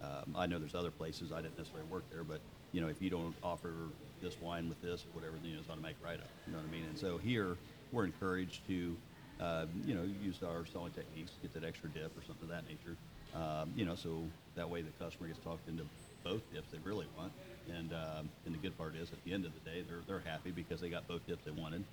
um, 0.00 0.34
I 0.36 0.46
know 0.46 0.58
there's 0.58 0.74
other 0.74 0.90
places 0.90 1.32
I 1.32 1.42
didn't 1.42 1.56
necessarily 1.58 1.88
work 1.88 2.06
there, 2.10 2.24
but 2.24 2.42
you 2.72 2.80
know, 2.80 2.88
if 2.88 3.00
you 3.00 3.10
don't 3.10 3.36
offer 3.42 3.92
this 4.20 4.40
wine 4.40 4.68
with 4.68 4.80
this 4.80 5.06
or 5.06 5.10
whatever, 5.10 5.38
then 5.38 5.50
you 5.50 5.54
know, 5.56 5.60
it's 5.60 5.68
automatic 5.68 5.98
write 6.00 6.20
up. 6.20 6.32
You 6.46 6.52
know 6.52 6.58
what 6.58 6.66
I 6.66 6.70
mean? 6.70 6.84
And 6.84 6.98
so 6.98 7.18
here, 7.18 7.58
we're 7.92 8.06
encouraged 8.06 8.66
to, 8.66 8.96
uh, 9.40 9.66
you 9.84 9.94
know, 9.94 10.02
use 10.22 10.40
our 10.42 10.66
selling 10.66 10.92
techniques, 10.92 11.32
to 11.32 11.40
get 11.40 11.54
that 11.54 11.66
extra 11.66 11.88
dip 11.90 12.16
or 12.16 12.22
something 12.26 12.44
of 12.44 12.48
that 12.48 12.64
nature. 12.66 12.96
Um, 13.34 13.72
you 13.76 13.84
know, 13.84 13.94
so 13.94 14.24
that 14.56 14.68
way 14.68 14.82
the 14.82 14.90
customer 15.02 15.28
gets 15.28 15.38
talked 15.40 15.68
into 15.68 15.84
both 16.24 16.42
dips 16.52 16.70
they 16.70 16.78
really 16.84 17.06
want. 17.16 17.32
And 17.76 17.92
um, 17.92 18.28
and 18.44 18.54
the 18.54 18.58
good 18.58 18.76
part 18.76 18.96
is, 18.96 19.12
at 19.12 19.22
the 19.24 19.32
end 19.32 19.44
of 19.44 19.52
the 19.54 19.70
day, 19.70 19.84
they're 19.88 20.00
they're 20.06 20.28
happy 20.28 20.50
because 20.50 20.80
they 20.80 20.88
got 20.88 21.06
both 21.06 21.24
dips 21.28 21.44
they 21.44 21.52
wanted, 21.52 21.84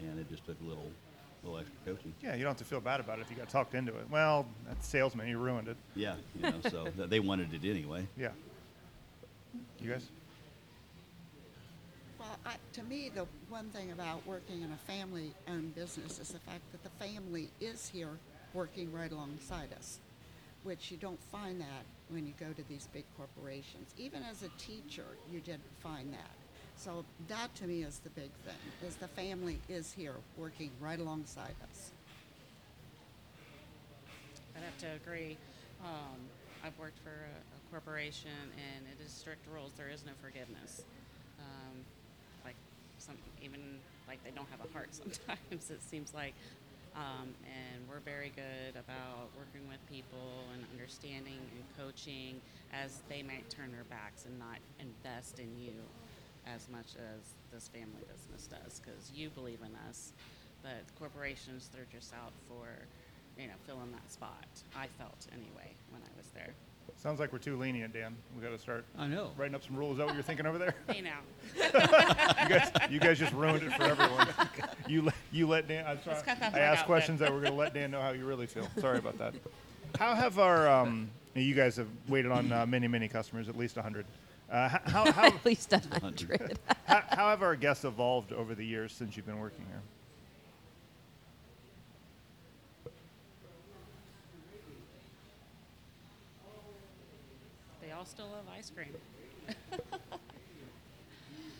and 0.00 0.18
it 0.18 0.28
just 0.28 0.44
took 0.44 0.56
a 0.60 0.68
little 0.68 0.90
little 1.42 1.58
extra 1.58 1.76
coaching. 1.86 2.12
Yeah, 2.22 2.34
you 2.34 2.42
don't 2.42 2.50
have 2.50 2.58
to 2.58 2.64
feel 2.64 2.80
bad 2.80 3.00
about 3.00 3.18
it 3.18 3.22
if 3.22 3.30
you 3.30 3.36
got 3.36 3.48
talked 3.48 3.74
into 3.74 3.96
it. 3.96 4.06
Well, 4.10 4.46
that 4.68 4.84
salesman, 4.84 5.28
you 5.28 5.38
ruined 5.38 5.68
it. 5.68 5.76
Yeah, 5.94 6.16
you 6.36 6.42
know, 6.42 6.60
so 6.68 6.88
they 7.06 7.20
wanted 7.20 7.52
it 7.54 7.68
anyway. 7.68 8.06
Yeah. 8.18 8.30
You 9.80 9.92
guys? 9.92 10.08
I, 12.46 12.54
to 12.74 12.82
me, 12.82 13.10
the 13.14 13.26
one 13.48 13.70
thing 13.70 13.92
about 13.92 14.26
working 14.26 14.62
in 14.62 14.70
a 14.70 14.92
family-owned 14.92 15.74
business 15.74 16.18
is 16.18 16.28
the 16.28 16.38
fact 16.40 16.60
that 16.72 16.82
the 16.82 17.04
family 17.04 17.48
is 17.60 17.88
here 17.88 18.10
working 18.52 18.92
right 18.92 19.10
alongside 19.10 19.72
us, 19.76 19.98
which 20.62 20.90
you 20.90 20.96
don't 20.96 21.22
find 21.32 21.60
that 21.60 21.84
when 22.10 22.26
you 22.26 22.34
go 22.38 22.52
to 22.52 22.68
these 22.68 22.88
big 22.92 23.04
corporations. 23.16 23.94
Even 23.96 24.22
as 24.22 24.42
a 24.42 24.48
teacher, 24.58 25.06
you 25.32 25.40
didn't 25.40 25.62
find 25.82 26.12
that. 26.12 26.36
So 26.76 27.04
that 27.28 27.54
to 27.56 27.66
me 27.66 27.82
is 27.82 28.00
the 28.00 28.10
big 28.10 28.30
thing, 28.44 28.54
is 28.86 28.96
the 28.96 29.08
family 29.08 29.58
is 29.68 29.92
here 29.92 30.16
working 30.36 30.70
right 30.80 30.98
alongside 30.98 31.54
us. 31.70 31.92
I'd 34.56 34.62
have 34.64 34.78
to 34.78 34.86
agree. 35.02 35.36
Um, 35.84 36.18
I've 36.64 36.78
worked 36.78 36.98
for 36.98 37.10
a, 37.10 37.12
a 37.12 37.70
corporation, 37.70 38.30
and 38.56 38.86
it 38.86 39.04
is 39.04 39.12
strict 39.12 39.46
rules. 39.52 39.72
There 39.76 39.88
is 39.88 40.04
no 40.04 40.12
forgiveness. 40.22 40.82
Some, 43.04 43.16
even 43.42 43.60
like 44.08 44.22
they 44.24 44.30
don't 44.30 44.48
have 44.48 44.60
a 44.64 44.72
heart 44.72 44.88
sometimes. 44.96 45.70
It 45.70 45.82
seems 45.82 46.14
like, 46.14 46.32
um, 46.96 47.34
and 47.44 47.84
we're 47.88 48.00
very 48.00 48.32
good 48.34 48.80
about 48.80 49.28
working 49.36 49.68
with 49.68 49.82
people 49.90 50.48
and 50.54 50.64
understanding 50.72 51.36
and 51.36 51.64
coaching 51.76 52.40
as 52.72 53.02
they 53.08 53.22
might 53.22 53.48
turn 53.50 53.72
their 53.72 53.84
backs 53.84 54.24
and 54.24 54.38
not 54.38 54.56
invest 54.80 55.38
in 55.38 55.52
you 55.58 55.76
as 56.46 56.68
much 56.70 56.96
as 56.96 57.20
this 57.52 57.68
family 57.68 58.04
business 58.08 58.46
does 58.48 58.80
because 58.80 59.12
you 59.14 59.28
believe 59.30 59.60
in 59.60 59.72
us. 59.88 60.12
But 60.62 60.84
corporations, 60.98 61.68
they're 61.72 61.88
just 61.92 62.14
out 62.14 62.32
for, 62.48 62.68
you 63.36 63.48
know, 63.48 63.58
filling 63.66 63.92
that 63.92 64.10
spot. 64.10 64.48
I 64.76 64.86
felt 64.98 65.26
anyway 65.32 65.76
when 65.90 66.00
I 66.02 66.12
was 66.16 66.28
there. 66.32 66.54
Sounds 67.04 67.20
like 67.20 67.34
we're 67.34 67.38
too 67.38 67.58
lenient, 67.58 67.92
Dan. 67.92 68.16
We 68.34 68.42
got 68.42 68.48
to 68.52 68.58
start 68.58 68.86
I 68.98 69.06
know. 69.06 69.30
writing 69.36 69.54
up 69.54 69.62
some 69.62 69.76
rules. 69.76 69.92
Is 69.92 69.98
that 69.98 70.06
what 70.06 70.14
you're 70.14 70.22
thinking 70.22 70.46
over 70.46 70.56
there? 70.56 70.74
Hey 70.90 71.02
now, 71.02 71.18
you 71.54 72.48
guys, 72.48 72.70
you 72.90 72.98
guys 72.98 73.18
just 73.18 73.34
ruined 73.34 73.62
it 73.62 73.72
for 73.74 73.82
everyone. 73.82 74.26
You 74.88 75.02
let 75.02 75.14
you 75.32 75.46
let 75.46 75.66
Dan. 75.68 75.84
I'm 75.86 76.02
sorry. 76.02 76.16
Cut 76.22 76.40
that 76.40 76.48
I 76.48 76.50
part 76.50 76.62
asked 76.62 76.80
out 76.82 76.86
questions 76.86 77.20
that 77.20 77.30
we're 77.32 77.40
going 77.40 77.52
to 77.52 77.58
let 77.58 77.72
Dan 77.74 77.90
know 77.90 78.00
how 78.02 78.10
you 78.10 78.24
really 78.26 78.46
feel. 78.46 78.68
Sorry 78.80 78.98
about 78.98 79.16
that. 79.18 79.32
How 79.98 80.14
have 80.14 80.38
our 80.38 80.68
um, 80.68 81.10
you 81.34 81.54
guys 81.54 81.76
have 81.76 81.88
waited 82.08 82.30
on 82.30 82.52
uh, 82.52 82.66
many 82.66 82.86
many 82.88 83.08
customers, 83.08 83.48
at 83.48 83.56
least 83.56 83.76
100. 83.76 84.04
Uh, 84.50 84.68
h- 84.74 84.80
how, 84.92 85.10
how, 85.12 85.24
At 85.26 85.44
least 85.44 85.72
a 85.72 85.80
hundred. 86.00 86.58
how, 86.84 87.02
how 87.08 87.28
have 87.30 87.42
our 87.42 87.56
guests 87.56 87.84
evolved 87.84 88.32
over 88.32 88.54
the 88.54 88.64
years 88.64 88.92
since 88.92 89.16
you've 89.16 89.26
been 89.26 89.40
working 89.40 89.64
here? 89.70 89.80
All 98.04 98.10
still 98.10 98.26
love 98.26 98.44
ice 98.54 98.70
cream. 98.70 98.94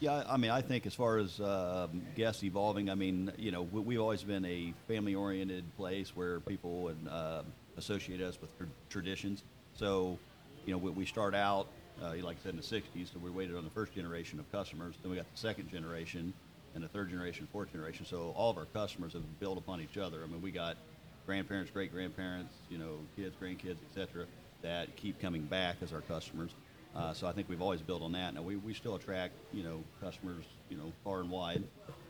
Yeah, 0.01 0.23
I 0.29 0.37
mean, 0.37 0.51
I 0.51 0.61
think 0.61 0.87
as 0.87 0.93
far 0.93 1.17
as 1.17 1.41
um, 1.41 2.03
guests 2.15 2.45
evolving, 2.45 2.91
I 2.91 2.95
mean, 2.95 3.33
you 3.39 3.51
know, 3.51 3.63
we, 3.63 3.81
we've 3.81 4.01
always 4.01 4.23
been 4.23 4.45
a 4.45 4.75
family-oriented 4.87 5.65
place 5.79 6.15
where 6.15 6.41
people 6.41 6.83
would 6.83 6.99
uh, 7.11 7.43
associate 7.79 8.21
us 8.21 8.39
with 8.39 8.51
tr- 8.59 8.65
traditions. 8.91 9.45
So, 9.73 10.19
you 10.67 10.73
know, 10.73 10.79
we, 10.79 10.91
we 10.91 11.07
start 11.07 11.35
out, 11.35 11.69
uh, 12.03 12.13
like 12.23 12.37
I 12.37 12.43
said, 12.43 12.51
in 12.51 12.57
the 12.57 12.63
'60s. 12.63 13.15
So 13.15 13.19
we 13.19 13.31
waited 13.31 13.57
on 13.57 13.65
the 13.65 13.71
first 13.71 13.95
generation 13.95 14.39
of 14.39 14.51
customers. 14.53 14.95
Then 15.01 15.11
we 15.11 15.17
got 15.17 15.33
the 15.33 15.39
second 15.39 15.71
generation, 15.71 16.35
and 16.75 16.85
the 16.85 16.89
third 16.89 17.09
generation, 17.09 17.49
fourth 17.51 17.73
generation. 17.73 18.05
So 18.05 18.35
all 18.37 18.51
of 18.51 18.59
our 18.59 18.67
customers 18.75 19.15
have 19.15 19.41
built 19.41 19.57
upon 19.57 19.81
each 19.81 19.97
other. 19.97 20.23
I 20.23 20.27
mean, 20.27 20.43
we 20.43 20.51
got 20.51 20.77
grandparents, 21.25 21.71
great 21.71 21.93
grandparents, 21.93 22.53
you 22.69 22.77
know, 22.77 22.99
kids, 23.17 23.35
grandkids, 23.41 23.79
etc., 23.91 24.27
that 24.65 24.97
keep 24.97 25.21
coming 25.21 25.43
back 25.43 25.77
as 25.83 25.93
our 25.93 26.01
customers. 26.01 26.51
Uh, 26.97 27.13
so 27.13 27.27
I 27.27 27.33
think 27.33 27.49
we've 27.49 27.63
always 27.63 27.81
built 27.81 28.03
on 28.03 28.13
that. 28.13 28.35
Now 28.35 28.43
we, 28.43 28.57
we 28.57 28.75
still 28.75 28.97
attract 28.97 29.35
you 29.53 29.63
know 29.63 29.85
customers 30.03 30.45
you 30.69 30.77
know 30.77 30.93
far 31.05 31.21
and 31.21 31.31
wide, 31.31 31.63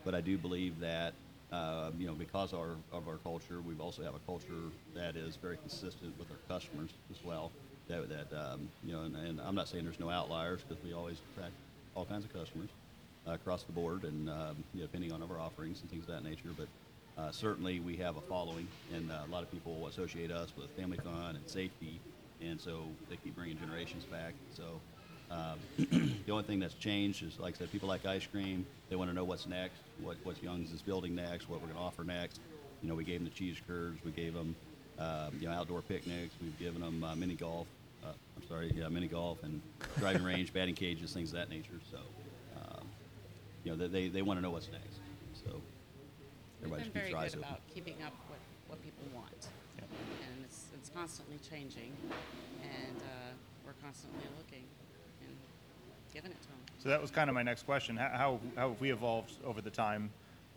but 0.04 0.14
I 0.14 0.20
do 0.20 0.38
believe 0.38 0.80
that 0.80 1.12
uh, 1.52 1.90
you 1.98 2.06
know 2.06 2.14
because 2.14 2.52
our, 2.52 2.76
of 2.92 3.08
our 3.08 3.16
culture, 3.16 3.60
we 3.60 3.74
also 3.78 4.02
have 4.02 4.14
a 4.14 4.24
culture 4.26 4.70
that 4.94 5.16
is 5.16 5.36
very 5.36 5.56
consistent 5.56 6.18
with 6.18 6.30
our 6.30 6.38
customers 6.48 6.90
as 7.10 7.22
well. 7.24 7.50
That 7.88 8.08
that 8.08 8.32
um, 8.36 8.68
you 8.84 8.92
know, 8.92 9.02
and, 9.02 9.16
and 9.16 9.40
I'm 9.40 9.54
not 9.54 9.68
saying 9.68 9.84
there's 9.84 10.00
no 10.00 10.10
outliers 10.10 10.60
because 10.66 10.82
we 10.82 10.92
always 10.92 11.18
attract 11.32 11.52
all 11.94 12.04
kinds 12.04 12.24
of 12.24 12.32
customers 12.32 12.70
uh, 13.26 13.32
across 13.32 13.64
the 13.64 13.72
board, 13.72 14.04
and 14.04 14.28
um, 14.28 14.56
you 14.74 14.80
know, 14.80 14.86
depending 14.86 15.12
on 15.12 15.22
our 15.22 15.40
offerings 15.40 15.80
and 15.80 15.90
things 15.90 16.08
of 16.08 16.14
that 16.14 16.24
nature. 16.24 16.50
But 16.56 16.68
uh, 17.16 17.30
certainly 17.30 17.80
we 17.80 17.96
have 17.96 18.16
a 18.16 18.20
following, 18.22 18.68
and 18.92 19.10
uh, 19.10 19.20
a 19.26 19.30
lot 19.30 19.42
of 19.42 19.50
people 19.50 19.86
associate 19.86 20.30
us 20.30 20.52
with 20.56 20.70
family 20.70 20.98
fun 20.98 21.36
and 21.36 21.48
safety, 21.48 22.00
and 22.48 22.60
so 22.60 22.84
they 23.08 23.16
keep 23.16 23.34
bringing 23.34 23.58
generations 23.58 24.04
back. 24.04 24.34
So 24.56 24.80
um, 25.30 25.58
the 26.26 26.32
only 26.32 26.44
thing 26.44 26.60
that's 26.60 26.74
changed 26.74 27.22
is, 27.22 27.38
like 27.38 27.54
I 27.54 27.58
said, 27.58 27.72
people 27.72 27.88
like 27.88 28.04
ice 28.06 28.26
cream. 28.26 28.66
They 28.90 28.96
want 28.96 29.10
to 29.10 29.14
know 29.14 29.24
what's 29.24 29.46
next, 29.46 29.80
what 30.00 30.16
what 30.24 30.42
Young's 30.42 30.72
is 30.72 30.82
building 30.82 31.14
next, 31.14 31.48
what 31.48 31.60
we're 31.60 31.68
going 31.68 31.78
to 31.78 31.82
offer 31.84 32.04
next. 32.04 32.40
You 32.82 32.88
know, 32.88 32.94
we 32.94 33.04
gave 33.04 33.20
them 33.20 33.24
the 33.24 33.34
cheese 33.34 33.56
curds, 33.66 33.98
we 34.04 34.10
gave 34.12 34.34
them 34.34 34.54
um, 34.98 35.36
you 35.40 35.48
know 35.48 35.54
outdoor 35.54 35.80
picnics, 35.82 36.34
we've 36.40 36.58
given 36.58 36.80
them 36.80 37.02
uh, 37.02 37.14
mini 37.16 37.34
golf. 37.34 37.66
Uh, 38.04 38.08
I'm 38.36 38.46
sorry, 38.48 38.70
yeah, 38.74 38.88
mini 38.88 39.08
golf 39.08 39.42
and 39.42 39.60
driving 39.98 40.22
range, 40.22 40.52
batting 40.52 40.74
cages, 40.74 41.12
things 41.12 41.30
of 41.32 41.38
that 41.38 41.48
nature. 41.50 41.80
So, 41.90 41.98
um, 42.56 42.86
you 43.64 43.70
know, 43.70 43.76
they 43.76 43.88
they, 43.88 44.08
they 44.08 44.22
want 44.22 44.38
to 44.38 44.42
know 44.42 44.50
what's 44.50 44.70
next. 44.70 45.00
So 45.44 45.50
everybody 46.60 46.82
We've 46.84 46.92
just 46.92 46.92
been 46.92 46.92
keeps 46.92 46.94
very 46.94 47.12
their 47.12 47.18
eyes 47.18 47.34
good 47.34 47.38
open. 47.40 47.48
about 47.50 47.60
keeping 47.74 48.02
up 48.04 48.12
with 48.30 48.40
what 48.68 48.82
people 48.82 49.04
want. 49.14 49.48
And 50.22 50.44
it's 50.44 50.64
it's 50.74 50.90
constantly 50.90 51.38
changing, 51.48 51.92
and 52.62 52.96
uh, 52.96 53.32
we're 53.66 53.72
constantly 53.82 54.20
looking 54.38 54.64
and 55.22 55.36
giving 56.12 56.30
it 56.30 56.40
to 56.42 56.48
them. 56.48 56.58
So 56.82 56.88
that 56.88 57.00
was 57.00 57.10
kind 57.10 57.28
of 57.30 57.34
my 57.34 57.42
next 57.42 57.64
question. 57.64 57.96
How 57.96 58.08
how, 58.08 58.40
how 58.56 58.68
have 58.70 58.80
we 58.80 58.90
evolved 58.92 59.32
over 59.44 59.60
the 59.60 59.70
time, 59.70 60.10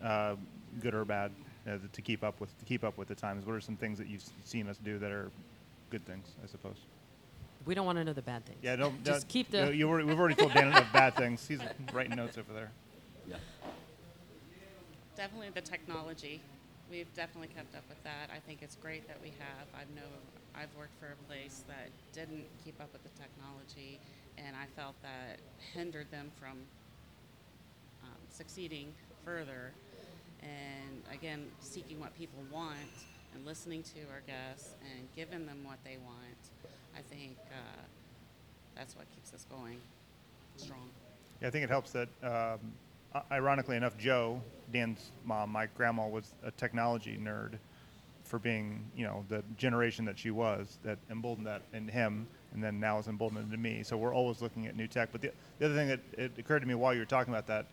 uh, 0.04 0.36
good 0.82 0.94
or 0.94 1.06
bad, 1.06 1.32
uh, 1.68 1.78
to 1.92 2.02
keep 2.02 2.24
up 2.24 2.40
with 2.40 2.58
to 2.60 2.66
keep 2.66 2.84
up 2.84 2.98
with 2.98 3.08
the 3.08 3.16
times? 3.16 3.46
What 3.46 3.56
are 3.56 3.62
some 3.62 3.76
things 3.78 3.98
that 3.98 4.08
you've 4.08 4.24
seen 4.44 4.68
us 4.68 4.78
do 4.78 5.00
that 5.00 5.12
are 5.12 5.32
good 5.90 6.06
things? 6.06 6.28
I 6.44 6.48
suppose. 6.48 6.78
We 7.66 7.76
don't 7.76 7.86
want 7.86 7.98
to 7.98 8.06
know 8.06 8.14
the 8.14 8.22
bad 8.22 8.46
things. 8.46 8.60
Yeah, 8.62 8.78
don't 8.78 9.04
just 9.04 9.22
don't- 9.22 9.28
keep 9.30 9.54
you 9.54 9.60
know, 9.60 9.66
the. 9.68 9.76
you 9.76 9.90
already- 9.90 10.06
we've 10.06 10.20
already 10.20 10.36
told 10.36 10.54
Dan 10.54 10.68
enough 10.68 10.92
bad 10.94 11.16
things. 11.16 11.46
He's 11.48 11.60
writing 11.94 12.16
notes 12.16 12.38
over 12.38 12.54
there. 12.54 12.72
Yeah. 13.30 13.36
Definitely 15.18 15.50
the 15.54 15.62
technology. 15.62 16.42
We've 16.90 17.14
definitely 17.16 17.50
kept 17.54 17.76
up 17.76 17.84
with 17.90 18.02
that. 18.04 18.30
I 18.34 18.40
think 18.40 18.62
it's 18.62 18.76
great 18.76 19.08
that 19.08 19.18
we 19.22 19.30
have. 19.40 19.68
I 19.76 19.84
know 19.94 20.08
I've 20.56 20.74
worked 20.78 20.98
for 21.00 21.08
a 21.12 21.20
place 21.28 21.64
that 21.68 21.90
didn't 22.14 22.46
keep 22.64 22.80
up 22.80 22.90
with 22.94 23.04
the 23.04 23.10
technology, 23.20 24.00
and 24.38 24.56
I 24.56 24.66
felt 24.76 24.96
that 25.02 25.40
hindered 25.74 26.10
them 26.12 26.32
from 26.40 26.58
um, 28.04 28.18
succeeding 28.30 28.94
further. 29.26 29.74
And 30.42 31.04
again, 31.14 31.48
seeking 31.60 32.00
what 32.00 32.16
people 32.18 32.40
want 32.52 32.78
and 33.34 33.46
listening 33.46 33.84
to 33.84 34.00
our 34.14 34.22
guests 34.26 34.76
and 34.82 35.08
giving 35.16 35.46
them 35.46 35.64
what 35.64 35.80
they 35.84 35.98
want. 36.06 36.42
I 36.96 37.02
think 37.02 37.36
uh, 37.52 37.82
that's 38.76 38.96
what 38.96 39.06
keeps 39.14 39.34
us 39.34 39.46
going 39.50 39.80
strong. 40.56 40.90
Yeah, 41.42 41.50
I 41.50 41.52
think 41.52 41.64
it 41.66 41.70
helps 41.70 41.92
that, 41.92 42.10
um, 42.24 42.60
ironically 43.32 43.78
enough, 43.78 43.98
Joe, 43.98 44.42
Dan's 44.72 45.12
mom, 45.26 45.52
my 45.52 45.68
grandma 45.76 46.08
was 46.08 46.34
a 46.44 46.52
technology 46.52 47.18
nerd 47.22 47.58
for 48.24 48.40
being, 48.40 48.84
you 48.96 49.06
know, 49.06 49.24
the 49.30 49.42
generation 49.58 50.04
that 50.06 50.20
she 50.20 50.32
was 50.32 50.80
that 50.84 50.98
emboldened 51.10 51.48
that 51.48 51.62
in 51.74 51.88
him, 51.88 52.28
and 52.54 52.62
then 52.62 52.80
now 52.80 53.00
is 53.00 53.08
emboldened 53.08 53.50
to 53.52 53.58
me. 53.58 53.84
So 53.84 53.96
we're 53.96 54.14
always 54.14 54.42
looking 54.42 54.68
at 54.68 54.76
new 54.76 54.88
tech. 54.88 55.10
But 55.12 55.22
the, 55.22 55.32
the 55.60 55.66
other 55.66 55.76
thing 55.76 55.88
that 55.88 56.00
it 56.18 56.32
occurred 56.38 56.60
to 56.60 56.68
me 56.68 56.76
while 56.76 56.94
you 56.94 57.00
were 57.00 57.06
talking 57.06 57.34
about 57.34 57.48
that, 57.48 57.68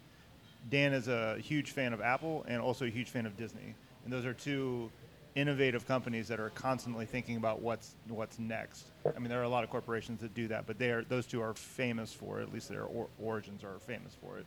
Dan 0.71 0.93
is 0.93 1.09
a 1.09 1.39
huge 1.39 1.73
fan 1.73 1.93
of 1.93 2.01
Apple 2.01 2.45
and 2.49 2.61
also 2.61 2.85
a 2.85 2.89
huge 2.89 3.11
fan 3.11 3.27
of 3.27 3.37
Disney, 3.37 3.75
and 4.05 4.13
those 4.13 4.25
are 4.25 4.33
two 4.33 4.91
innovative 5.35 5.87
companies 5.87 6.29
that 6.29 6.39
are 6.39 6.51
constantly 6.51 7.05
thinking 7.05 7.37
about 7.37 7.61
what's 7.61 7.97
what's 8.09 8.39
next. 8.39 8.85
I 9.05 9.19
mean, 9.19 9.29
there 9.29 9.41
are 9.41 9.45
a 9.45 9.49
lot 9.49 9.65
of 9.65 9.71
corporations 9.71 10.21
that 10.21 10.33
do 10.35 10.49
that, 10.49 10.67
but 10.67 10.79
they 10.79 10.91
are 10.91 11.03
those 11.03 11.27
two 11.27 11.43
are 11.43 11.55
famous 11.55 12.13
for 12.13 12.41
it. 12.41 12.45
At 12.45 12.53
least 12.53 12.69
their 12.69 12.85
or, 12.85 13.09
origins 13.21 13.65
are 13.65 13.79
famous 13.81 14.17
for 14.21 14.39
it. 14.39 14.47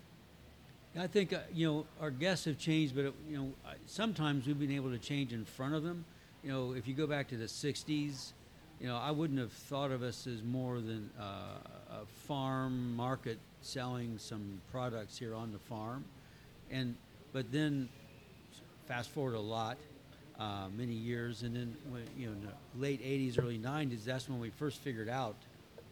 I 1.00 1.08
think 1.08 1.34
uh, 1.34 1.40
you 1.54 1.68
know 1.68 1.86
our 2.02 2.10
guests 2.10 2.46
have 2.46 2.58
changed, 2.58 2.96
but 2.96 3.06
uh, 3.06 3.12
you 3.30 3.38
know 3.38 3.52
sometimes 3.86 4.48
we've 4.48 4.60
been 4.60 4.72
able 4.72 4.90
to 4.90 4.98
change 4.98 5.34
in 5.34 5.46
front 5.46 5.76
of 5.76 5.84
them. 5.84 6.06
You 6.44 6.52
know, 6.52 6.74
if 6.74 6.88
you 6.88 6.94
go 6.94 7.06
back 7.06 7.28
to 7.30 7.38
the 7.38 7.46
'60s, 7.46 8.32
you 8.82 8.88
know 8.88 8.98
I 8.98 9.12
wouldn't 9.12 9.40
have 9.40 9.52
thought 9.52 9.92
of 9.92 10.02
us 10.02 10.26
as 10.28 10.42
more 10.42 10.76
than 10.76 11.10
uh, 11.20 11.24
a 12.02 12.06
farm 12.28 12.96
market 12.96 13.38
selling 13.62 14.18
some 14.18 14.62
products 14.72 15.18
here 15.18 15.36
on 15.36 15.52
the 15.52 15.60
farm, 15.60 16.04
and 16.72 16.96
but 17.32 17.52
then 17.52 17.90
fast 18.88 19.10
forward 19.10 19.36
a 19.36 19.40
lot, 19.40 19.78
uh, 20.40 20.68
many 20.76 20.94
years, 20.94 21.44
and 21.44 21.56
then 21.56 21.76
when, 21.90 22.04
you 22.18 22.28
know 22.28 22.34
in 22.34 22.42
the 22.42 22.82
late 22.82 23.04
'80s, 23.04 23.40
early 23.40 23.60
'90s, 23.60 24.04
that's 24.04 24.28
when 24.28 24.40
we 24.40 24.50
first 24.50 24.80
figured 24.80 25.10
out 25.10 25.36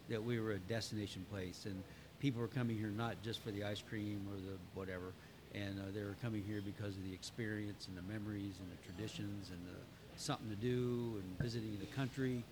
that 0.08 0.22
we 0.22 0.40
were 0.40 0.52
a 0.52 0.58
destination 0.58 1.24
place 1.30 1.64
and 1.66 1.82
people 2.18 2.40
were 2.40 2.48
coming 2.48 2.76
here 2.76 2.88
not 2.88 3.22
just 3.22 3.40
for 3.42 3.50
the 3.50 3.64
ice 3.64 3.82
cream 3.86 4.26
or 4.30 4.36
the 4.36 4.56
whatever 4.74 5.12
and 5.54 5.78
uh, 5.78 5.82
they 5.94 6.02
were 6.02 6.16
coming 6.22 6.42
here 6.46 6.60
because 6.64 6.96
of 6.96 7.04
the 7.04 7.12
experience 7.12 7.88
and 7.88 7.96
the 7.96 8.12
memories 8.12 8.54
and 8.60 8.70
the 8.70 8.92
traditions 8.92 9.50
and 9.50 9.58
the 9.66 9.78
something 10.16 10.48
to 10.48 10.56
do 10.56 11.20
and 11.20 11.38
visiting 11.38 11.78
the 11.78 11.86
country. 11.86 12.42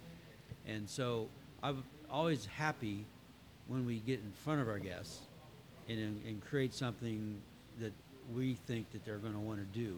And 0.66 0.88
so 0.88 1.28
i'm 1.62 1.82
always 2.10 2.46
happy 2.46 3.04
when 3.68 3.86
we 3.86 3.96
get 4.00 4.20
in 4.20 4.32
front 4.44 4.60
of 4.60 4.68
our 4.68 4.78
guests 4.78 5.20
and, 5.88 5.98
and 5.98 6.44
create 6.44 6.74
something 6.74 7.40
that 7.80 7.92
we 8.34 8.54
think 8.66 8.90
that 8.92 9.04
they're 9.04 9.18
going 9.18 9.32
to 9.32 9.38
want 9.38 9.60
to 9.60 9.78
do. 9.78 9.96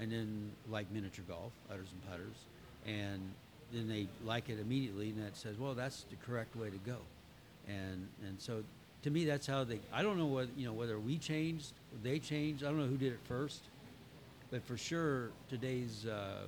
And 0.00 0.10
then 0.10 0.50
like 0.70 0.90
miniature 0.90 1.24
golf, 1.28 1.52
Udders 1.70 1.88
and 1.92 2.10
putters, 2.10 2.46
and 2.86 3.20
then 3.72 3.88
they 3.88 4.08
like 4.24 4.48
it 4.48 4.58
immediately, 4.58 5.10
and 5.10 5.24
that 5.24 5.36
says, 5.36 5.58
well, 5.58 5.74
that's 5.74 6.04
the 6.04 6.16
correct 6.16 6.56
way 6.56 6.70
to 6.70 6.78
go, 6.78 6.98
and 7.68 8.08
and 8.26 8.40
so 8.40 8.62
to 9.02 9.10
me, 9.10 9.24
that's 9.24 9.46
how 9.46 9.64
they. 9.64 9.80
I 9.92 10.02
don't 10.02 10.18
know 10.18 10.26
whether 10.26 10.50
you 10.56 10.66
know 10.66 10.72
whether 10.72 10.98
we 10.98 11.18
changed, 11.18 11.72
they 12.02 12.18
changed. 12.18 12.62
I 12.62 12.68
don't 12.68 12.78
know 12.78 12.86
who 12.86 12.96
did 12.96 13.12
it 13.12 13.20
first, 13.24 13.62
but 14.50 14.64
for 14.64 14.76
sure, 14.76 15.30
today's 15.48 16.06
uh, 16.06 16.42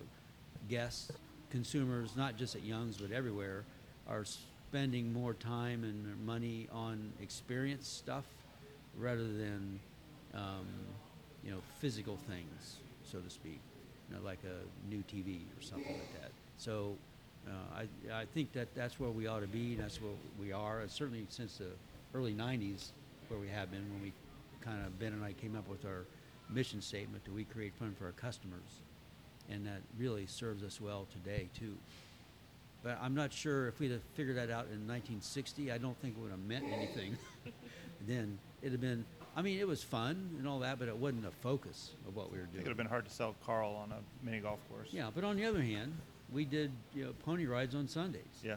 guests, 0.69 1.11
consumers, 1.51 2.17
not 2.17 2.37
just 2.37 2.55
at 2.55 2.63
Young's 2.65 2.97
but 2.97 3.11
everywhere, 3.11 3.65
are 4.09 4.25
spending 4.25 5.13
more 5.13 5.35
time 5.35 5.83
and 5.85 6.27
money 6.27 6.69
on 6.73 7.13
experience 7.21 7.89
stuff 7.89 8.25
rather 8.97 9.27
than 9.27 9.81
um, 10.35 10.67
you 11.45 11.51
know 11.51 11.61
physical 11.81 12.17
things, 12.29 12.77
so 13.03 13.19
to 13.19 13.31
speak, 13.31 13.61
you 14.09 14.17
know, 14.17 14.23
like 14.23 14.41
a 14.45 14.89
new 14.89 15.03
TV 15.13 15.41
or 15.59 15.63
something 15.63 15.93
like 15.93 16.23
that. 16.23 16.31
So 16.57 16.97
Uh, 17.47 17.83
I 18.13 18.21
I 18.21 18.25
think 18.27 18.53
that 18.53 18.75
that's 18.75 18.99
where 18.99 19.11
we 19.11 19.27
ought 19.27 19.41
to 19.41 19.47
be, 19.47 19.75
and 19.75 19.81
that's 19.81 20.01
where 20.01 20.13
we 20.41 20.53
are. 20.53 20.81
And 20.81 20.91
certainly 20.91 21.27
since 21.29 21.59
the 21.59 21.71
early 22.15 22.33
'90s, 22.35 22.91
where 23.29 23.39
we 23.39 23.49
have 23.49 23.71
been 23.71 23.85
when 23.93 24.03
we 24.03 24.13
kind 24.61 24.85
of 24.85 24.99
Ben 24.99 25.13
and 25.13 25.25
I 25.25 25.33
came 25.33 25.57
up 25.57 25.69
with 25.69 25.85
our 25.85 26.07
mission 26.51 26.81
statement 26.81 27.25
that 27.25 27.35
we 27.35 27.45
create 27.45 27.75
fun 27.75 27.95
for 27.99 28.07
our 28.07 28.13
customers, 28.13 28.81
and 29.51 29.67
that 29.67 29.81
really 29.99 30.27
serves 30.27 30.63
us 30.63 30.81
well 30.81 31.07
today 31.13 31.49
too. 31.59 31.75
But 32.83 32.99
I'm 33.01 33.15
not 33.15 33.33
sure 33.33 33.69
if 33.69 33.81
we'd 33.81 33.93
have 33.93 34.03
figured 34.15 34.37
that 34.37 34.51
out 34.51 34.67
in 34.67 34.87
1960. 34.87 35.73
I 35.73 35.79
don't 35.79 35.99
think 36.01 36.17
it 36.19 36.21
would 36.21 36.31
have 36.31 36.45
meant 36.47 36.67
anything. 36.71 37.17
then 38.07 38.39
it'd 38.61 38.73
have 38.73 38.81
been. 38.81 39.05
I 39.37 39.43
mean, 39.43 39.59
it 39.59 39.67
was 39.67 39.83
fun 39.83 40.31
and 40.39 40.47
all 40.47 40.61
that, 40.61 40.79
but 40.79 40.89
it 40.89 40.97
wasn't 40.97 41.27
a 41.27 41.31
focus 41.31 41.91
of 42.07 42.15
what 42.15 42.31
we 42.31 42.39
were 42.39 42.45
doing. 42.45 42.59
it 42.61 42.65
would 42.65 42.69
have 42.69 42.77
been 42.77 42.87
hard 42.87 43.07
to 43.07 43.11
sell 43.11 43.35
Carl 43.45 43.73
on 43.73 43.91
a 43.91 44.25
mini 44.25 44.39
golf 44.39 44.61
course. 44.71 44.89
Yeah, 44.93 45.11
but 45.13 45.25
on 45.25 45.37
the 45.37 45.45
other 45.45 45.63
hand, 45.63 45.95
we 46.35 46.45
did 46.45 46.73
you 46.95 47.05
know 47.05 47.13
pony 47.25 47.47
rides 47.47 47.75
on 47.75 47.89
Sundays. 47.89 48.23
Yeah. 48.43 48.57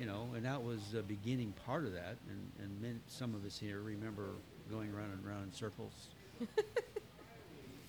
You 0.00 0.06
know, 0.06 0.28
and 0.34 0.44
that 0.46 0.62
was 0.62 0.80
the 0.92 1.02
beginning 1.02 1.52
part 1.66 1.84
of 1.84 1.92
that, 1.92 2.16
and 2.30 2.50
and 2.64 2.80
men, 2.80 3.00
some 3.06 3.34
of 3.34 3.44
us 3.44 3.58
here 3.58 3.80
remember 3.80 4.30
going 4.70 4.90
around 4.94 5.12
and 5.12 5.26
around 5.26 5.42
in 5.44 5.52
circles 5.52 6.08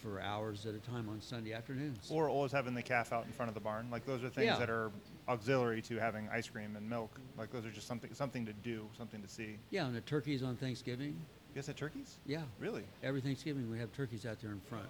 for 0.04 0.20
hours 0.22 0.66
at 0.66 0.74
a 0.76 0.80
time 0.80 1.10
on 1.10 1.22
Sunday 1.22 1.54
afternoons. 1.54 2.10
Or 2.10 2.30
always 2.30 2.52
having 2.52 2.74
the 2.74 2.82
calf 2.82 3.12
out 3.12 3.26
in 3.26 3.32
front 3.32 3.50
of 3.50 3.56
the 3.56 3.60
barn. 3.62 3.90
Like 3.92 4.06
those 4.06 4.24
are 4.24 4.30
things 4.30 4.46
Yeah. 4.48 4.58
that 4.60 4.70
are 4.70 4.92
auxiliary 5.28 5.82
to 5.84 5.98
having 5.98 6.28
ice 6.32 6.48
cream 6.50 6.76
and 6.76 6.90
milk. 6.90 7.20
Like 7.38 7.52
those 7.52 7.66
are 7.66 7.72
just 7.72 7.88
something 7.88 8.14
something 8.14 8.46
to 8.46 8.54
do, 8.54 8.86
something 8.98 9.22
to 9.22 9.28
see. 9.28 9.58
yeah, 9.72 9.86
and 9.86 9.96
the 9.96 10.02
turkeys 10.02 10.44
on 10.44 10.56
Thanksgiving. 10.58 11.16
You 11.50 11.56
guys 11.56 11.68
had 11.68 11.78
turkeys? 11.78 12.18
Yeah, 12.28 12.44
Really? 12.60 12.84
every 13.04 13.22
Thanksgiving 13.22 13.72
we 13.72 13.80
have 13.80 13.92
turkeys 13.94 14.26
out 14.26 14.40
there 14.42 14.52
in 14.52 14.60
front. 14.62 14.86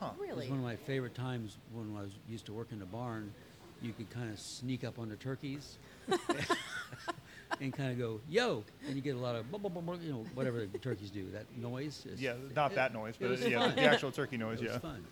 Huh. 0.00 0.10
It 0.28 0.36
was 0.36 0.48
one 0.48 0.58
of 0.58 0.64
my 0.64 0.76
favorite 0.76 1.14
times 1.14 1.56
when 1.72 1.94
I 1.96 2.02
was 2.02 2.12
used 2.28 2.46
to 2.46 2.52
work 2.52 2.68
in 2.72 2.78
the 2.78 2.86
barn. 2.86 3.32
You 3.82 3.92
could 3.92 4.10
kind 4.10 4.30
of 4.32 4.38
sneak 4.40 4.82
up 4.84 4.98
on 4.98 5.08
the 5.08 5.14
turkeys 5.16 5.78
and 7.60 7.72
kind 7.72 7.92
of 7.92 7.98
go, 7.98 8.20
"Yo!" 8.28 8.64
and 8.86 8.96
you 8.96 9.02
get 9.02 9.14
a 9.14 9.18
lot 9.18 9.36
of, 9.36 9.48
blah, 9.50 9.58
blah, 9.58 9.70
blah, 9.70 9.80
blah, 9.82 9.94
you 10.02 10.10
know, 10.12 10.24
whatever 10.34 10.66
the 10.66 10.78
turkeys 10.78 11.10
do. 11.10 11.26
That 11.32 11.44
noise. 11.56 12.04
Is, 12.06 12.20
Yeah, 12.20 12.34
not 12.56 12.74
that 12.74 12.92
noise, 12.92 13.14
it 13.14 13.20
but 13.20 13.30
was 13.30 13.46
yeah, 13.46 13.60
fun. 13.66 13.76
the 13.76 13.82
actual 13.82 14.10
turkey 14.10 14.36
noise. 14.36 14.60
It 14.60 14.72
was 14.72 14.72
Yeah. 14.72 14.78
fun. 14.78 15.06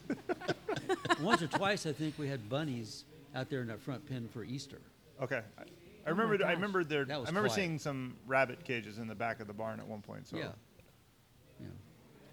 Once 1.22 1.42
or 1.42 1.46
twice, 1.46 1.86
I 1.86 1.92
think 1.92 2.18
we 2.18 2.28
had 2.28 2.48
bunnies 2.48 3.04
out 3.34 3.48
there 3.50 3.60
in 3.60 3.68
that 3.68 3.80
front 3.80 4.04
pen 4.08 4.28
for 4.32 4.44
Easter. 4.44 4.80
Okay. 5.22 5.42
I, 5.58 5.62
I 5.62 5.64
Oh 6.08 6.14
my 6.14 6.22
remember. 6.22 6.34
I 6.34 6.38
gosh, 6.38 6.54
remember 6.56 6.84
there. 6.84 7.04
that 7.04 7.14
I 7.14 7.18
was 7.18 7.28
remember 7.28 7.48
quiet. 7.48 7.56
seeing 7.56 7.78
some 7.78 8.16
rabbit 8.26 8.64
cages 8.64 8.98
in 8.98 9.06
the 9.08 9.14
back 9.14 9.40
of 9.40 9.46
the 9.48 9.52
barn 9.52 9.80
at 9.80 9.86
one 9.86 10.02
point. 10.02 10.28
So 10.28 10.36
Yeah. 10.36 10.48
Yeah. 11.60 11.66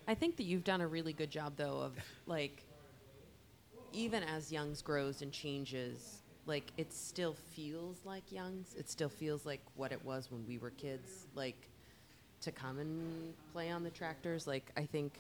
I 0.07 0.15
think 0.15 0.37
that 0.37 0.43
you've 0.43 0.63
done 0.63 0.81
a 0.81 0.87
really 0.87 1.13
good 1.13 1.31
job, 1.31 1.53
though, 1.55 1.79
of 1.81 1.93
like, 2.25 2.63
even 3.93 4.23
as 4.23 4.51
Young's 4.51 4.81
grows 4.81 5.21
and 5.21 5.31
changes, 5.31 6.23
like 6.45 6.71
it 6.77 6.91
still 6.91 7.35
feels 7.53 7.97
like 8.05 8.31
Young's. 8.31 8.75
It 8.75 8.89
still 8.89 9.09
feels 9.09 9.45
like 9.45 9.61
what 9.75 9.91
it 9.91 10.03
was 10.03 10.31
when 10.31 10.45
we 10.47 10.57
were 10.57 10.71
kids. 10.71 11.27
Like 11.35 11.69
to 12.41 12.51
come 12.51 12.79
and 12.79 13.33
play 13.53 13.69
on 13.69 13.83
the 13.83 13.89
tractors. 13.89 14.47
Like 14.47 14.71
I 14.75 14.85
think 14.85 15.13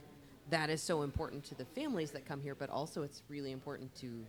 that 0.49 0.69
is 0.69 0.81
so 0.81 1.03
important 1.03 1.45
to 1.45 1.55
the 1.55 1.65
families 1.65 2.11
that 2.11 2.25
come 2.25 2.41
here, 2.41 2.55
but 2.55 2.69
also 2.69 3.03
it's 3.03 3.21
really 3.29 3.51
important 3.51 3.95
to 4.01 4.25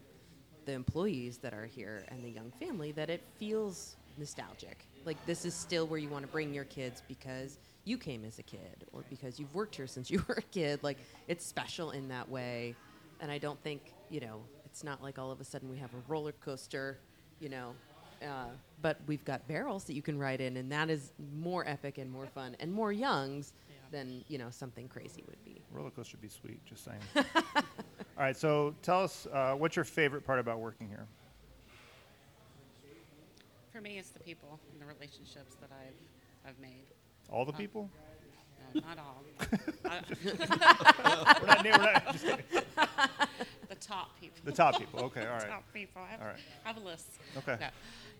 the 0.66 0.72
employees 0.72 1.38
that 1.38 1.52
are 1.52 1.66
here 1.66 2.04
and 2.08 2.24
the 2.24 2.30
young 2.30 2.52
family 2.60 2.92
that 2.92 3.10
it 3.10 3.22
feels 3.38 3.96
nostalgic. 4.16 4.86
Like 5.04 5.24
this 5.26 5.44
is 5.44 5.54
still 5.54 5.86
where 5.86 5.98
you 5.98 6.08
want 6.08 6.24
to 6.24 6.30
bring 6.30 6.54
your 6.54 6.64
kids 6.64 7.02
because 7.08 7.58
you 7.84 7.98
came 7.98 8.24
as 8.24 8.38
a 8.38 8.42
kid 8.42 8.84
or 8.92 9.04
because 9.10 9.38
you've 9.38 9.54
worked 9.54 9.76
here 9.76 9.86
since 9.86 10.10
you 10.10 10.24
were 10.28 10.36
a 10.36 10.42
kid. 10.42 10.82
Like 10.82 10.98
it's 11.28 11.44
special 11.44 11.90
in 11.90 12.08
that 12.08 12.28
way. 12.28 12.74
And 13.20 13.30
I 13.30 13.38
don't 13.38 13.62
think, 13.62 13.92
you 14.10 14.20
know, 14.20 14.42
it's 14.64 14.82
not 14.82 15.02
like 15.02 15.18
all 15.18 15.30
of 15.30 15.40
a 15.40 15.44
sudden 15.44 15.70
we 15.70 15.78
have 15.78 15.92
a 15.94 16.02
roller 16.08 16.32
coaster, 16.32 16.98
you 17.40 17.48
know. 17.48 17.74
Uh, 18.22 18.46
but 18.80 18.98
we've 19.06 19.24
got 19.24 19.46
barrels 19.46 19.84
that 19.84 19.94
you 19.94 20.02
can 20.02 20.18
ride 20.18 20.40
in, 20.40 20.56
and 20.56 20.72
that 20.72 20.88
is 20.88 21.12
more 21.36 21.66
epic 21.68 21.98
and 21.98 22.10
more 22.10 22.26
fun 22.26 22.56
and 22.58 22.72
more 22.72 22.92
youngs 22.92 23.52
than 23.90 24.24
you 24.28 24.38
know 24.38 24.48
something 24.50 24.88
crazy 24.88 25.22
would 25.26 25.44
be. 25.44 25.60
roller 25.70 25.90
coaster 25.90 26.16
would 26.16 26.22
be 26.22 26.28
sweet. 26.28 26.64
Just 26.64 26.84
saying. 26.84 26.98
All 27.16 27.62
right. 28.18 28.36
So 28.36 28.74
tell 28.82 29.02
us 29.02 29.26
uh, 29.32 29.54
what's 29.54 29.76
your 29.76 29.84
favorite 29.84 30.24
part 30.24 30.38
about 30.38 30.58
working 30.58 30.88
here? 30.88 31.06
For 33.72 33.80
me, 33.80 33.98
it's 33.98 34.10
the 34.10 34.20
people 34.20 34.58
and 34.72 34.80
the 34.80 34.86
relationships 34.86 35.56
that 35.60 35.70
I've 35.70 36.48
I've 36.48 36.58
made. 36.60 36.84
All 37.30 37.44
the 37.44 37.52
Uh, 37.52 37.56
people? 37.56 37.90
No, 38.74 38.80
not 38.80 38.98
all. 38.98 39.22
I- 39.84 40.00
we're 40.24 41.46
not, 41.46 41.64
we're 41.64 41.70
not 41.78 42.12
just 42.12 42.24
kidding. 42.24 42.44
the 43.68 43.74
top 43.76 44.18
people. 44.20 44.37
The 44.44 44.52
top 44.52 44.78
people. 44.78 45.00
Okay. 45.04 45.27
All 45.27 45.33
right. 45.35 45.48
top 45.48 45.64
people. 45.72 46.02
I 46.02 46.06
have, 46.10 46.20
All 46.20 46.27
right. 46.27 46.37
I 46.64 46.68
have 46.68 46.77
a 46.77 46.81
list. 46.81 47.06
Okay. 47.38 47.56
No. 47.60 47.68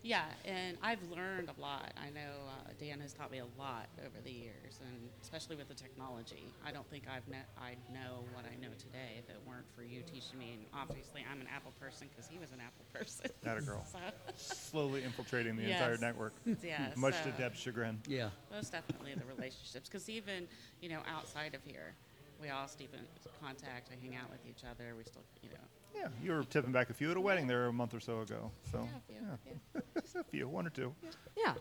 Yeah, 0.05 0.25
and 0.45 0.77
I've 0.83 1.01
learned 1.09 1.49
a 1.49 1.59
lot. 1.59 1.91
I 1.97 2.11
know 2.11 2.45
uh, 2.47 2.69
Dan 2.79 2.99
has 2.99 3.11
taught 3.11 3.31
me 3.31 3.39
a 3.39 3.47
lot 3.59 3.87
over 4.05 4.21
the 4.23 4.31
years, 4.31 4.79
and 4.85 5.09
especially 5.23 5.55
with 5.55 5.67
the 5.67 5.73
technology. 5.73 6.45
I 6.63 6.71
don't 6.71 6.87
think 6.91 7.05
I've 7.09 7.27
ne- 7.27 7.49
I'd 7.59 7.79
know 7.91 8.23
what 8.35 8.45
I 8.45 8.53
know 8.61 8.69
today 8.77 9.17
if 9.17 9.27
it 9.31 9.41
weren't 9.47 9.65
for 9.75 9.81
you 9.81 10.03
teaching 10.03 10.37
me. 10.37 10.53
And 10.53 10.65
obviously, 10.79 11.25
I'm 11.29 11.41
an 11.41 11.47
Apple 11.53 11.73
person 11.79 12.07
because 12.11 12.29
he 12.29 12.37
was 12.37 12.51
an 12.51 12.59
Apple 12.61 12.85
person. 12.93 13.31
That 13.41 13.57
a 13.57 13.61
girl. 13.61 13.83
So, 13.91 13.97
Slowly 14.35 15.03
infiltrating 15.03 15.55
the 15.55 15.63
entire 15.71 15.97
network. 15.97 16.33
yeah, 16.63 16.89
Much 16.95 17.17
to 17.23 17.31
so- 17.31 17.37
Deb's 17.39 17.59
chagrin. 17.59 17.99
Yeah. 18.07 18.29
most 18.51 18.73
definitely 18.73 19.15
the 19.15 19.25
relationships 19.25 19.89
because 19.89 20.07
even 20.07 20.47
you 20.81 20.89
know 20.89 20.99
outside 21.09 21.55
of 21.55 21.63
here 21.63 21.95
we 22.39 22.49
all 22.49 22.69
keep 22.77 22.93
in 22.93 22.99
contact 23.41 23.89
we 23.89 23.97
hang 24.07 24.15
out 24.15 24.29
with 24.29 24.41
each 24.47 24.63
other 24.69 24.93
we 24.95 25.03
still 25.03 25.23
you 25.41 25.49
know 25.49 25.65
Yeah, 25.95 26.07
you 26.21 26.31
were 26.33 26.43
tipping 26.43 26.71
back 26.71 26.89
a 26.89 26.93
few 26.93 27.09
at 27.11 27.17
a 27.17 27.21
wedding 27.21 27.47
there 27.47 27.67
a 27.67 27.73
month 27.73 27.93
or 27.93 27.99
so 27.99 28.21
ago. 28.21 28.51
So 28.71 28.87
yeah, 29.09 29.15
a 29.25 29.37
few, 29.37 29.51
yeah. 29.51 29.51
yeah. 29.75 29.81
Just 30.01 30.15
a 30.15 30.23
few, 30.23 30.47
one 30.47 30.67
or 30.67 30.69
two. 30.69 30.93
Yeah. 31.37 31.53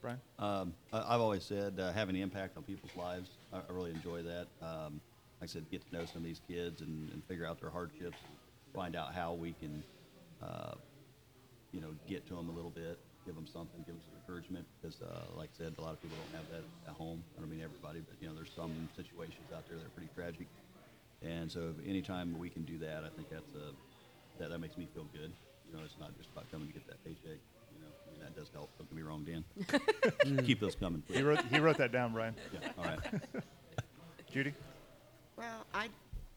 Brian. 0.00 0.20
Um, 0.38 0.74
I- 0.92 1.14
I've 1.14 1.20
always 1.20 1.44
said 1.44 1.78
uh, 1.80 1.92
having 1.92 2.16
an 2.16 2.22
impact 2.22 2.56
on 2.56 2.62
people's 2.62 2.94
lives. 2.96 3.30
I, 3.52 3.58
I 3.58 3.72
really 3.72 3.90
enjoy 3.90 4.22
that. 4.22 4.46
Um, 4.62 5.00
like 5.40 5.50
I 5.50 5.52
said, 5.52 5.70
get 5.70 5.88
to 5.88 5.96
know 5.96 6.04
some 6.04 6.18
of 6.18 6.24
these 6.24 6.40
kids 6.48 6.80
and, 6.82 7.10
and 7.12 7.22
figure 7.24 7.46
out 7.46 7.60
their 7.60 7.70
hardships. 7.70 8.18
find 8.74 8.94
out 8.96 9.12
how 9.14 9.34
we 9.34 9.52
can, 9.52 9.82
uh, 10.42 10.74
you 11.72 11.80
know, 11.80 11.88
get 12.08 12.26
to 12.28 12.34
them 12.34 12.48
a 12.48 12.52
little 12.52 12.70
bit, 12.70 12.98
give 13.26 13.34
them 13.34 13.46
something, 13.46 13.78
give 13.86 13.94
them 13.94 14.02
some 14.04 14.18
encouragement. 14.20 14.66
Because, 14.80 15.00
uh, 15.02 15.26
like 15.36 15.50
I 15.54 15.64
said, 15.64 15.74
a 15.78 15.80
lot 15.80 15.92
of 15.94 16.02
people 16.02 16.16
don't 16.30 16.42
have 16.42 16.50
that 16.52 16.90
at 16.90 16.94
home. 16.96 17.22
I 17.36 17.40
don't 17.40 17.50
mean 17.50 17.62
everybody, 17.62 18.00
but 18.00 18.16
you 18.20 18.28
know, 18.28 18.34
there's 18.34 18.52
some 18.54 18.88
situations 18.96 19.46
out 19.54 19.66
there 19.68 19.78
that 19.78 19.86
are 19.86 19.90
pretty 19.90 20.10
tragic. 20.14 20.46
And 21.22 21.50
so, 21.50 21.74
anytime 21.84 22.38
we 22.38 22.48
can 22.48 22.62
do 22.62 22.78
that, 22.78 23.02
I 23.04 23.08
think 23.08 23.28
that's 23.28 23.52
a 23.54 23.72
that, 24.38 24.50
that 24.50 24.58
makes 24.58 24.76
me 24.76 24.86
feel 24.94 25.06
good. 25.12 25.32
You 25.68 25.76
know, 25.76 25.82
it's 25.84 25.96
not 26.00 26.16
just 26.16 26.30
about 26.30 26.50
coming 26.50 26.68
to 26.68 26.72
get 26.72 26.86
that 26.86 27.04
paycheck. 27.04 27.38
You 27.74 27.80
know, 27.80 27.90
I 28.06 28.12
mean, 28.12 28.20
that 28.22 28.36
does 28.36 28.50
help. 28.52 28.70
Don't 28.78 28.88
get 28.88 28.96
me 28.96 29.02
wrong, 29.02 29.24
Dan. 29.24 29.44
Keep 30.44 30.60
those 30.60 30.74
coming, 30.74 31.02
please. 31.02 31.18
He 31.18 31.22
wrote, 31.22 31.40
he 31.50 31.58
wrote 31.58 31.78
that 31.78 31.92
down, 31.92 32.12
Brian. 32.12 32.34
Yeah, 32.52 32.68
all 32.78 32.84
right. 32.84 32.98
Judy? 34.32 34.54
Well, 35.36 35.66
I, 35.74 35.88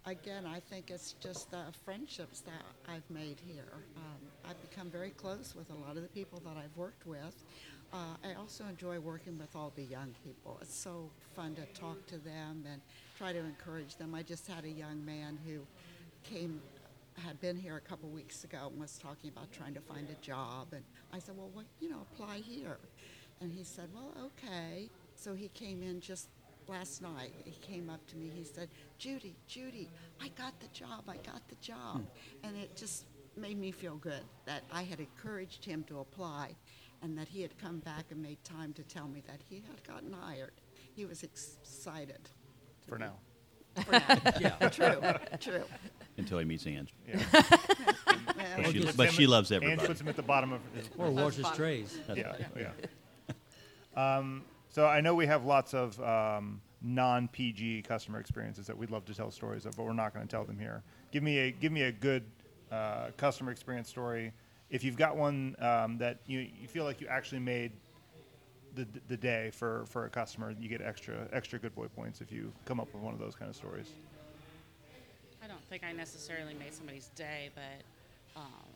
again, 0.06 0.46
I 0.46 0.60
think 0.60 0.92
it's 0.92 1.14
just 1.22 1.52
the 1.52 1.64
friendships 1.86 2.42
that 2.42 2.64
I've 2.92 3.10
made 3.10 3.38
here. 3.46 3.74
Um, 3.98 4.50
I've 4.50 4.62
become 4.70 4.90
very 4.90 5.12
close 5.12 5.56
with 5.56 5.70
a 5.70 5.76
lot 5.88 5.96
of 5.96 6.04
the 6.04 6.10
people 6.10 6.42
that 6.46 6.58
I've 6.58 6.76
worked 6.76 7.06
with. 7.06 7.44
Uh, 7.94 8.16
I 8.24 8.34
also 8.36 8.64
enjoy 8.66 9.00
working 9.00 9.38
with 9.38 9.54
all 9.56 9.74
the 9.76 9.84
young 9.84 10.16
people. 10.24 10.58
It's 10.62 10.76
so 10.76 11.10
fun 11.36 11.56
to 11.56 11.66
talk 11.80 12.06
to 12.08 12.18
them 12.18 12.64
and 12.72 12.82
try 13.18 13.34
to 13.34 13.40
encourage 13.40 13.98
them. 13.98 14.16
I 14.16 14.24
just 14.24 14.48
had 14.48 14.64
a 14.64 14.70
young 14.70 15.04
man 15.04 15.38
who 15.46 15.60
came, 16.24 16.62
had 17.18 17.42
been 17.42 17.58
here 17.58 17.76
a 17.76 17.82
couple 17.82 18.08
weeks 18.10 18.46
ago 18.46 18.70
and 18.72 18.80
was 18.80 18.98
talking 18.98 19.30
about 19.30 19.52
trying 19.52 19.74
to 19.74 19.82
find 19.82 20.08
a 20.10 20.26
job. 20.26 20.68
And 20.72 20.84
I 21.12 21.20
said, 21.20 21.36
well, 21.38 21.50
what, 21.54 21.66
you 21.82 21.90
know, 21.90 22.06
apply 22.14 22.38
here. 22.38 22.78
And 23.42 23.52
he 23.52 23.66
said, 23.66 23.90
well, 23.94 24.14
okay. 24.26 24.90
So 25.16 25.34
he 25.34 25.50
came 25.50 25.84
in 25.84 26.00
just 26.00 26.30
last 26.70 27.02
night. 27.02 27.34
He 27.44 27.60
came 27.60 27.90
up 27.90 28.06
to 28.08 28.16
me. 28.16 28.32
He 28.34 28.46
said, 28.46 28.70
Judy, 29.00 29.36
Judy, 29.48 29.90
I 30.22 30.30
got 30.30 30.58
the 30.62 30.68
job. 30.68 31.04
I 31.10 31.18
got 31.18 31.42
the 31.50 31.56
job. 31.62 32.06
And 32.44 32.56
it 32.56 32.78
just 32.78 33.06
made 33.36 33.58
me 33.58 33.72
feel 33.72 33.96
good 33.96 34.24
that 34.46 34.64
I 34.72 34.84
had 34.84 35.00
encouraged 35.00 35.66
him 35.66 35.84
to 35.88 36.00
apply 36.00 36.56
and 37.02 37.18
that 37.18 37.28
he 37.28 37.42
had 37.42 37.58
come 37.58 37.80
back 37.80 38.06
and 38.12 38.22
made 38.22 38.44
time 38.44 38.74
to 38.74 38.84
tell 38.84 39.08
me 39.08 39.22
that 39.28 39.40
he 39.50 39.64
had 39.68 39.84
gotten 39.84 40.14
hired. 40.14 40.54
He 40.96 41.06
was 41.06 41.24
excited. 41.24 42.30
For 42.88 42.98
now. 42.98 43.14
For 43.86 43.92
now. 43.94 44.02
Yeah. 44.40 44.70
True, 44.70 45.02
true. 45.40 45.64
Until 46.18 46.40
he 46.40 46.46
meets 46.46 46.66
Ange. 46.68 46.94
Yeah. 47.08 47.22
But 48.58 48.72
she, 48.74 48.80
puts 48.82 48.98
but 48.98 49.08
him 49.08 49.14
she 49.14 49.24
at- 49.24 49.30
loves 49.30 49.52
Ange 49.52 49.64
everybody. 49.64 49.88
puts 49.88 50.02
him 50.02 50.08
at 50.10 50.16
the 50.16 50.22
bottom 50.24 50.52
of 50.52 50.60
his 50.76 50.90
Or 50.98 51.10
washes 51.10 51.48
trays. 51.56 51.98
That's 52.08 52.20
yeah, 52.20 52.28
right. 52.56 52.68
yeah. 53.96 54.18
Um, 54.18 54.44
so 54.70 54.86
I 54.88 55.00
know 55.02 55.16
we 55.16 55.26
have 55.28 55.46
lots 55.46 55.74
of 55.74 56.00
um, 56.02 56.62
non-PG 56.82 57.84
customer 57.84 58.20
experiences 58.20 58.68
that 58.68 58.78
we'd 58.78 58.90
love 58.90 59.06
to 59.06 59.14
tell 59.14 59.32
stories 59.32 59.66
of, 59.66 59.76
but 59.78 59.84
we're 59.86 59.94
not 59.94 60.14
going 60.14 60.26
to 60.28 60.32
tell 60.32 60.44
them 60.44 60.60
here. 60.60 60.84
Give 61.12 61.24
me 61.24 61.38
a 61.40 61.52
give 61.52 61.72
me 61.72 61.84
a 61.84 61.92
good 61.92 62.24
uh, 62.72 63.08
customer 63.18 63.52
experience 63.52 63.88
story. 63.90 64.34
If 64.72 64.86
you've 64.86 64.96
got 64.96 65.18
one 65.18 65.56
um, 65.60 65.98
that 65.98 66.20
you, 66.26 66.40
you 66.40 66.68
feel 66.68 66.86
like 66.86 67.02
you 67.02 67.08
actually 67.08 67.40
made 67.40 67.74
the, 68.74 68.88
the 69.10 69.18
day 69.18 69.52
for, 69.52 69.86
for 69.88 70.06
a 70.06 70.10
customer, 70.10 70.56
you 70.58 70.70
get 70.70 70.82
extra 70.82 71.28
extra 71.34 71.60
good 71.60 71.76
boy 71.76 71.88
points 71.88 72.22
if 72.22 72.32
you 72.32 72.54
come 72.64 72.80
up 72.80 72.88
with 72.94 73.04
one 73.04 73.14
of 73.14 73.20
those 73.20 73.36
kind 73.36 73.50
of 73.50 73.56
stories. 73.56 73.92
I 75.44 75.48
don't 75.48 75.64
think 75.70 75.84
I 75.84 75.92
necessarily 75.92 76.54
made 76.54 76.74
somebody's 76.74 77.10
day, 77.10 77.50
but 77.54 78.40
um, 78.40 78.70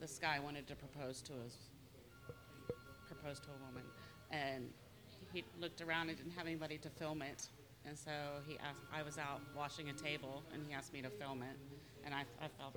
this 0.00 0.18
guy 0.20 0.40
wanted 0.40 0.66
to 0.66 0.74
propose 0.74 1.22
to 1.22 1.34
us, 1.46 1.56
propose 3.06 3.38
to 3.40 3.48
a 3.50 3.66
woman, 3.66 3.84
and 4.32 4.70
he 5.32 5.44
looked 5.60 5.82
around 5.82 6.08
and 6.08 6.18
didn't 6.18 6.32
have 6.32 6.46
anybody 6.46 6.78
to 6.78 6.88
film 6.90 7.22
it, 7.22 7.46
and 7.86 7.96
so 7.96 8.10
he 8.44 8.58
asked. 8.58 8.82
I 8.92 9.02
was 9.02 9.18
out 9.18 9.40
washing 9.56 9.90
a 9.90 9.92
table, 9.92 10.42
and 10.52 10.64
he 10.66 10.74
asked 10.74 10.92
me 10.92 11.00
to 11.02 11.10
film 11.10 11.42
it, 11.42 11.56
and 12.04 12.12
I, 12.12 12.22
I 12.42 12.48
felt 12.58 12.74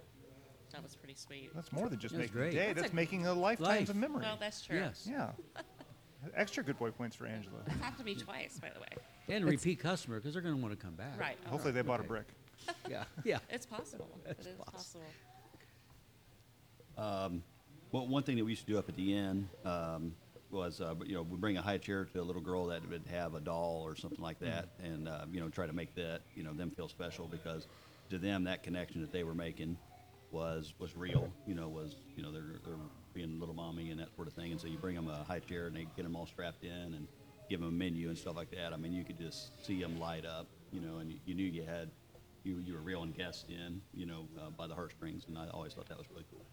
that 0.73 0.83
was 0.83 0.95
pretty 0.95 1.15
sweet. 1.15 1.51
That's 1.55 1.71
more 1.71 1.87
than 1.87 1.99
just 1.99 2.13
That's 2.13 2.23
making 2.23 2.35
great. 2.37 2.53
a 2.53 2.55
day. 2.57 2.67
That's 2.67 2.81
That's, 2.81 2.91
a- 2.93 2.95
making 2.95 3.25
a 3.27 3.33
lifetimes 3.33 3.79
Life. 3.79 3.89
of 3.89 3.95
memory. 3.95 4.23
Well, 4.23 4.37
that's 4.39 4.61
true. 4.61 4.77
Yes. 4.77 5.07
yeah. 5.09 5.29
Extra 6.35 6.63
good 6.63 6.77
boy 6.79 6.89
points 6.91 7.15
for 7.15 7.25
Angela. 7.25 7.59
It's 7.67 7.75
happened 7.75 7.97
to 7.99 8.03
me 8.03 8.15
twice, 8.15 8.59
by 8.59 8.69
the 8.73 8.79
way. 8.79 8.87
And 9.29 9.45
repeat 9.45 9.79
customer 9.79 10.19
because 10.19 10.33
they're 10.33 10.41
going 10.41 10.55
to 10.55 10.61
want 10.61 10.77
to 10.77 10.83
come 10.83 10.95
back. 10.95 11.19
Right. 11.19 11.37
Hopefully 11.47 11.73
they 11.73 11.81
bought 11.81 11.99
a 11.99 12.03
brick. 12.03 12.25
Yeah. 12.89 13.03
Yeah. 13.25 13.39
It's 13.49 13.65
possible. 13.65 14.07
It's 14.25 14.45
it 14.45 14.51
is 14.51 14.55
possible. 14.57 15.01
possible. 16.95 17.41
Well, 17.91 18.07
one 18.07 18.23
thing 18.23 18.37
that 18.37 18.45
we 18.45 18.51
used 18.51 18.65
to 18.65 18.71
do 18.71 18.79
up 18.79 18.87
at 18.89 18.95
the 18.95 19.15
inn 19.15 19.49
um, 19.65 20.15
was, 20.49 20.79
uh, 20.81 20.95
you 21.05 21.13
know, 21.13 21.21
we 21.23 21.37
bring 21.37 21.57
a 21.57 21.61
high 21.61 21.77
chair 21.77 22.05
to 22.05 22.21
a 22.21 22.23
little 22.23 22.41
girl 22.41 22.65
that 22.67 22.87
would 22.89 23.03
have 23.11 23.35
a 23.35 23.39
doll 23.39 23.81
or 23.85 23.95
something 23.95 24.21
like 24.23 24.39
that, 24.39 24.69
and 24.81 25.07
uh, 25.07 25.25
you 25.31 25.39
know, 25.39 25.49
try 25.49 25.67
to 25.67 25.73
make 25.73 25.93
that, 25.95 26.21
you 26.35 26.43
know, 26.43 26.53
them 26.53 26.71
feel 26.71 26.87
special 26.87 27.27
because 27.27 27.67
to 28.09 28.17
them 28.17 28.45
that 28.45 28.63
connection 28.63 29.01
that 29.01 29.11
they 29.11 29.23
were 29.23 29.35
making 29.35 29.77
was 30.33 30.73
was 30.79 30.97
real. 30.97 31.31
You 31.45 31.55
know, 31.55 31.69
was 31.69 31.95
you 32.17 32.23
know 32.23 32.31
they're 32.31 32.59
they're 32.65 32.75
being 33.13 33.39
little 33.39 33.55
mommy 33.55 33.91
and 33.91 33.99
that 33.99 34.13
sort 34.15 34.27
of 34.27 34.33
thing, 34.33 34.51
and 34.51 34.59
so 34.59 34.67
you 34.67 34.77
bring 34.77 34.95
them 34.95 35.07
a 35.07 35.23
high 35.23 35.39
chair 35.39 35.67
and 35.67 35.75
they 35.75 35.87
get 35.95 36.03
them 36.03 36.15
all 36.15 36.25
strapped 36.25 36.63
in 36.63 36.71
and 36.71 37.07
give 37.49 37.59
them 37.59 37.69
a 37.69 37.71
menu 37.71 38.09
and 38.09 38.17
stuff 38.17 38.35
like 38.35 38.49
that. 38.51 38.73
I 38.73 38.77
mean, 38.77 38.91
you 38.91 39.03
could 39.03 39.17
just 39.17 39.65
see 39.65 39.79
them 39.79 39.99
light 39.99 40.25
up, 40.25 40.47
you 40.71 40.81
know, 40.81 40.97
and 40.97 41.11
you, 41.11 41.19
you 41.25 41.35
knew 41.35 41.45
you 41.45 41.63
had 41.63 41.91
you 42.43 42.57
you 42.65 42.73
were 42.73 42.81
reeling 42.81 43.11
guests 43.11 43.45
in, 43.47 43.81
you 43.93 44.05
know, 44.05 44.27
uh, 44.41 44.49
by 44.49 44.67
the 44.67 44.75
heartstrings, 44.75 45.25
and 45.27 45.37
I 45.37 45.47
always 45.49 45.73
thought 45.73 45.87
that 45.89 45.97
was 45.97 46.09
really 46.09 46.25
cool. 46.31 46.45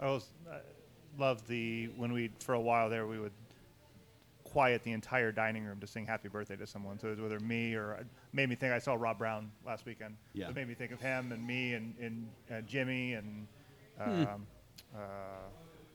I 0.00 0.06
always 0.06 0.28
loved 1.18 1.46
the 1.46 1.88
when 1.96 2.12
we 2.12 2.30
for 2.40 2.54
a 2.54 2.60
while 2.60 2.90
there 2.90 3.06
we 3.06 3.18
would 3.18 3.32
quiet 4.44 4.82
the 4.84 4.92
entire 4.92 5.32
dining 5.32 5.64
room 5.64 5.80
to 5.80 5.86
sing 5.86 6.06
happy 6.06 6.28
birthday 6.28 6.56
to 6.56 6.66
someone. 6.66 6.98
So 6.98 7.08
it 7.08 7.10
was 7.12 7.20
whether 7.20 7.40
me 7.40 7.74
or 7.74 8.06
made 8.36 8.48
me 8.50 8.54
think 8.54 8.72
I 8.72 8.78
saw 8.78 8.94
Rob 8.94 9.18
Brown 9.18 9.50
last 9.66 9.86
weekend. 9.86 10.16
Yeah. 10.34 10.50
It 10.50 10.54
made 10.54 10.68
me 10.68 10.74
think 10.74 10.92
of 10.92 11.00
him 11.00 11.32
and 11.32 11.44
me 11.44 11.72
and, 11.72 11.94
and 12.00 12.28
uh, 12.52 12.60
Jimmy 12.60 13.14
and 13.14 13.46
um, 13.98 14.46
uh, 14.94 14.98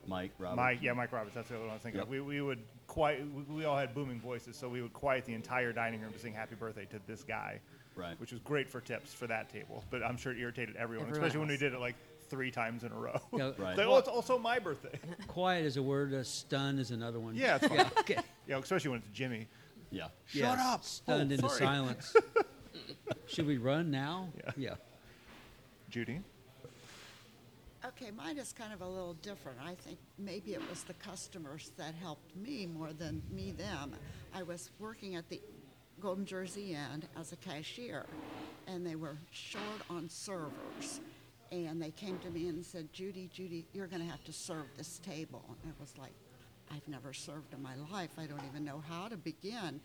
Mike, 0.08 0.32
Robert. 0.40 0.56
Mike. 0.56 0.80
Yeah, 0.82 0.94
Mike 0.94 1.12
Roberts. 1.12 1.36
That's 1.36 1.48
the 1.50 1.56
other 1.56 1.64
one 1.66 1.72
I 1.72 1.76
was 1.76 1.84
thinking 1.84 2.00
Yep. 2.00 2.08
of. 2.08 2.10
We, 2.10 2.20
we 2.20 2.42
would 2.42 2.60
quiet. 2.88 3.24
We, 3.34 3.56
we 3.58 3.66
all 3.66 3.78
had 3.78 3.94
booming 3.94 4.20
voices, 4.20 4.58
so 4.58 4.68
we 4.68 4.82
would 4.82 4.92
quiet 4.94 5.24
the 5.26 5.36
entire 5.36 5.72
dining 5.72 6.02
room 6.02 6.12
to 6.12 6.20
sing 6.20 6.34
happy 6.34 6.56
birthday 6.56 6.86
to 6.86 7.00
this 7.08 7.24
guy. 7.24 7.60
Right. 7.96 8.20
Which 8.20 8.32
was 8.32 8.40
great 8.42 8.68
for 8.70 8.82
tips 8.82 9.14
for 9.14 9.28
that 9.28 9.50
table, 9.50 9.84
but 9.92 10.02
I'm 10.02 10.18
sure 10.18 10.32
it 10.32 10.40
irritated 10.40 10.76
everyone, 10.78 11.08
Everyone 11.08 11.24
especially 11.24 11.40
when 11.42 11.50
we 11.50 11.58
did 11.58 11.74
it 11.74 11.80
like 11.80 11.96
three 12.30 12.50
times 12.50 12.84
in 12.86 12.92
a 12.92 12.96
row. 12.96 13.20
Yeah, 13.34 13.52
Right. 13.58 13.78
Like, 13.78 13.86
oh, 13.86 13.98
it's 13.98 14.08
also 14.08 14.40
my 14.40 14.58
birthday. 14.60 14.98
Quiet 15.28 15.66
is 15.66 15.76
a 15.78 15.84
word. 15.84 16.14
Uh, 16.14 16.24
stun 16.24 16.80
is 16.80 16.92
another 16.92 17.20
one. 17.20 17.36
Yeah, 17.36 17.58
it's 17.58 17.68
fine. 17.68 17.78
Yeah. 17.78 17.90
Okay. 18.00 18.18
Yeah, 18.48 18.58
especially 18.60 18.90
when 18.92 19.00
it's 19.00 19.10
Jimmy. 19.14 19.48
Yeah. 19.92 20.06
Shut 20.26 20.58
Yes, 20.58 20.60
up. 20.66 20.84
Stunned 20.84 21.32
Oh, 21.32 21.36
into 21.36 21.50
sorry. 21.50 21.60
silence. 21.60 22.16
Should 23.28 23.46
we 23.48 23.58
run 23.58 23.92
now? 23.92 24.30
Yeah. 24.38 24.52
Yeah. 24.58 24.76
Judy. 25.90 26.22
Okay, 27.84 28.12
mine 28.12 28.38
is 28.38 28.54
kind 28.54 28.72
of 28.74 28.82
a 28.82 28.88
little 28.88 29.16
different. 29.16 29.58
I 29.64 29.74
think 29.76 29.98
maybe 30.20 30.54
it 30.54 30.62
was 30.70 30.84
the 30.84 30.94
customers 30.94 31.72
that 31.78 31.96
helped 31.96 32.36
me 32.36 32.68
more 32.68 32.94
than 32.94 33.22
me 33.32 33.52
them. 33.52 33.94
I 34.34 34.44
was 34.44 34.70
working 34.80 35.16
at 35.16 35.28
the 35.30 35.42
Golden 36.00 36.26
Jersey 36.26 36.74
Inn 36.74 37.04
as 37.20 37.32
a 37.32 37.36
cashier, 37.38 38.06
and 38.68 38.86
they 38.86 38.96
were 38.96 39.18
short 39.32 39.82
on 39.90 40.08
servers. 40.10 41.02
And 41.52 41.82
they 41.82 41.92
came 41.92 42.18
to 42.20 42.30
me 42.30 42.48
and 42.48 42.64
said, 42.66 42.94
Judy, 42.94 43.30
Judy, 43.34 43.66
you're 43.74 43.88
going 43.88 44.02
to 44.02 44.08
have 44.10 44.24
to 44.26 44.32
serve 44.34 44.68
this 44.78 45.00
table. 45.00 45.44
And 45.64 45.74
it 45.74 45.80
was 45.82 45.94
like, 45.98 46.14
I've 46.72 46.88
never 46.88 47.14
served 47.14 47.54
in 47.54 47.62
my 47.62 47.76
life. 47.92 48.12
I 48.18 48.26
don't 48.26 48.44
even 48.50 48.64
know 48.64 48.82
how 48.88 49.08
to 49.08 49.18
begin. 49.18 49.82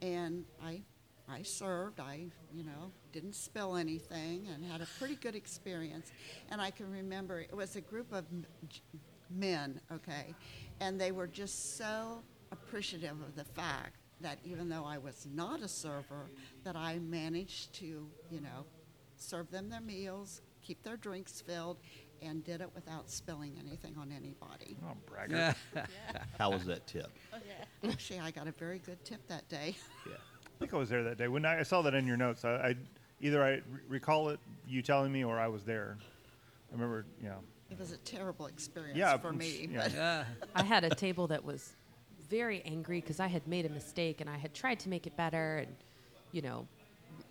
And 0.00 0.44
I 0.62 0.82
I 1.28 1.42
served. 1.42 2.00
I, 2.00 2.26
you 2.54 2.64
know, 2.64 2.90
didn't 3.12 3.34
spill 3.34 3.76
anything 3.76 4.48
and 4.52 4.64
had 4.64 4.80
a 4.80 4.86
pretty 4.98 5.16
good 5.16 5.34
experience. 5.34 6.10
And 6.50 6.60
I 6.60 6.70
can 6.70 6.90
remember 6.90 7.40
it 7.40 7.54
was 7.54 7.76
a 7.76 7.82
group 7.82 8.12
of 8.12 8.24
men, 9.30 9.80
okay, 9.92 10.34
and 10.80 10.98
they 10.98 11.12
were 11.12 11.26
just 11.26 11.76
so 11.76 12.22
appreciative 12.50 13.20
of 13.20 13.36
the 13.36 13.44
fact 13.44 13.96
that 14.20 14.38
even 14.44 14.68
though 14.68 14.84
I 14.84 14.98
was 14.98 15.26
not 15.32 15.60
a 15.60 15.68
server, 15.68 16.30
that 16.64 16.76
I 16.76 16.98
managed 16.98 17.74
to, 17.74 18.08
you 18.30 18.40
know, 18.40 18.64
serve 19.16 19.50
them 19.50 19.68
their 19.68 19.82
meals, 19.82 20.40
keep 20.62 20.82
their 20.82 20.96
drinks 20.96 21.40
filled, 21.40 21.76
and 22.22 22.44
did 22.44 22.60
it 22.60 22.70
without 22.74 23.10
spilling 23.10 23.52
anything 23.60 23.94
on 24.00 24.10
anybody. 24.12 24.76
Oh, 24.84 24.92
bragger. 25.06 25.54
How 26.38 26.50
was 26.50 26.64
that 26.66 26.86
tip? 26.86 27.10
Actually, 27.88 28.20
I 28.20 28.30
got 28.30 28.46
a 28.46 28.52
very 28.52 28.78
good 28.78 29.02
tip 29.04 29.26
that 29.28 29.48
day. 29.48 29.76
Yeah. 30.06 30.14
I 30.44 30.58
think 30.58 30.74
I 30.74 30.76
was 30.78 30.88
there 30.88 31.04
that 31.04 31.18
day. 31.18 31.28
When 31.28 31.44
I, 31.44 31.60
I 31.60 31.62
saw 31.62 31.82
that 31.82 31.94
in 31.94 32.04
your 32.04 32.16
notes, 32.16 32.44
I, 32.44 32.50
I 32.50 32.74
either 33.20 33.44
I 33.44 33.50
re- 33.50 33.62
recall 33.88 34.30
it 34.30 34.40
you 34.66 34.82
telling 34.82 35.12
me 35.12 35.22
or 35.22 35.38
I 35.38 35.46
was 35.46 35.62
there. 35.62 35.96
I 36.70 36.74
remember, 36.74 37.04
you 37.22 37.28
know. 37.28 37.38
It 37.70 37.78
was 37.78 37.92
a 37.92 37.96
terrible 37.98 38.46
experience 38.46 38.98
Yeah, 38.98 39.16
for 39.18 39.28
I'm 39.28 39.38
me. 39.38 39.50
sh- 39.50 39.68
yeah. 39.70 40.24
but- 40.40 40.48
I 40.56 40.64
had 40.64 40.82
a 40.82 40.90
table 40.90 41.28
that 41.28 41.44
was 41.44 41.76
very 42.28 42.60
angry 42.62 43.00
because 43.00 43.20
I 43.20 43.28
had 43.28 43.46
made 43.46 43.66
a 43.66 43.68
mistake 43.68 44.20
and 44.20 44.28
I 44.28 44.36
had 44.36 44.52
tried 44.52 44.80
to 44.80 44.88
make 44.88 45.06
it 45.06 45.16
better, 45.16 45.58
and 45.58 45.76
you 46.32 46.42
know, 46.42 46.66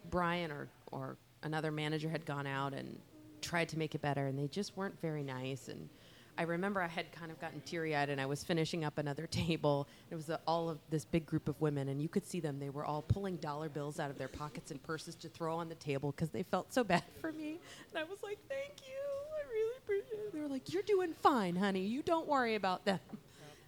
Brian 0.10 0.50
or 0.52 0.70
or 0.94 1.18
another 1.44 1.70
manager 1.72 2.08
had 2.10 2.26
gone 2.26 2.48
out 2.48 2.74
and 2.74 2.98
tried 3.42 3.70
to 3.70 3.78
make 3.78 3.96
it 3.96 4.02
better, 4.02 4.28
and 4.28 4.38
they 4.38 4.48
just 4.48 4.76
weren't 4.78 5.00
very 5.02 5.24
nice. 5.24 5.68
And 5.68 5.90
I 6.38 6.44
remember 6.44 6.82
I 6.82 6.88
had 6.88 7.12
kind 7.12 7.32
of 7.32 7.40
gotten 7.42 7.62
teary 7.62 7.96
eyed 7.96 8.10
and 8.10 8.22
I 8.22 8.28
was 8.28 8.44
finishing 8.44 8.84
up 8.84 8.98
another 8.98 9.26
table. 9.32 9.88
It 10.12 10.16
was 10.16 10.30
a, 10.30 10.40
all 10.46 10.70
of 10.70 10.78
this 10.90 11.04
big 11.06 11.26
group 11.26 11.48
of 11.48 11.60
women, 11.60 11.90
and 11.90 12.02
you 12.02 12.08
could 12.08 12.26
see 12.26 12.40
them. 12.40 12.60
They 12.60 12.70
were 12.70 12.86
all 12.86 13.02
pulling 13.02 13.38
dollar 13.38 13.70
bills 13.70 14.00
out 14.00 14.10
of 14.12 14.18
their 14.18 14.28
pockets 14.28 14.72
and 14.72 14.82
purses 14.84 15.16
to 15.16 15.30
throw 15.30 15.56
on 15.58 15.70
the 15.70 15.76
table 15.76 16.12
because 16.12 16.30
they 16.30 16.44
felt 16.44 16.74
so 16.74 16.84
bad 16.84 17.04
for 17.20 17.32
me. 17.32 17.60
And 17.90 18.00
I 18.00 18.04
was 18.04 18.22
like, 18.24 18.38
thank 18.48 18.88
you. 18.88 18.94
I 19.34 19.52
really 19.52 19.78
appreciate 19.78 20.28
it. 20.28 20.34
They 20.34 20.40
were 20.40 20.48
like, 20.48 20.72
you're 20.74 20.84
doing 20.84 21.14
fine, 21.14 21.56
honey. 21.56 21.82
You 21.82 22.02
don't 22.04 22.28
worry 22.28 22.56
about 22.56 22.86
them. 22.86 23.00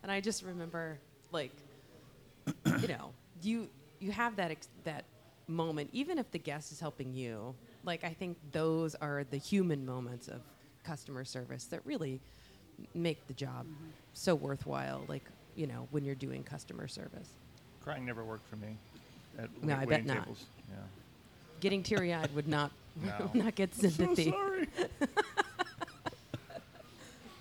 And 0.03 0.11
I 0.11 0.21
just 0.21 0.43
remember, 0.43 0.97
like, 1.31 1.51
you 2.81 2.87
know, 2.87 3.11
you 3.41 3.67
you 3.99 4.11
have 4.11 4.37
that 4.37 4.51
ex- 4.51 4.69
that 4.85 5.03
moment, 5.47 5.89
even 5.91 6.17
if 6.17 6.31
the 6.31 6.37
guest 6.39 6.71
is 6.71 6.79
helping 6.79 7.13
you. 7.13 7.53
Like 7.85 8.03
I 8.03 8.13
think 8.13 8.37
those 8.51 8.95
are 8.95 9.23
the 9.29 9.37
human 9.37 9.85
moments 9.85 10.27
of 10.27 10.41
customer 10.83 11.23
service 11.25 11.65
that 11.65 11.81
really 11.85 12.19
make 12.93 13.25
the 13.27 13.33
job 13.33 13.65
so 14.13 14.35
worthwhile. 14.35 15.03
Like 15.07 15.23
you 15.55 15.67
know, 15.67 15.87
when 15.91 16.03
you're 16.05 16.15
doing 16.15 16.43
customer 16.43 16.87
service, 16.87 17.29
Crying 17.83 18.05
never 18.05 18.23
worked 18.23 18.47
for 18.47 18.55
me. 18.57 18.77
At 19.37 19.49
No, 19.63 19.73
I 19.75 19.79
bet 19.79 19.87
waiting 19.89 20.07
not. 20.07 20.19
Tables. 20.23 20.45
Yeah. 20.69 20.75
getting 21.61 21.83
teary 21.83 22.13
eyed 22.13 22.33
would 22.35 22.47
not 22.47 22.71
No. 23.03 23.31
not 23.33 23.55
get 23.55 23.73
sympathy. 23.83 24.29
sorry. 24.31 24.67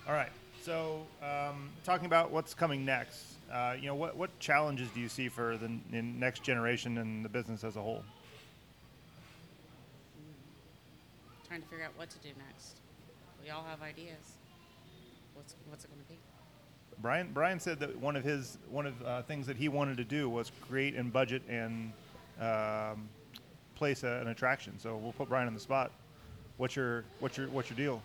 All 0.06 0.14
right. 0.14 0.30
So, 0.62 1.06
um, 1.22 1.70
talking 1.84 2.06
about 2.06 2.30
what's 2.30 2.54
coming 2.54 2.84
next, 2.84 3.22
uh, 3.52 3.74
you 3.78 3.86
know, 3.86 3.94
what, 3.94 4.16
what 4.16 4.36
challenges 4.38 4.88
do 4.94 5.00
you 5.00 5.08
see 5.08 5.28
for 5.28 5.56
the 5.56 5.66
n- 5.66 5.82
in 5.92 6.18
next 6.20 6.42
generation 6.42 6.98
and 6.98 7.24
the 7.24 7.28
business 7.28 7.64
as 7.64 7.76
a 7.76 7.80
whole? 7.82 8.04
Trying 11.48 11.62
to 11.62 11.68
figure 11.68 11.84
out 11.84 11.92
what 11.96 12.10
to 12.10 12.18
do 12.18 12.28
next. 12.46 12.80
We 13.42 13.50
all 13.50 13.64
have 13.68 13.80
ideas. 13.82 14.36
What's 15.34 15.54
what's 15.68 15.84
it 15.84 15.90
going 15.90 16.02
to 16.02 16.08
be? 16.08 16.18
Brian 17.00 17.30
Brian 17.32 17.58
said 17.60 17.78
that 17.80 17.96
one 17.98 18.16
of 18.16 18.24
his 18.24 18.58
one 18.70 18.84
of 18.86 19.00
uh, 19.02 19.22
things 19.22 19.46
that 19.46 19.56
he 19.56 19.68
wanted 19.68 19.96
to 19.96 20.04
do 20.04 20.28
was 20.28 20.52
create 20.68 20.94
and 20.94 21.12
budget 21.12 21.42
and 21.48 21.92
um, 22.40 23.08
place 23.76 24.02
a, 24.04 24.20
an 24.20 24.28
attraction. 24.28 24.78
So 24.78 24.96
we'll 24.96 25.12
put 25.12 25.28
Brian 25.28 25.46
on 25.46 25.54
the 25.54 25.60
spot. 25.60 25.90
What's 26.58 26.76
your 26.76 27.04
what's 27.20 27.38
your 27.38 27.48
what's 27.48 27.70
your 27.70 27.76
deal? 27.76 28.02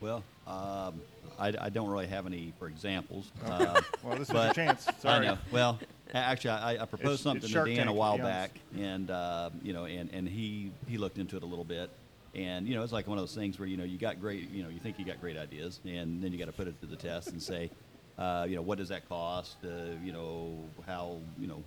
Well, 0.00 0.24
um, 0.46 1.00
I, 1.38 1.52
I 1.60 1.68
don't 1.70 1.88
really 1.88 2.08
have 2.08 2.26
any 2.26 2.52
for 2.58 2.66
examples. 2.66 3.30
Uh, 3.46 3.80
Well, 4.02 4.16
this 4.18 4.28
is 4.28 4.32
but- 4.34 4.56
your 4.56 4.66
chance. 4.66 4.86
Sorry. 4.98 5.26
I 5.26 5.30
know. 5.34 5.38
Well, 5.52 5.78
actually, 6.12 6.50
I, 6.50 6.82
I 6.82 6.86
proposed 6.86 7.20
It's- 7.20 7.20
something 7.20 7.44
it's 7.44 7.52
to 7.52 7.64
Dan 7.64 7.76
Tank, 7.76 7.88
a 7.90 7.92
while 7.92 8.18
back, 8.18 8.58
and 8.76 9.10
uh, 9.10 9.50
you 9.62 9.72
know, 9.72 9.84
and, 9.84 10.10
and 10.12 10.28
he 10.28 10.72
he 10.88 10.98
looked 10.98 11.18
into 11.18 11.36
it 11.36 11.42
a 11.42 11.46
little 11.46 11.64
bit, 11.64 11.90
and 12.34 12.66
you 12.66 12.74
know, 12.74 12.82
it's 12.82 12.92
like 12.92 13.06
one 13.06 13.18
of 13.18 13.22
those 13.22 13.34
things 13.34 13.58
where 13.58 13.68
you 13.68 13.76
know 13.76 13.84
you 13.84 13.98
got 13.98 14.20
great, 14.20 14.50
you 14.50 14.62
know, 14.62 14.68
you 14.68 14.80
think 14.80 14.98
you 14.98 15.04
got 15.04 15.20
great 15.20 15.36
ideas, 15.36 15.80
and 15.84 16.22
then 16.22 16.32
you 16.32 16.38
got 16.38 16.46
to 16.46 16.52
put 16.52 16.66
it 16.66 16.80
to 16.80 16.86
the 16.86 16.96
test 16.96 17.28
and 17.28 17.42
say, 17.42 17.70
uh, 18.18 18.46
you 18.48 18.56
know, 18.56 18.62
what 18.62 18.78
does 18.78 18.88
that 18.88 19.08
cost? 19.08 19.56
Uh, 19.64 19.94
you 20.02 20.12
know, 20.12 20.58
how 20.86 21.18
you 21.38 21.46
know, 21.46 21.62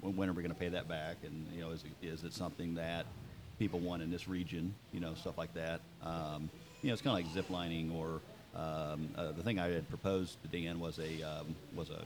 when, 0.00 0.28
are 0.28 0.32
we 0.32 0.42
going 0.42 0.54
to 0.54 0.58
pay 0.58 0.68
that 0.68 0.88
back? 0.88 1.16
And 1.24 1.46
you 1.52 1.60
know, 1.60 1.70
is 1.70 1.84
it, 1.84 2.06
is 2.06 2.24
it 2.24 2.32
something 2.32 2.74
that 2.74 3.06
people 3.58 3.80
want 3.80 4.02
in 4.02 4.10
this 4.10 4.28
region? 4.28 4.74
You 4.92 5.00
know, 5.00 5.14
stuff 5.14 5.38
like 5.38 5.54
that. 5.54 5.80
Um, 6.02 6.50
you 6.82 6.88
know, 6.88 6.94
it's 6.94 7.02
kind 7.02 7.18
of 7.18 7.24
like 7.24 7.34
zip 7.34 7.50
lining 7.50 7.90
or 7.92 8.20
um, 8.54 9.08
uh, 9.16 9.32
the 9.32 9.42
thing 9.42 9.58
I 9.58 9.68
had 9.68 9.88
proposed 9.88 10.42
to 10.42 10.48
Dan 10.48 10.78
was 10.78 10.98
a 10.98 11.22
um, 11.22 11.54
was 11.74 11.90
a 11.90 12.04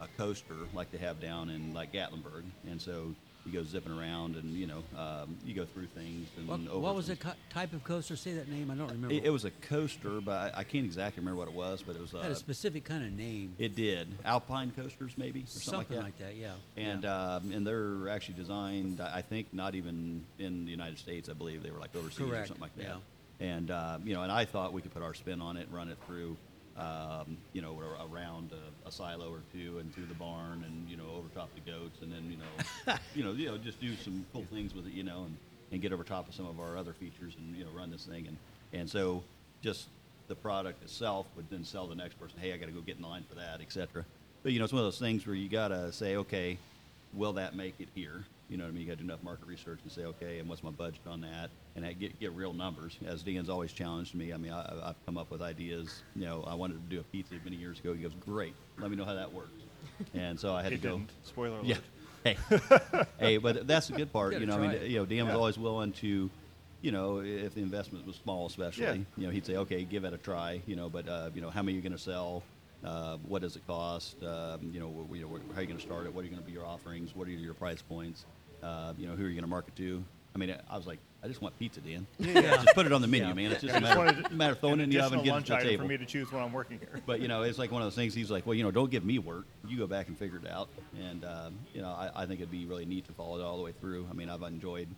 a 0.00 0.08
coaster 0.16 0.54
like 0.74 0.90
they 0.90 0.98
have 0.98 1.20
down 1.20 1.50
in 1.50 1.74
like 1.74 1.92
Gatlinburg, 1.92 2.44
and 2.70 2.80
so 2.80 3.14
you 3.46 3.52
go 3.52 3.64
zipping 3.64 3.98
around, 3.98 4.36
and 4.36 4.52
you 4.54 4.66
know 4.66 4.82
um, 4.96 5.36
you 5.44 5.54
go 5.54 5.64
through 5.64 5.86
things. 5.86 6.28
And 6.36 6.46
What, 6.48 6.60
over 6.68 6.78
what 6.80 6.94
was 6.94 7.06
the 7.06 7.16
co- 7.16 7.32
type 7.50 7.72
of 7.72 7.82
coaster? 7.82 8.14
Say 8.14 8.34
that 8.34 8.48
name. 8.48 8.70
I 8.70 8.74
don't 8.74 8.88
remember. 8.90 9.14
It, 9.14 9.24
it 9.24 9.30
was 9.30 9.44
a 9.44 9.50
coaster, 9.50 10.20
but 10.20 10.54
I, 10.54 10.60
I 10.60 10.64
can't 10.64 10.84
exactly 10.84 11.20
remember 11.20 11.38
what 11.38 11.48
it 11.48 11.54
was. 11.54 11.82
But 11.86 11.96
it 11.96 12.02
was 12.02 12.12
It 12.12 12.18
had 12.22 12.30
uh, 12.30 12.32
a 12.32 12.36
specific 12.36 12.84
kind 12.84 13.04
of 13.04 13.12
name. 13.12 13.54
it 13.58 13.74
did 13.74 14.08
Alpine 14.24 14.72
coasters 14.76 15.12
maybe 15.16 15.44
or 15.44 15.46
something, 15.46 15.96
something 15.96 16.02
like 16.02 16.18
that. 16.18 16.36
yeah. 16.36 16.52
And 16.76 17.04
yeah. 17.04 17.34
um, 17.36 17.50
and 17.52 17.66
they're 17.66 18.08
actually 18.10 18.34
designed, 18.34 19.00
I 19.00 19.22
think, 19.22 19.54
not 19.54 19.74
even 19.74 20.24
in 20.38 20.64
the 20.66 20.70
United 20.70 20.98
States. 20.98 21.28
I 21.28 21.32
believe 21.32 21.62
they 21.62 21.70
were 21.70 21.80
like 21.80 21.94
overseas 21.96 22.20
or 22.30 22.46
something 22.46 22.60
like 22.60 22.76
that. 22.76 22.82
yeah. 22.84 22.96
And 23.40 23.70
uh, 23.70 23.98
you 24.04 24.14
know, 24.14 24.22
and 24.24 24.32
I 24.32 24.44
thought 24.44 24.72
we 24.72 24.82
could 24.82 24.92
put 24.92 25.02
our 25.02 25.14
spin 25.14 25.40
on 25.40 25.56
it, 25.56 25.66
and 25.68 25.72
run 25.72 25.88
it 25.88 25.96
through, 26.06 26.36
um, 26.78 27.36
you 27.52 27.60
know, 27.60 27.78
around 28.12 28.52
a, 28.52 28.88
a 28.88 28.92
silo 28.92 29.32
or 29.32 29.40
two, 29.52 29.78
and 29.78 29.92
through 29.94 30.06
the 30.06 30.14
barn, 30.14 30.64
and 30.64 30.88
you 30.88 30.96
know, 30.96 31.10
over 31.16 31.28
top 31.34 31.50
the 31.54 31.70
goats, 31.70 32.00
and 32.02 32.12
then 32.12 32.30
you 32.30 32.36
know, 32.36 32.98
you 33.14 33.24
know, 33.24 33.32
you 33.32 33.46
know, 33.46 33.58
just 33.58 33.80
do 33.80 33.94
some 33.96 34.24
cool 34.32 34.46
things 34.50 34.74
with 34.74 34.86
it, 34.86 34.92
you 34.92 35.02
know, 35.02 35.24
and, 35.24 35.36
and 35.72 35.82
get 35.82 35.92
over 35.92 36.04
top 36.04 36.28
of 36.28 36.34
some 36.34 36.46
of 36.46 36.60
our 36.60 36.76
other 36.76 36.92
features, 36.92 37.34
and 37.36 37.56
you 37.56 37.64
know, 37.64 37.70
run 37.70 37.90
this 37.90 38.04
thing, 38.04 38.26
and 38.26 38.36
and 38.72 38.88
so 38.88 39.22
just 39.60 39.88
the 40.28 40.34
product 40.34 40.82
itself 40.82 41.26
would 41.34 41.50
then 41.50 41.64
sell 41.64 41.86
the 41.86 41.94
next 41.94 42.20
person, 42.20 42.38
hey, 42.40 42.52
I 42.52 42.58
got 42.58 42.66
to 42.66 42.72
go 42.72 42.80
get 42.80 42.98
in 42.98 43.02
line 43.02 43.24
for 43.28 43.34
that, 43.36 43.60
etc. 43.60 44.04
But 44.42 44.52
you 44.52 44.58
know, 44.58 44.64
it's 44.64 44.72
one 44.72 44.80
of 44.80 44.86
those 44.86 44.98
things 44.98 45.26
where 45.26 45.34
you 45.34 45.48
got 45.48 45.68
to 45.68 45.90
say, 45.92 46.16
okay, 46.16 46.58
will 47.14 47.32
that 47.34 47.56
make 47.56 47.74
it 47.80 47.88
here? 47.94 48.24
You 48.48 48.56
know 48.56 48.64
what 48.64 48.70
I 48.70 48.72
mean? 48.72 48.82
You 48.82 48.88
got 48.88 48.98
to 48.98 49.04
do 49.04 49.04
enough 49.04 49.22
market 49.22 49.46
research 49.46 49.80
and 49.82 49.90
say, 49.90 50.04
okay, 50.04 50.38
and 50.38 50.48
what's 50.48 50.62
my 50.62 50.70
budget 50.70 51.00
on 51.06 51.22
that? 51.22 51.50
And 51.78 51.86
I 51.86 51.92
get 51.92 52.18
get 52.18 52.32
real 52.32 52.52
numbers. 52.52 52.98
As 53.06 53.22
Dan's 53.22 53.48
always 53.48 53.72
challenged 53.72 54.12
me. 54.12 54.32
I 54.32 54.36
mean, 54.36 54.50
I, 54.52 54.62
I've 54.90 55.06
come 55.06 55.16
up 55.16 55.30
with 55.30 55.40
ideas. 55.40 56.02
You 56.16 56.24
know, 56.24 56.42
I 56.44 56.54
wanted 56.54 56.74
to 56.74 56.80
do 56.96 56.98
a 56.98 57.04
pizza 57.04 57.34
many 57.44 57.54
years 57.54 57.78
ago. 57.78 57.94
He 57.94 58.02
goes, 58.02 58.14
great. 58.18 58.54
Let 58.80 58.90
me 58.90 58.96
know 58.96 59.04
how 59.04 59.14
that 59.14 59.32
works. 59.32 59.52
And 60.12 60.40
so 60.40 60.54
I 60.56 60.62
had 60.64 60.72
It 60.72 60.82
to 60.82 60.88
go. 60.88 60.96
didn't. 60.96 61.10
Spoiler 61.22 61.58
alert. 61.60 61.64
Yeah. 61.66 61.76
Hey, 62.24 62.36
hey, 63.20 63.36
but 63.36 63.68
that's 63.68 63.86
the 63.86 63.92
good 63.96 64.12
part. 64.12 64.32
Gotta 64.32 64.40
You 64.44 64.50
know, 64.50 64.56
I 64.56 64.60
mean, 64.60 64.70
it. 64.72 64.82
you 64.90 64.98
know, 64.98 65.06
Dan 65.06 65.26
was 65.26 65.36
always 65.36 65.56
willing 65.56 65.92
to, 65.92 66.28
you 66.82 66.90
know, 66.90 67.20
if 67.20 67.54
the 67.54 67.60
investment 67.62 68.04
was 68.04 68.16
small, 68.16 68.46
especially, 68.46 68.82
Yeah. 68.84 68.94
you 69.16 69.26
know, 69.26 69.30
he'd 69.30 69.46
say, 69.46 69.56
okay, 69.58 69.84
give 69.84 70.02
it 70.04 70.12
a 70.12 70.18
try. 70.18 70.60
You 70.66 70.74
know, 70.74 70.88
but 70.88 71.06
uh, 71.08 71.30
you 71.32 71.40
know, 71.40 71.48
how 71.48 71.62
many 71.62 71.74
are 71.74 71.76
you 71.76 71.82
going 71.82 71.92
to 71.92 71.98
sell? 71.98 72.42
Uh, 72.84 73.18
what 73.18 73.40
does 73.42 73.54
it 73.54 73.64
cost? 73.68 74.20
Um, 74.24 74.68
you 74.72 74.80
know, 74.80 74.88
wh- 75.08 75.14
you 75.16 75.22
know, 75.22 75.28
wh- 75.28 75.52
how 75.54 75.58
are 75.60 75.62
you 75.62 75.68
going 75.68 75.78
to 75.78 75.82
start 75.84 76.06
it? 76.06 76.12
What 76.12 76.24
are 76.24 76.28
going 76.28 76.40
to 76.40 76.44
be 76.46 76.52
your 76.52 76.66
offerings? 76.66 77.14
What 77.14 77.28
are 77.28 77.30
your 77.30 77.54
price 77.54 77.82
points? 77.82 78.24
Uh, 78.64 78.94
you 78.98 79.06
know, 79.06 79.14
who 79.14 79.24
are 79.24 79.28
you 79.28 79.34
going 79.34 79.44
to 79.44 79.48
market 79.48 79.76
to? 79.76 80.04
I 80.34 80.38
mean, 80.38 80.54
I 80.68 80.76
was 80.76 80.88
like, 80.88 80.98
I 81.22 81.26
just 81.26 81.42
want 81.42 81.58
pizza, 81.58 81.80
Dan. 81.80 82.06
Yeah. 82.18 82.32
just 82.62 82.74
put 82.74 82.86
it 82.86 82.92
on 82.92 83.00
the 83.02 83.08
menu, 83.08 83.26
Yeah. 83.26 83.34
man. 83.34 83.52
It's 83.52 83.62
just 83.62 83.74
I 83.74 83.78
a 83.78 83.80
just 83.80 83.96
matter, 83.96 83.98
wanted 83.98 84.30
matter 84.32 84.52
of 84.52 84.60
throwing 84.60 84.80
it 84.80 84.84
in 84.84 84.90
the 84.90 85.00
oven, 85.00 85.18
and 85.18 85.24
getting 85.24 85.40
it 85.40 85.46
to 85.46 85.52
the 85.52 85.58
table. 85.58 85.82
for 85.82 85.88
me 85.88 85.96
to 85.96 86.06
choose 86.06 86.30
when 86.30 86.42
I'm 86.42 86.52
working 86.52 86.78
here. 86.78 87.00
But 87.06 87.20
you 87.20 87.26
know, 87.28 87.42
it's 87.42 87.58
like 87.58 87.72
one 87.72 87.82
of 87.82 87.86
those 87.86 87.96
things. 87.96 88.14
He's 88.14 88.30
like, 88.30 88.46
well, 88.46 88.54
you 88.54 88.62
know, 88.62 88.70
don't 88.70 88.90
give 88.90 89.04
me 89.04 89.18
work. 89.18 89.46
You 89.66 89.78
go 89.78 89.86
back 89.88 90.06
and 90.08 90.16
figure 90.16 90.38
it 90.42 90.48
out. 90.48 90.68
And 91.00 91.24
um, 91.24 91.58
you 91.74 91.82
know, 91.82 91.88
I, 91.88 92.22
I 92.22 92.26
think 92.26 92.40
it'd 92.40 92.52
be 92.52 92.66
really 92.66 92.84
neat 92.84 93.06
to 93.06 93.12
follow 93.12 93.38
it 93.40 93.42
all 93.42 93.56
the 93.56 93.64
way 93.64 93.72
through. 93.72 94.06
I 94.10 94.14
mean, 94.14 94.28
I've 94.30 94.42
enjoyed 94.42 94.88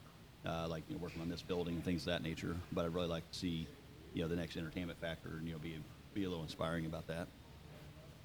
uh, 0.46 0.68
like 0.68 0.82
you 0.88 0.96
know, 0.96 1.02
working 1.02 1.22
on 1.22 1.30
this 1.30 1.40
building 1.42 1.74
and 1.76 1.84
things 1.84 2.02
of 2.02 2.06
that 2.12 2.22
nature. 2.22 2.54
But 2.72 2.84
I'd 2.84 2.92
really 2.94 3.08
like 3.08 3.28
to 3.30 3.38
see, 3.38 3.66
you 4.12 4.22
know, 4.22 4.28
the 4.28 4.36
next 4.36 4.56
entertainment 4.58 5.00
factor 5.00 5.30
and 5.38 5.46
you 5.46 5.54
know 5.54 5.58
be 5.58 5.76
be 6.12 6.24
a 6.24 6.28
little 6.28 6.42
inspiring 6.44 6.84
about 6.84 7.06
that. 7.06 7.28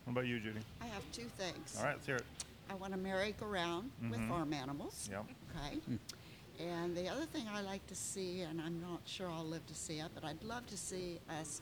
What 0.04 0.12
about 0.12 0.26
you, 0.28 0.39
Judy? 0.41 0.60
I 0.82 0.86
have 0.88 1.02
two 1.14 1.30
things. 1.38 1.76
All 1.80 1.86
right, 1.86 1.93
let's 1.96 2.06
hear 2.06 2.18
it. 2.18 2.26
I 2.70 2.74
want 2.76 2.93
a 2.93 2.98
merry-go-round 2.98 3.91
with 4.10 4.20
Mhm. 4.20 4.28
farm 4.28 4.54
animals. 4.54 5.08
Yep. 5.12 5.26
Okay. 5.56 5.80
And 6.60 6.95
the 6.95 7.10
other 7.10 7.26
thing 7.26 7.45
I 7.51 7.62
like 7.62 7.86
to 7.88 7.95
see, 7.95 8.41
and 8.41 8.62
I'm 8.62 8.80
not 8.82 9.01
sure 9.06 9.30
I'll 9.30 9.43
live 9.45 9.66
to 9.68 9.76
see 9.76 9.99
it, 9.99 10.10
but 10.16 10.24
I'd 10.24 10.41
love 10.43 10.66
to 10.68 10.78
see 10.78 11.20
us 11.41 11.62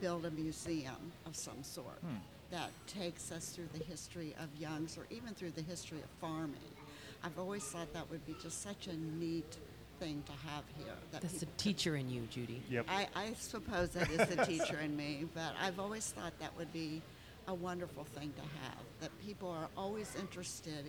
build 0.00 0.24
a 0.24 0.30
museum 0.30 1.12
of 1.26 1.36
some 1.36 1.62
sort 1.62 1.98
Hmm. 2.00 2.16
that 2.50 2.70
takes 2.86 3.30
us 3.32 3.50
through 3.50 3.68
the 3.76 3.84
history 3.84 4.34
of 4.40 4.48
Young's 4.58 4.96
or 4.96 5.06
even 5.10 5.34
through 5.34 5.50
the 5.52 5.62
history 5.62 5.98
of 5.98 6.08
farming. 6.20 6.74
I've 7.22 7.38
always 7.38 7.64
thought 7.64 7.92
that 7.92 8.10
would 8.10 8.24
be 8.26 8.34
just 8.42 8.62
such 8.62 8.86
a 8.86 8.96
neat 8.96 9.58
thing 9.98 10.22
to 10.24 10.32
have 10.48 10.64
here. 10.78 10.94
That 11.12 11.20
That's 11.20 11.34
the 11.34 11.40
people 11.40 11.52
could- 11.52 11.58
teacher 11.58 11.96
in 11.96 12.08
you, 12.08 12.22
Judy. 12.30 12.62
Yep. 12.70 12.86
I, 12.88 13.08
I 13.14 13.34
suppose 13.34 13.90
that 13.90 14.10
is 14.10 14.26
the 14.34 14.44
teacher 14.46 14.78
in 14.78 14.96
me, 14.96 15.26
but 15.34 15.52
I've 15.60 15.78
always 15.78 16.06
thought 16.12 16.32
that 16.40 16.56
would 16.56 16.72
be 16.72 17.02
a 17.46 17.52
wonderful 17.54 18.04
thing 18.04 18.32
to 18.36 18.42
have. 18.42 18.78
That 19.00 19.10
people 19.20 19.50
are 19.50 19.68
always 19.76 20.14
interested 20.18 20.88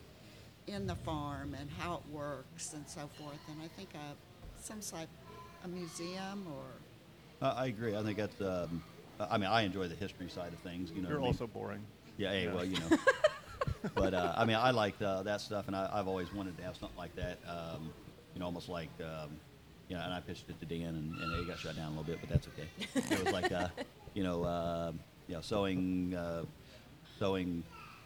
in 0.74 0.88
the 0.88 0.96
farm 0.96 1.56
and 1.60 1.70
how 1.70 1.96
it 1.96 2.02
works 2.14 2.74
and 2.74 2.88
so 2.88 3.02
forth. 3.20 3.40
And 3.50 3.62
I 3.62 3.68
think 3.68 3.90
a, 3.96 4.16
some 4.62 4.80
type, 4.80 5.10
a 5.64 5.68
museum 5.68 6.46
or 6.56 7.46
Uh, 7.48 7.54
I 7.58 7.68
agree. 7.68 7.96
I 7.96 8.04
think 8.04 8.18
that's. 8.18 8.40
Um, 8.42 8.84
I 9.20 9.38
mean, 9.38 9.50
I 9.50 9.62
enjoy 9.62 9.88
the 9.88 9.96
history 9.96 10.30
side 10.30 10.52
of 10.54 10.60
things. 10.60 10.92
You 10.92 11.02
know, 11.04 11.10
You're 11.10 11.20
what 11.20 11.26
I 11.28 11.32
mean? 11.32 11.36
also 11.40 11.48
boring. 11.48 11.82
Yeah, 12.18 12.32
hey, 12.32 12.46
Yeah. 12.46 12.54
well, 12.56 12.66
you 12.66 12.78
know. 12.80 12.98
but 13.96 14.14
uh, 14.14 14.34
I 14.36 14.46
mean, 14.46 14.56
I 14.56 14.72
like 14.72 14.96
uh, 15.02 15.24
that 15.24 15.42
stuff, 15.42 15.68
and 15.68 15.76
I, 15.76 15.90
I've 15.94 16.08
always 16.08 16.34
wanted 16.34 16.58
to 16.58 16.64
have 16.64 16.76
something 16.78 16.98
like 16.98 17.16
that. 17.16 17.38
Um, 17.48 17.92
you 18.34 18.40
know, 18.40 18.46
almost 18.46 18.70
like, 18.70 18.90
um, 19.02 19.30
you 19.90 19.96
know, 19.96 20.02
and 20.04 20.14
I 20.14 20.22
pitched 20.22 20.50
it 20.50 20.60
to 20.60 20.66
Dan, 20.66 20.88
and, 20.96 21.16
and 21.22 21.34
it 21.40 21.48
got 21.48 21.60
shut 21.60 21.76
down 21.76 21.88
a 21.88 21.90
little 21.90 22.04
bit, 22.04 22.20
but 22.22 22.30
that's 22.30 22.48
okay. 22.48 22.68
It 23.16 23.24
was 23.24 23.34
like, 23.34 23.52
uh, 23.52 23.68
you 24.14 24.24
know, 24.24 24.44
uh, 24.44 24.92
you 25.28 25.36
know, 25.36 25.42
sewing, 25.42 26.16
uh, 26.16 26.44
sewing, 27.20 27.64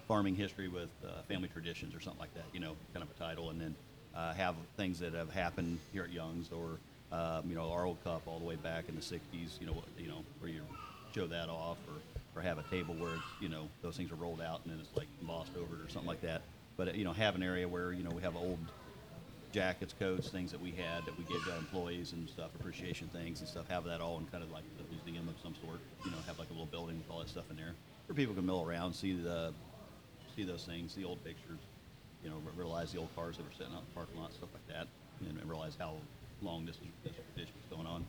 farming 0.08 0.36
history 0.36 0.68
with 0.68 0.90
uh, 1.04 1.22
family 1.28 1.50
traditions 1.50 1.96
or 1.96 2.00
something 2.00 2.20
like 2.20 2.34
that. 2.36 2.46
You 2.54 2.60
know, 2.60 2.76
kind 2.94 3.04
of 3.04 3.10
a 3.10 3.20
title, 3.20 3.50
and 3.50 3.60
then 3.60 3.76
uh, 4.16 4.34
have 4.34 4.56
things 4.78 5.00
that 5.00 5.14
have 5.14 5.32
happened 5.32 5.80
here 5.94 6.04
at 6.04 6.12
Young's, 6.12 6.52
or 6.52 6.80
um, 7.12 7.44
you 7.48 7.56
know, 7.56 7.72
our 7.72 7.86
old 7.86 8.04
cup 8.04 8.22
all 8.26 8.40
the 8.40 8.46
way 8.46 8.56
back 8.56 8.86
in 8.90 8.96
the 8.96 9.02
'60s. 9.02 9.60
You 9.60 9.68
know, 9.68 9.84
you 9.98 10.08
know, 10.08 10.24
where 10.40 10.52
you 10.52 10.62
show 11.14 11.28
that 11.28 11.50
off, 11.50 11.78
or 11.88 12.00
or 12.36 12.42
have 12.42 12.58
a 12.58 12.64
table 12.64 12.94
where 12.96 13.16
you 13.40 13.50
know 13.50 13.68
those 13.82 13.96
things 13.98 14.12
are 14.12 14.16
rolled 14.16 14.42
out 14.42 14.62
and 14.64 14.74
then 14.74 14.80
it's 14.80 14.96
like 14.96 15.08
embossed 15.22 15.56
over 15.56 15.76
it 15.76 15.86
or 15.86 15.90
something 15.90 16.08
like 16.08 16.22
that. 16.22 16.42
But 16.78 16.90
uh, 16.90 16.92
you 16.92 17.04
know, 17.04 17.14
have 17.14 17.36
an 17.36 17.44
area 17.44 17.68
where 17.68 17.94
you 17.94 18.04
know 18.04 18.12
we 18.12 18.22
have 18.22 18.36
old 18.36 18.60
jackets, 19.52 19.94
coats, 19.98 20.28
things 20.30 20.52
that 20.52 20.60
we 20.60 20.72
had 20.72 21.06
that 21.06 21.18
we 21.18 21.24
gave 21.24 21.44
to 21.46 21.56
employees 21.56 22.12
and 22.12 22.28
stuff, 22.28 22.50
appreciation 22.60 23.08
things 23.08 23.40
and 23.40 23.48
stuff. 23.48 23.68
Have 23.70 23.86
that 23.86 24.02
all 24.02 24.18
in 24.20 24.26
kind 24.26 24.44
of 24.44 24.52
like 24.52 24.64
a 24.80 24.94
museum 24.94 25.28
of 25.30 25.36
some 25.42 25.56
sort. 25.66 25.80
You 26.04 26.12
know, 26.12 26.18
have 26.28 26.38
like 26.38 26.50
a 26.50 26.54
little 26.54 26.68
building 26.68 26.98
with 26.98 27.10
all 27.10 27.20
that 27.20 27.30
stuff 27.30 27.50
in 27.50 27.56
there, 27.56 27.74
where 28.08 28.16
people 28.16 28.36
can 28.36 28.46
mill 28.46 28.64
around, 28.68 28.94
see 28.94 29.14
the 29.14 29.54
see 30.36 30.44
those 30.44 30.64
things, 30.64 30.94
see 30.94 31.04
old 31.04 31.24
pictures. 31.24 31.60
You 32.24 32.32
know, 32.32 32.38
realize 32.56 32.92
the 32.92 33.00
old 33.00 33.16
cars 33.16 33.38
that 33.38 33.44
were 33.44 33.52
sitting 33.52 33.74
out 33.74 33.80
in 33.80 33.86
the 33.90 33.96
parking 33.96 34.20
lot, 34.20 34.34
stuff 34.34 34.50
like 34.54 34.68
that, 34.68 34.88
and 35.28 35.50
realize 35.50 35.74
how 35.78 35.94
long 36.42 36.66
this 36.66 36.76
is 36.78 36.82
this 37.04 37.14
tradition 37.34 37.54
is 37.64 37.76
going 37.76 37.88
on. 37.88 38.06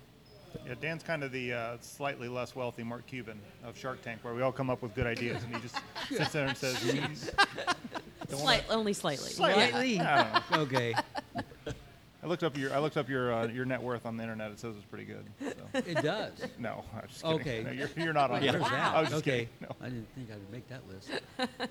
Yeah, 0.67 0.75
Dan's 0.81 1.03
kind 1.03 1.23
of 1.23 1.33
the 1.33 1.53
uh, 1.53 1.77
slightly 1.81 2.29
less 2.29 2.57
wealthy 2.57 2.83
Mark 2.83 3.07
Cuban 3.07 3.39
of 3.63 3.77
Shark 3.77 4.01
Tank, 4.03 4.21
where 4.23 4.33
we 4.33 4.41
all 4.41 4.53
come 4.53 4.71
up 4.71 4.81
with 4.81 4.95
good 4.95 5.07
ideas, 5.07 5.43
and 5.45 5.55
he 5.55 5.61
just 5.61 5.77
sits 6.09 6.33
there 6.33 6.47
and 6.47 6.57
says, 6.57 6.81
"These." 6.81 7.31
Don't 8.29 8.43
wanna- 8.43 8.59
Slight, 8.59 8.65
only 8.71 8.93
slightly. 8.95 9.29
Slightly. 9.29 10.01
I 10.01 10.43
okay. 10.55 10.95
I 12.23 12.27
looked 12.27 12.43
up 12.43 12.57
your 12.57 12.73
I 12.75 12.79
looked 12.79 12.97
up 12.97 13.09
your 13.09 13.33
uh, 13.33 13.47
your 13.49 13.65
net 13.67 13.83
worth 13.83 14.07
on 14.07 14.17
the 14.17 14.23
internet. 14.23 14.51
It 14.51 14.59
says 14.59 14.75
it's 14.77 14.85
pretty 14.87 15.05
good. 15.05 15.25
So. 15.41 15.53
It 15.75 16.03
does. 16.03 16.33
No, 16.59 16.85
I'm 16.95 17.07
just 17.07 17.23
kidding. 17.23 17.41
Okay. 17.41 17.63
No, 17.63 17.71
you're, 17.71 17.91
you're 17.97 18.13
not 18.13 18.31
on 18.31 18.41
Where's 18.41 18.53
there. 18.53 18.61
that? 18.63 18.95
I 18.95 19.01
was 19.01 19.11
just 19.11 19.23
okay. 19.23 19.31
kidding. 19.31 19.49
No. 19.61 19.77
I 19.81 19.85
didn't 19.91 20.09
think 20.15 20.31
I'd 20.33 20.53
make 20.53 20.69
that 20.69 20.81
list. 20.89 21.11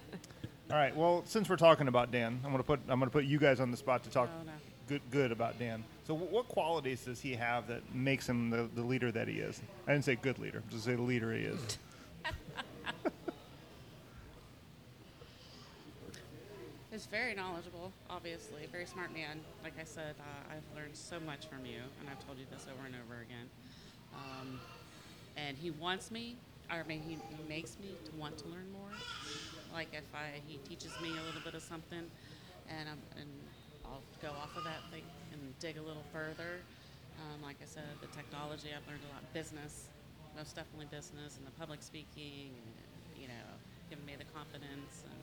All 0.76 0.82
right. 0.82 0.94
Well, 0.94 1.24
since 1.26 1.48
we're 1.48 1.56
talking 1.56 1.88
about 1.88 2.12
Dan, 2.12 2.42
I'm 2.44 2.52
gonna 2.52 2.62
put 2.62 2.82
I'm 2.90 3.00
gonna 3.00 3.10
put 3.10 3.24
you 3.24 3.40
guys 3.40 3.62
on 3.62 3.72
the 3.72 3.78
spot 3.78 4.04
to 4.04 4.10
talk 4.10 4.30
Oh, 4.30 4.44
no. 4.44 4.52
good 4.90 5.02
good 5.10 5.32
about 5.32 5.58
Dan. 5.58 5.86
So, 6.06 6.14
wh- 6.18 6.30
what 6.30 6.50
qualities 6.50 7.06
does 7.06 7.22
he 7.22 7.34
have 7.36 7.70
that 7.70 7.96
makes 7.96 8.28
him 8.28 8.50
the, 8.50 8.68
the 8.76 8.82
leader 8.82 9.10
that 9.10 9.30
he 9.30 9.36
is? 9.36 9.62
I 9.88 9.94
didn't 9.94 10.04
say 10.04 10.16
good 10.16 10.38
leader. 10.38 10.62
Just 10.70 10.84
say 10.84 10.96
the 10.96 11.02
leader 11.02 11.32
he 11.34 11.44
is. 11.44 11.78
He's 16.92 17.06
very 17.06 17.36
knowledgeable, 17.36 17.94
obviously, 18.10 18.68
very 18.70 18.86
smart 18.86 19.14
man. 19.14 19.40
Like 19.64 19.80
I 19.80 19.86
said, 19.86 20.16
uh, 20.20 20.54
I've 20.54 20.66
learned 20.76 20.98
so 20.98 21.22
much 21.22 21.48
from 21.48 21.66
you, 21.66 21.80
and 22.02 22.10
I've 22.10 22.26
told 22.26 22.38
you 22.38 22.44
this 22.52 22.68
over 22.70 22.86
and 22.86 22.96
over 22.96 23.22
again. 23.22 23.50
Um, 24.14 24.60
and 25.38 25.56
he 25.56 25.72
wants 25.72 26.12
me, 26.12 26.36
or 26.70 26.80
I 26.80 26.84
mean, 26.84 27.02
he, 27.02 27.14
he 27.14 27.44
makes 27.48 27.78
me 27.80 27.96
to 28.04 28.12
want 28.20 28.38
to 28.40 28.48
learn 28.50 28.70
more. 28.74 28.92
Like 29.76 29.92
if 29.92 30.08
I, 30.16 30.40
he 30.48 30.56
teaches 30.64 30.96
me 31.02 31.12
a 31.20 31.24
little 31.28 31.42
bit 31.44 31.54
of 31.54 31.62
something, 31.62 32.08
and 32.72 32.88
I'm, 32.88 33.02
and 33.20 33.28
I'll 33.84 34.00
go 34.24 34.32
off 34.40 34.56
of 34.56 34.64
that 34.64 34.80
thing 34.90 35.04
and 35.34 35.42
dig 35.60 35.76
a 35.76 35.82
little 35.82 36.06
further. 36.14 36.64
Um, 37.20 37.44
like 37.44 37.58
I 37.62 37.66
said, 37.68 37.84
the 38.00 38.08
technology 38.08 38.70
I've 38.72 38.88
learned 38.88 39.04
a 39.04 39.12
lot. 39.12 39.22
Business, 39.34 39.90
most 40.38 40.56
definitely 40.56 40.88
business, 40.88 41.36
and 41.36 41.46
the 41.46 41.52
public 41.60 41.84
speaking, 41.84 42.56
and, 42.56 43.22
you 43.22 43.28
know, 43.28 43.44
giving 43.90 44.06
me 44.06 44.16
the 44.18 44.24
confidence 44.32 45.04
and 45.04 45.20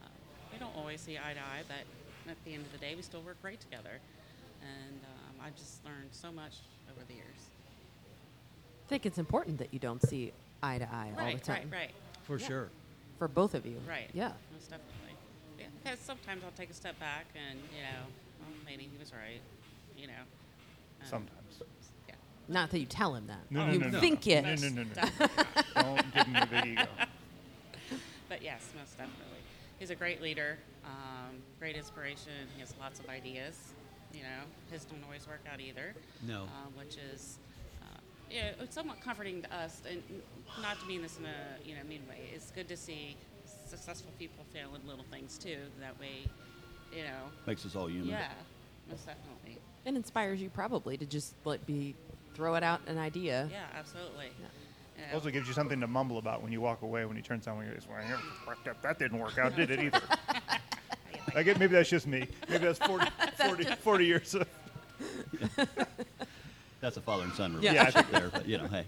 uh, 0.00 0.08
we 0.50 0.58
don't 0.58 0.74
always 0.74 1.02
see 1.02 1.18
eye 1.18 1.34
to 1.34 1.40
eye, 1.40 1.62
but 1.68 1.84
at 2.32 2.42
the 2.46 2.54
end 2.54 2.64
of 2.64 2.72
the 2.72 2.78
day, 2.78 2.94
we 2.96 3.02
still 3.02 3.20
work 3.20 3.40
great 3.42 3.60
together. 3.60 4.00
And 4.64 5.00
um, 5.04 5.44
I 5.44 5.50
just 5.50 5.84
learned 5.84 6.08
so 6.12 6.32
much 6.32 6.64
over 6.90 7.04
the 7.06 7.12
years. 7.14 7.52
I 8.86 8.88
think 8.88 9.04
it's 9.04 9.18
important 9.18 9.58
that 9.58 9.68
you 9.74 9.78
don't 9.78 10.00
see 10.00 10.32
eye 10.62 10.78
to 10.78 10.88
eye 10.88 11.12
all 11.18 11.32
the 11.32 11.38
time. 11.40 11.68
right, 11.70 11.92
right, 11.92 11.94
For 12.24 12.38
Yeah. 12.38 12.46
sure. 12.46 12.70
For 13.18 13.28
both 13.28 13.54
of 13.54 13.64
you. 13.66 13.76
right. 13.88 14.10
Yeah. 14.12 14.32
most 14.52 14.70
definitely. 14.70 14.92
Yeah, 15.58 15.66
because 15.82 15.98
sometimes 16.00 16.44
I'll 16.44 16.50
take 16.52 16.70
a 16.70 16.74
step 16.74 16.98
back 17.00 17.26
and 17.34 17.58
you 17.74 17.82
know, 17.82 18.04
well, 18.40 18.50
maybe 18.66 18.88
he 18.90 18.98
was 18.98 19.12
right. 19.12 19.40
You 19.96 20.08
know. 20.08 20.12
Um, 21.02 21.06
Sometimes. 21.08 21.62
Yeah. 22.08 22.14
Not 22.48 22.70
that 22.70 22.78
you 22.80 22.86
tell 22.86 23.14
him 23.14 23.26
that. 23.28 23.40
No, 23.50 23.66
no, 23.66 23.72
you 23.72 23.78
no, 23.78 23.88
no. 23.88 24.00
think 24.00 24.26
it. 24.26 24.44
No, 24.44 24.54
no, 24.54 24.68
no, 24.68 24.82
no. 24.82 25.02
Don't 25.82 26.14
give 26.14 26.26
him 26.26 26.36
a 26.36 26.46
big 26.46 26.66
ego. 26.66 26.86
But 28.28 28.42
yes, 28.42 28.70
most 28.76 28.98
definitely. 28.98 29.38
He's 29.78 29.90
a 29.90 29.94
great 29.94 30.20
leader, 30.20 30.58
um, 30.84 31.36
great 31.60 31.76
inspiration. 31.76 32.32
He 32.54 32.60
has 32.60 32.74
lots 32.80 32.98
of 32.98 33.08
ideas. 33.08 33.56
You 34.12 34.22
know, 34.22 34.42
his 34.70 34.84
don't 34.84 35.02
always 35.04 35.28
work 35.28 35.42
out 35.52 35.60
either. 35.60 35.94
No. 36.26 36.42
Um, 36.42 36.72
which 36.76 36.96
is, 37.12 37.38
uh, 37.38 37.45
you 38.30 38.40
know, 38.40 38.48
it's 38.60 38.74
somewhat 38.74 39.00
comforting 39.00 39.42
to 39.42 39.54
us, 39.54 39.82
and 39.88 40.02
not 40.62 40.78
to 40.80 40.86
mean 40.86 41.02
this 41.02 41.18
in 41.18 41.24
a 41.24 41.68
you 41.68 41.74
know 41.74 41.82
mean 41.88 42.02
way. 42.08 42.18
It's 42.34 42.50
good 42.50 42.68
to 42.68 42.76
see 42.76 43.16
successful 43.66 44.12
people 44.18 44.44
fail 44.52 44.74
in 44.80 44.86
little 44.88 45.04
things 45.10 45.38
too. 45.38 45.58
That 45.80 45.98
way, 46.00 46.26
you 46.94 47.02
know, 47.04 47.30
Makes 47.46 47.66
us 47.66 47.76
all 47.76 47.88
human. 47.88 48.08
yeah, 48.08 48.28
most 48.90 49.06
definitely. 49.06 49.58
It 49.84 49.94
inspires 49.94 50.40
you 50.40 50.50
probably 50.50 50.96
to 50.96 51.06
just 51.06 51.34
let 51.44 51.64
be 51.66 51.94
throw 52.34 52.54
it 52.56 52.62
out 52.62 52.80
an 52.86 52.98
idea. 52.98 53.48
Yeah, 53.50 53.64
absolutely. 53.78 54.26
Yeah. 54.40 54.46
You 54.96 55.08
know, 55.08 55.14
Also 55.14 55.30
gives 55.30 55.46
you 55.46 55.54
something 55.54 55.80
to 55.80 55.86
mumble 55.86 56.18
about 56.18 56.42
when 56.42 56.52
you 56.52 56.60
walk 56.60 56.82
away. 56.82 57.04
When 57.04 57.16
you 57.16 57.22
turn 57.22 57.40
someone, 57.42 57.66
you're 57.66 57.74
just, 57.74 57.88
well, 57.88 57.98
that, 58.64 58.82
that 58.82 58.98
didn't 58.98 59.18
work 59.18 59.38
out, 59.38 59.54
did 59.54 59.70
it 59.70 59.80
either? 59.80 60.00
I 61.36 61.42
get 61.42 61.58
maybe 61.58 61.72
that's 61.74 61.88
just 61.90 62.06
me. 62.06 62.26
Maybe 62.48 62.64
that's 62.64 62.78
40, 62.78 63.06
40, 63.36 63.64
40 63.64 64.06
years 64.06 64.34
of 64.34 64.48
That's 66.86 66.98
a 66.98 67.00
father 67.00 67.24
and 67.24 67.34
son 67.34 67.58
Yeah. 67.60 67.72
relationship 67.72 68.12
there, 68.12 68.30
but 68.32 68.46
you 68.46 68.58
know, 68.58 68.68
hey. 68.68 68.86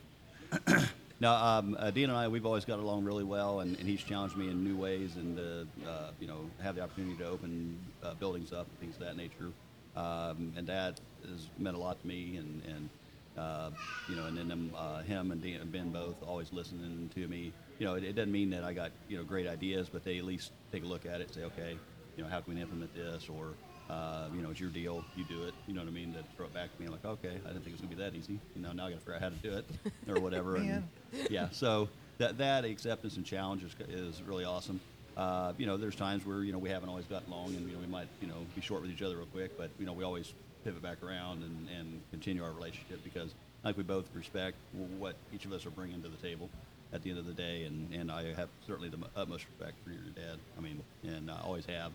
now, 1.21 1.35
um, 1.35 1.77
uh, 1.77 1.91
Dean 1.91 2.11
and 2.11 2.17
I, 2.17 2.29
we've 2.29 2.47
always 2.47 2.65
got 2.65 2.79
along 2.79 3.03
really 3.03 3.25
well, 3.25 3.59
and, 3.59 3.77
and 3.77 3.89
he's 3.89 4.01
challenged 4.05 4.37
me 4.37 4.51
in 4.51 4.63
new 4.63 4.77
ways, 4.77 5.17
and 5.17 5.37
uh, 5.37 5.89
uh, 5.89 6.13
you 6.21 6.29
know, 6.29 6.49
have 6.63 6.77
the 6.77 6.81
opportunity 6.81 7.17
to 7.17 7.25
open 7.27 7.81
uh, 8.05 8.15
buildings 8.15 8.53
up 8.53 8.69
and 8.71 8.79
things 8.79 8.95
of 8.95 9.01
that 9.01 9.17
nature. 9.17 9.51
Um, 9.97 10.53
and 10.57 10.65
that 10.69 11.01
has 11.29 11.51
meant 11.59 11.75
a 11.75 11.81
lot 11.81 11.99
to 12.01 12.07
me, 12.07 12.37
and 12.37 12.63
and 12.67 12.89
uh, 13.37 13.71
you 14.07 14.15
know, 14.15 14.27
and 14.27 14.39
then 14.39 14.47
them, 14.47 14.73
uh, 14.77 15.03
him 15.03 15.33
and 15.33 15.43
Dean, 15.43 15.59
Ben 15.73 15.91
both 15.91 16.23
always 16.23 16.53
listening 16.53 17.11
to 17.17 17.27
me. 17.27 17.53
You 17.81 17.87
know, 17.87 17.95
it, 17.97 18.05
it 18.05 18.13
doesn't 18.13 18.31
mean 18.31 18.51
that 18.51 18.63
I 18.63 18.75
got 18.75 18.93
you 19.09 19.17
know 19.17 19.25
great 19.25 19.49
ideas, 19.49 19.89
but 19.89 20.05
they 20.05 20.19
at 20.19 20.25
least 20.25 20.53
take 20.71 20.85
a 20.85 20.87
look 20.87 21.05
at 21.05 21.21
it, 21.21 21.25
and 21.25 21.35
say, 21.35 21.43
okay, 21.47 21.81
you 22.17 22.23
know, 22.23 22.31
how 22.31 22.41
can 22.43 22.55
we 22.55 22.61
implement 22.61 22.95
this, 22.95 23.29
or 23.29 23.57
uh, 23.89 24.29
you 24.35 24.43
know, 24.43 24.51
it's 24.51 24.61
your 24.61 24.71
deal, 24.71 25.03
you 25.17 25.25
do 25.25 25.45
it. 25.45 25.55
You 25.67 25.75
know 25.75 25.81
what 25.81 25.89
I 25.89 25.93
mean? 25.93 26.13
To 26.13 26.23
throw 26.37 26.47
it 26.47 26.55
back 26.55 26.75
to 26.75 26.83
me, 26.83 26.89
like, 26.89 27.05
okay, 27.05 27.41
I 27.45 27.49
didn't 27.49 27.65
think 27.65 27.69
it 27.69 27.73
was 27.73 27.81
gonna 27.81 27.97
be 27.97 28.03
that 28.03 28.15
easy. 28.15 28.39
You 28.55 28.63
know, 28.63 28.73
now 28.73 28.87
I 28.87 28.91
got 28.91 28.97
to 28.97 29.01
figure 29.01 29.15
out 29.15 29.23
how 29.23 29.29
to 29.31 29.35
do 29.37 29.53
it, 29.53 29.65
or 30.09 30.21
whatever. 30.21 30.57
and, 30.57 30.89
yeah, 31.31 31.49
so 31.51 31.89
that 32.19 32.39
that 32.39 32.65
acceptance 32.65 33.17
and 33.17 33.25
challenge 33.25 33.65
is, 33.65 33.75
is 33.89 34.23
really 34.23 34.45
awesome. 34.45 34.81
Uh, 35.17 35.53
you 35.59 35.67
know, 35.67 35.77
there's 35.77 35.97
times 35.97 36.27
where 36.27 36.45
you 36.45 36.53
know 36.53 36.59
we 36.59 36.69
haven't 36.69 36.89
always 36.89 37.07
gotten 37.07 37.33
along, 37.33 37.55
and 37.55 37.67
you 37.67 37.75
know 37.75 37.81
we 37.81 37.87
might 37.87 38.09
you 38.21 38.29
know 38.29 38.47
be 38.55 38.61
short 38.61 38.83
with 38.83 38.91
each 38.91 39.03
other 39.03 39.17
real 39.17 39.27
quick, 39.27 39.57
but 39.57 39.71
you 39.79 39.87
know 39.87 39.93
we 39.93 40.05
always 40.05 40.33
pivot 40.65 40.83
back 40.83 41.03
around 41.03 41.43
and, 41.43 41.69
and 41.79 42.01
continue 42.11 42.43
our 42.43 42.53
relationship 42.53 43.03
because 43.05 43.33
I 43.65 43.69
think 43.69 43.79
we 43.79 43.83
both 43.85 44.05
respect 44.15 44.57
what 44.99 45.17
each 45.33 45.45
of 45.45 45.53
us 45.53 45.65
are 45.65 45.71
bringing 45.71 46.03
to 46.03 46.09
the 46.09 46.17
table 46.17 46.51
at 46.93 47.03
the 47.03 47.11
end 47.11 47.19
of 47.19 47.27
the 47.27 47.33
day, 47.33 47.65
and, 47.65 47.93
and 47.93 48.11
I 48.11 48.33
have 48.35 48.49
certainly 48.67 48.89
the 48.89 48.99
utmost 49.17 49.47
respect 49.47 49.77
for 49.85 49.91
your 49.91 50.01
dad. 50.15 50.39
I 50.57 50.61
mean, 50.61 50.83
and 51.05 51.31
I 51.31 51.41
always 51.43 51.67
have. 51.67 51.93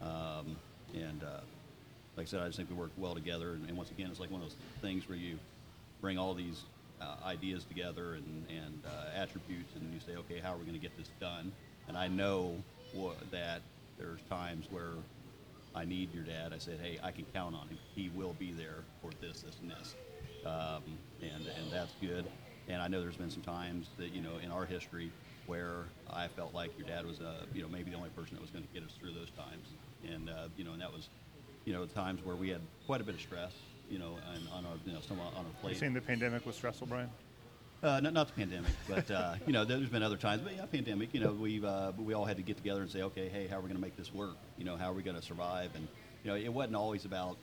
Um, 0.00 0.56
and 0.94 1.22
uh, 1.22 1.40
like 2.16 2.26
I 2.26 2.30
said, 2.30 2.40
I 2.40 2.46
just 2.46 2.56
think 2.56 2.70
we 2.70 2.76
work 2.76 2.90
well 2.96 3.14
together. 3.14 3.52
And, 3.52 3.68
and 3.68 3.76
once 3.76 3.90
again, 3.90 4.08
it's 4.10 4.20
like 4.20 4.30
one 4.30 4.42
of 4.42 4.48
those 4.48 4.56
things 4.82 5.08
where 5.08 5.18
you 5.18 5.38
bring 6.00 6.18
all 6.18 6.34
these 6.34 6.62
uh, 7.00 7.16
ideas 7.24 7.64
together 7.64 8.14
and, 8.14 8.46
and 8.48 8.82
uh, 8.84 9.18
attributes, 9.18 9.74
and 9.74 9.92
you 9.92 10.00
say, 10.00 10.18
okay, 10.18 10.38
how 10.38 10.54
are 10.54 10.56
we 10.56 10.64
going 10.64 10.74
to 10.74 10.80
get 10.80 10.96
this 10.96 11.08
done? 11.20 11.52
And 11.88 11.96
I 11.96 12.08
know 12.08 12.56
that 13.30 13.60
there's 13.98 14.20
times 14.28 14.66
where 14.70 14.94
I 15.74 15.84
need 15.84 16.12
your 16.14 16.24
dad. 16.24 16.52
I 16.52 16.58
said, 16.58 16.78
hey, 16.82 16.98
I 17.02 17.10
can 17.10 17.24
count 17.32 17.54
on 17.54 17.68
him. 17.68 17.78
He 17.94 18.10
will 18.16 18.34
be 18.38 18.52
there 18.52 18.82
for 19.00 19.10
this, 19.20 19.42
this, 19.42 19.56
and 19.62 19.70
this. 19.70 19.94
Um, 20.44 20.82
and, 21.22 21.46
and 21.46 21.72
that's 21.72 21.92
good. 22.00 22.24
And 22.68 22.82
I 22.82 22.88
know 22.88 23.00
there's 23.00 23.16
been 23.16 23.30
some 23.30 23.42
times 23.42 23.86
that, 23.98 24.12
you 24.14 24.22
know, 24.22 24.38
in 24.42 24.50
our 24.50 24.64
history 24.64 25.10
where 25.46 25.84
I 26.12 26.28
felt 26.28 26.54
like 26.54 26.70
your 26.78 26.86
dad 26.86 27.06
was, 27.06 27.20
uh, 27.20 27.46
you 27.54 27.62
know, 27.62 27.68
maybe 27.68 27.90
the 27.90 27.96
only 27.96 28.10
person 28.10 28.34
that 28.34 28.40
was 28.40 28.50
going 28.50 28.64
to 28.64 28.74
get 28.74 28.82
us 28.82 28.94
through 29.00 29.12
those 29.12 29.30
times. 29.30 29.66
And, 30.08 30.28
uh, 30.28 30.48
you 30.56 30.64
know, 30.64 30.72
and 30.72 30.80
that 30.80 30.92
was, 30.92 31.08
you 31.64 31.72
know, 31.72 31.86
times 31.86 32.24
where 32.24 32.36
we 32.36 32.48
had 32.48 32.60
quite 32.86 33.00
a 33.00 33.04
bit 33.04 33.14
of 33.14 33.20
stress, 33.20 33.52
you 33.90 33.98
know, 33.98 34.18
and 34.34 34.48
on 34.52 34.64
our, 34.64 34.76
you 34.86 34.92
know, 34.92 35.00
some 35.06 35.20
on 35.20 35.32
our 35.36 35.44
plate. 35.60 35.74
You 35.74 35.78
saying 35.78 35.94
the 35.94 36.00
pandemic 36.00 36.46
was 36.46 36.56
stressful, 36.56 36.86
Brian? 36.86 37.10
Uh, 37.82 37.98
not, 38.00 38.12
not 38.12 38.26
the 38.26 38.34
pandemic, 38.34 38.72
but 38.88 39.10
uh, 39.10 39.34
you 39.46 39.54
know, 39.54 39.64
there's 39.64 39.88
been 39.88 40.02
other 40.02 40.18
times. 40.18 40.42
But 40.42 40.54
yeah, 40.54 40.66
pandemic. 40.66 41.14
You 41.14 41.20
know, 41.20 41.32
we've 41.32 41.64
uh, 41.64 41.92
we 41.98 42.12
all 42.12 42.26
had 42.26 42.36
to 42.36 42.42
get 42.42 42.58
together 42.58 42.82
and 42.82 42.90
say, 42.90 43.02
okay, 43.02 43.28
hey, 43.28 43.46
how 43.46 43.56
are 43.56 43.60
we 43.60 43.68
going 43.68 43.80
to 43.80 43.82
make 43.82 43.96
this 43.96 44.12
work? 44.12 44.36
You 44.58 44.66
know, 44.66 44.76
how 44.76 44.90
are 44.90 44.92
we 44.92 45.02
going 45.02 45.16
to 45.16 45.22
survive? 45.22 45.70
And 45.74 45.88
you 46.22 46.30
know, 46.30 46.36
it 46.36 46.52
wasn't 46.52 46.76
always 46.76 47.06
about, 47.06 47.38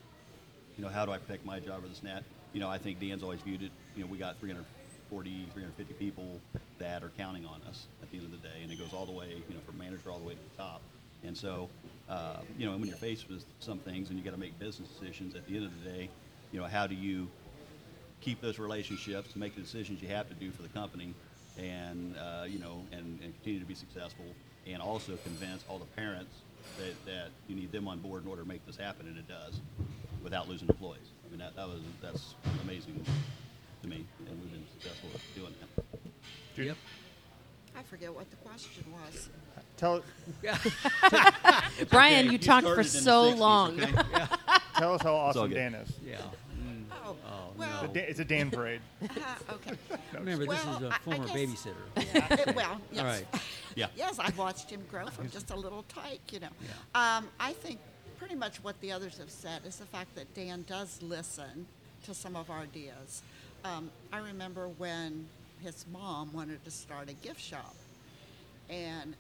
you 0.78 0.84
know, 0.84 0.90
how 0.90 1.06
do 1.06 1.12
I 1.12 1.18
protect 1.18 1.44
my 1.44 1.60
job 1.60 1.84
or 1.84 1.88
this 1.88 2.00
and 2.00 2.10
that. 2.10 2.24
You 2.54 2.60
know, 2.60 2.70
I 2.70 2.78
think 2.78 3.00
Dan's 3.00 3.24
always 3.24 3.42
viewed 3.42 3.64
it. 3.64 3.72
You 3.96 4.04
know, 4.04 4.12
we 4.12 4.20
got 4.20 4.40
340, 4.40 5.48
350 5.54 5.94
people 5.96 6.40
that 6.78 7.04
are 7.04 7.12
counting 7.18 7.46
on 7.46 7.62
us 7.68 7.88
at 8.04 8.12
the 8.12 8.18
end 8.18 8.28
of 8.28 8.32
the 8.32 8.48
day, 8.48 8.62
and 8.62 8.72
it 8.72 8.78
goes 8.78 8.94
all 8.94 9.08
the 9.08 9.12
way, 9.12 9.42
you 9.50 9.56
know, 9.56 9.62
from 9.66 9.80
manager 9.80 10.12
all 10.12 10.20
the 10.20 10.26
way 10.26 10.34
to 10.34 10.40
the 10.40 10.62
top. 10.62 10.82
And 11.24 11.36
so, 11.36 11.70
uh, 12.10 12.38
you 12.58 12.66
know, 12.66 12.78
when 12.78 12.88
you're 12.88 12.98
faced 12.98 13.30
with 13.30 13.44
some 13.60 13.80
things 13.80 14.10
and 14.10 14.18
you 14.18 14.24
got 14.24 14.32
to 14.32 14.40
make 14.40 14.58
business 14.60 14.90
decisions, 14.90 15.36
at 15.36 15.46
the 15.48 15.56
end 15.58 15.66
of 15.66 15.84
the 15.84 15.90
day, 15.90 16.10
you 16.52 16.60
know, 16.60 16.66
how 16.66 16.88
do 16.88 16.96
you 16.96 17.28
keep 18.22 18.42
those 18.42 18.60
relationships, 18.60 19.36
make 19.36 19.56
the 19.56 19.62
decisions 19.62 20.02
you 20.02 20.08
have 20.08 20.28
to 20.28 20.36
do 20.36 20.52
for 20.52 20.62
the 20.62 20.70
company, 20.70 21.14
and 21.58 22.16
uh, 22.18 22.46
you 22.48 22.60
know, 22.60 22.86
and, 22.92 23.20
and 23.22 23.34
continue 23.36 23.60
to 23.60 23.66
be 23.66 23.76
successful, 23.76 24.26
and 24.66 24.82
also 24.82 25.18
convince 25.24 25.64
all 25.70 25.80
the 25.80 25.86
parents 25.86 26.34
that, 26.78 26.94
that 27.06 27.30
you 27.48 27.56
need 27.56 27.72
them 27.72 27.88
on 27.88 28.00
board 28.00 28.24
in 28.24 28.30
order 28.30 28.44
to 28.44 28.48
make 28.48 28.66
this 28.66 28.78
happen, 28.78 29.08
and 29.08 29.18
it 29.18 29.28
does, 29.28 29.60
without 30.24 30.48
losing 30.48 30.68
employees. 30.68 31.10
I 31.26 31.30
mean, 31.30 31.40
that, 31.40 31.56
that 31.56 31.68
was 31.68 31.82
that's 32.02 32.36
amazing 32.64 33.04
to 33.84 33.88
me, 33.88 34.06
and 34.28 34.42
we've 34.42 34.52
been 34.52 34.66
successful 34.74 35.10
at 35.14 35.22
doing 35.36 35.54
that. 35.60 36.64
Yep. 36.64 36.78
I 37.78 37.84
forget 37.84 38.14
what 38.14 38.30
the 38.30 38.36
question 38.38 38.84
was. 38.92 39.30
Tell 39.78 40.02
Brian, 41.90 42.26
Okay, 42.26 42.32
you 42.32 42.38
talked 42.40 42.66
for 42.66 42.72
in 42.74 42.78
the 42.78 42.84
so 42.84 43.34
60s, 43.34 43.38
long. 43.38 43.80
okay? 43.82 43.94
tell 44.78 44.94
us 44.96 45.02
how 45.04 45.16
awesome 45.16 45.50
good. 45.50 45.56
Dan 45.56 45.76
is. 45.76 45.90
Yeah. 46.06 46.18
Mm. 46.18 46.84
Oh, 47.06 47.16
Oh, 47.26 47.52
well, 47.56 47.82
The 47.84 47.88
Da- 48.00 48.08
It's 48.08 48.20
a 48.20 48.26
Dan 48.26 48.50
parade. 48.52 48.82
uh, 49.02 49.06
okay. 49.54 49.74
Remember, 50.14 50.46
this 50.46 50.66
Well, 50.66 50.78
is 50.78 50.84
a 50.84 50.88
I- 50.88 50.96
I 50.96 50.98
former 51.00 51.26
guess- 51.28 51.36
babysitter. 51.36 51.74
Yeah, 52.14 52.28
uh, 52.48 52.54
well, 52.54 52.82
yes. 52.92 53.00
All 53.00 53.06
right. 53.06 53.26
Yeah. 53.76 53.88
Yes, 53.96 54.20
I've 54.20 54.38
watched 54.38 54.70
him 54.70 54.82
grow 54.90 55.06
from 55.08 55.30
just 55.30 55.52
a 55.52 55.56
little 55.56 55.84
tyke, 55.84 56.20
you 56.34 56.40
know. 56.42 56.50
Yeah. 56.96 57.18
Um, 57.18 57.30
I 57.40 57.54
think 57.54 57.80
pretty 58.18 58.36
much 58.36 58.62
what 58.64 58.80
the 58.82 58.92
others 58.92 59.18
have 59.20 59.30
said 59.30 59.62
is 59.66 59.78
the 59.78 59.86
fact 59.86 60.16
that 60.16 60.34
Dan 60.34 60.66
does 60.68 61.02
listen 61.02 61.66
to 62.06 62.14
some 62.14 62.36
of 62.36 62.50
our 62.50 62.60
ideas. 62.60 63.22
Um, 63.64 63.90
I 64.12 64.18
remember 64.18 64.68
when 64.68 65.28
his 65.64 65.86
mom 65.92 66.34
wanted 66.34 66.64
to 66.66 66.72
start 66.72 67.10
a 67.10 67.14
gift 67.14 67.42
shop, 67.42 67.76
and 68.70 69.16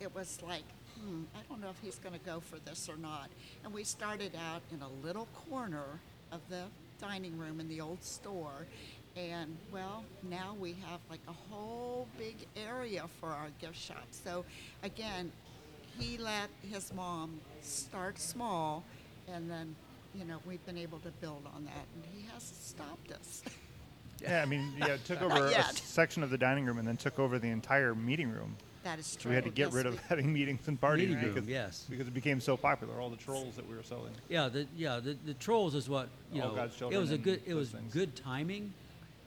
it 0.00 0.14
was 0.14 0.38
like, 0.46 0.64
hmm, 0.98 1.22
I 1.34 1.40
don't 1.48 1.60
know 1.60 1.70
if 1.70 1.78
he's 1.82 1.96
going 1.96 2.18
to 2.18 2.24
go 2.24 2.40
for 2.40 2.58
this 2.60 2.88
or 2.88 2.96
not. 2.96 3.28
And 3.64 3.72
we 3.72 3.84
started 3.84 4.32
out 4.34 4.62
in 4.72 4.82
a 4.82 5.06
little 5.06 5.28
corner 5.48 6.00
of 6.32 6.40
the 6.48 6.64
dining 7.00 7.38
room 7.38 7.60
in 7.60 7.68
the 7.68 7.80
old 7.80 8.02
store. 8.02 8.66
And 9.16 9.56
well, 9.72 10.04
now 10.22 10.56
we 10.58 10.70
have 10.88 11.00
like 11.10 11.20
a 11.28 11.32
whole 11.32 12.08
big 12.18 12.36
area 12.56 13.04
for 13.20 13.28
our 13.28 13.48
gift 13.60 13.76
shop. 13.76 14.06
So 14.10 14.44
again, 14.82 15.30
he 15.98 16.16
let 16.16 16.48
his 16.70 16.92
mom 16.94 17.38
start 17.62 18.18
small, 18.18 18.82
and 19.28 19.50
then, 19.50 19.76
you 20.14 20.24
know, 20.24 20.38
we've 20.46 20.64
been 20.64 20.78
able 20.78 20.98
to 21.00 21.10
build 21.20 21.46
on 21.54 21.64
that, 21.64 21.86
and 21.94 22.04
he 22.14 22.26
hasn't 22.32 22.60
stopped 22.60 23.12
us. 23.12 23.42
Yeah, 24.22 24.42
I 24.42 24.44
mean, 24.46 24.72
yeah, 24.78 24.86
it 24.94 25.04
took 25.04 25.20
over 25.26 25.46
a 25.46 25.50
yet. 25.50 25.74
section 25.76 26.22
of 26.22 26.30
the 26.30 26.38
dining 26.38 26.64
room 26.64 26.78
and 26.78 26.86
then 26.86 26.96
took 26.96 27.18
over 27.18 27.38
the 27.38 27.48
entire 27.48 27.94
meeting 27.94 28.30
room. 28.30 28.56
That 28.84 28.98
is 28.98 29.06
So 29.06 29.20
true. 29.20 29.28
we 29.30 29.34
had 29.36 29.44
to 29.44 29.50
get 29.50 29.66
Yes, 29.66 29.72
rid 29.74 29.86
of 29.86 29.98
having 30.08 30.32
meetings 30.32 30.66
and 30.66 30.80
parties 30.80 31.08
Meeting 31.08 31.24
room, 31.24 31.34
because, 31.34 31.48
yes. 31.48 31.86
because 31.88 32.08
it 32.08 32.14
became 32.14 32.40
so 32.40 32.56
popular. 32.56 33.00
All 33.00 33.10
the 33.10 33.16
trolls 33.16 33.54
that 33.56 33.68
we 33.68 33.76
were 33.76 33.82
selling. 33.84 34.12
Yeah, 34.28 34.48
the 34.48 34.66
yeah 34.76 34.98
the, 35.00 35.16
the 35.24 35.34
trolls 35.34 35.74
is 35.74 35.88
what 35.88 36.08
you 36.32 36.42
All 36.42 36.48
know. 36.48 36.54
God's 36.56 36.80
it 36.80 36.98
was 36.98 37.10
a 37.12 37.18
good 37.18 37.40
it 37.46 37.54
was 37.54 37.70
things. 37.70 37.92
good 37.92 38.16
timing 38.16 38.72